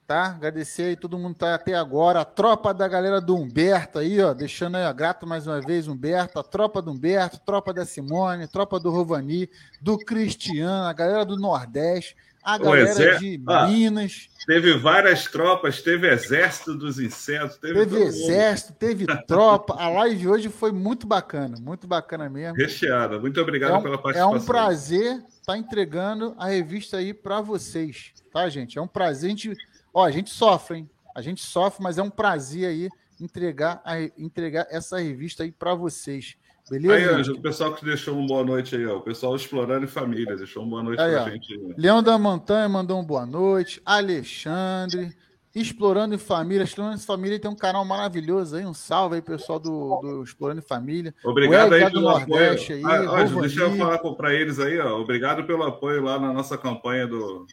[0.05, 0.27] tá?
[0.27, 4.21] Agradecer aí todo mundo que tá até agora, a tropa da galera do Humberto aí,
[4.21, 7.83] ó, deixando aí, ó, grato mais uma vez, Humberto, a tropa do Humberto, tropa da
[7.83, 9.49] Simone, tropa do Rovani,
[9.81, 12.15] do Cristiano, a galera do Nordeste,
[12.45, 14.29] a galera de ah, Minas.
[14.45, 19.73] Teve várias tropas, teve exército dos insetos, teve, teve exército, teve tropa.
[19.73, 22.55] A live hoje foi muito bacana, muito bacana mesmo.
[22.55, 23.19] Recheada.
[23.19, 24.35] Muito obrigado é um, pela participação.
[24.35, 28.77] É um prazer estar tá entregando a revista aí para vocês, tá, gente?
[28.77, 29.27] É um prazer.
[29.27, 29.57] A gente,
[29.91, 30.89] ó, a gente sofre, hein?
[31.15, 32.89] A gente sofre, mas é um prazer aí
[33.19, 36.35] entregar, a, entregar essa revista aí para vocês.
[36.69, 36.95] Beleza?
[36.95, 38.97] Aí, Ângelo, o pessoal que deixou uma boa noite aí, ó.
[38.97, 41.29] O pessoal explorando família, deixou uma boa noite aí, pra ó.
[41.29, 41.53] gente.
[41.53, 41.75] Aí.
[41.77, 43.81] Leão da Montanha mandou uma boa noite.
[43.85, 45.15] Alexandre.
[45.53, 46.63] Explorando em Família.
[46.63, 48.65] Explorando em Família tem um canal maravilhoso aí.
[48.65, 51.13] Um salve aí, pessoal do, do Explorando em Família.
[51.23, 52.87] Obrigado aí pelo Nordeste apoio.
[52.87, 54.99] Aí, ah, ó, deixa eu falar para eles aí, ó.
[54.99, 57.45] Obrigado pelo apoio lá na nossa campanha do.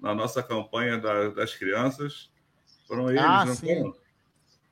[0.00, 2.30] Na nossa campanha da, das crianças.
[2.88, 3.66] Foram eles, ah, não sim.
[3.66, 4.05] foram?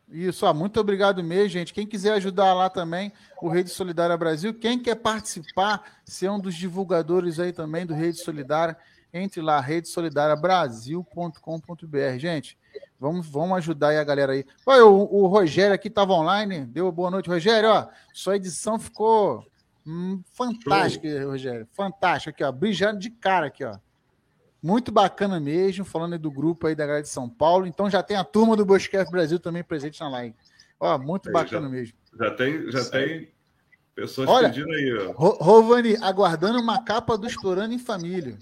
[0.09, 1.73] Isso, ah, muito obrigado mesmo, gente.
[1.73, 3.11] Quem quiser ajudar lá também,
[3.41, 4.53] o Rede Solidária Brasil.
[4.55, 8.77] Quem quer participar, ser um dos divulgadores aí também do Rede Solidária,
[9.13, 12.19] entre lá, redesolidariabrasil.com.br.
[12.19, 12.59] Gente,
[12.99, 14.45] vamos, vamos ajudar aí a galera aí.
[14.67, 16.67] Olha, o, o Rogério aqui estava online.
[16.67, 17.71] Deu boa noite, Rogério.
[17.71, 19.47] Ó, sua edição ficou
[19.87, 21.67] hum, fantástica, Rogério.
[21.73, 22.53] Fantástica aqui, ó.
[22.53, 23.79] Brilhando de cara aqui, ó.
[24.65, 27.67] Muito bacana mesmo, falando do grupo aí da galera de São Paulo.
[27.67, 30.35] Então já tem a turma do Bosquef Brasil também presente na live.
[30.81, 31.95] Ó, muito bacana já, mesmo.
[32.19, 33.29] Já tem, já tem
[33.95, 35.13] pessoas Olha, pedindo aí, ó.
[35.13, 38.39] Rovani, aguardando uma capa do Explorando em Família.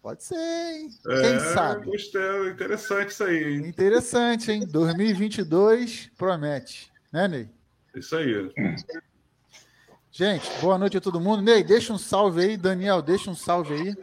[0.00, 0.88] Pode ser, hein?
[1.06, 1.84] É, Quem sabe?
[1.84, 3.66] Gostei, interessante isso aí, hein?
[3.66, 4.66] Interessante, hein?
[4.66, 7.50] 2022 promete, né, Ney?
[7.94, 8.50] Isso aí.
[10.10, 11.42] Gente, boa noite a todo mundo.
[11.42, 12.56] Ney, deixa um salve aí.
[12.56, 13.94] Daniel, deixa um salve aí.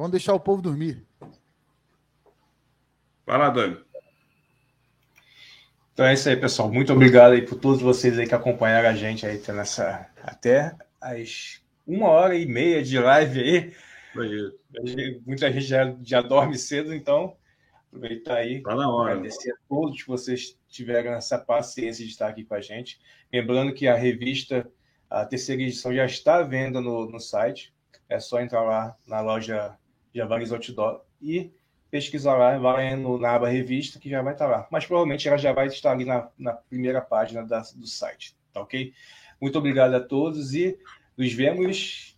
[0.00, 1.04] Vamos deixar o povo dormir.
[3.26, 3.76] Vai lá, Dani.
[5.92, 6.72] Então é isso aí, pessoal.
[6.72, 11.60] Muito obrigado aí por todos vocês aí que acompanharam a gente aí nessa até as
[11.86, 13.74] uma hora e meia de live aí.
[14.16, 15.20] aí.
[15.26, 17.36] Muita gente já, já dorme cedo, então
[17.88, 18.62] aproveitar aí.
[18.62, 19.12] Tá na hora.
[19.12, 22.98] Agradecer a todos que vocês tiveram essa paciência de estar aqui com a gente.
[23.30, 24.66] Lembrando que a revista,
[25.10, 27.74] a terceira edição, já está à venda no, no site.
[28.08, 29.78] É só entrar lá na loja
[30.14, 31.52] Javares Outdoor e
[31.90, 34.66] pesquisar lá, vai no, na aba revista que já vai estar lá.
[34.70, 38.60] Mas provavelmente ela já vai estar ali na, na primeira página da, do site, tá
[38.60, 38.92] ok?
[39.40, 40.78] Muito obrigado a todos e
[41.16, 42.16] nos vemos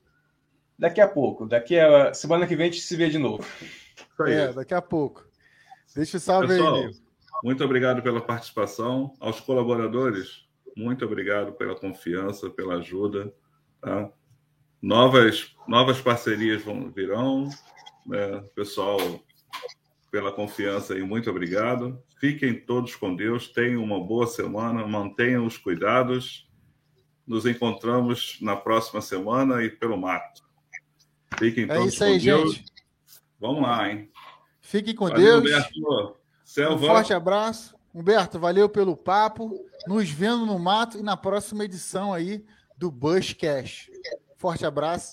[0.78, 1.46] daqui a pouco.
[1.46, 3.44] Daqui a semana que vem a gente se vê de novo.
[4.26, 5.26] É, daqui a pouco.
[5.94, 6.94] Deixa o salve Pessoal, aí,
[7.42, 9.14] Muito obrigado pela participação.
[9.20, 10.46] Aos colaboradores,
[10.76, 13.32] muito obrigado pela confiança, pela ajuda.
[13.80, 14.10] Tá?
[14.80, 17.48] Novas, novas parcerias vão, virão.
[18.06, 18.42] Né?
[18.54, 18.98] Pessoal,
[20.10, 22.02] pela confiança e muito obrigado.
[22.20, 26.48] Fiquem todos com Deus, tenham uma boa semana, mantenham os cuidados.
[27.26, 30.42] Nos encontramos na próxima semana e pelo mato.
[31.38, 32.54] Fiquem é todos isso aí, com Deus.
[32.54, 32.72] Gente.
[33.40, 34.10] Vamos lá, hein?
[34.60, 35.66] Fiquem com valeu, Deus.
[35.76, 36.16] Humberto.
[36.74, 37.74] Um forte abraço.
[37.94, 39.52] Humberto, valeu pelo papo.
[39.86, 42.44] Nos vendo no mato e na próxima edição aí
[42.76, 43.90] do Bush Cash.
[44.36, 45.10] Forte abraço.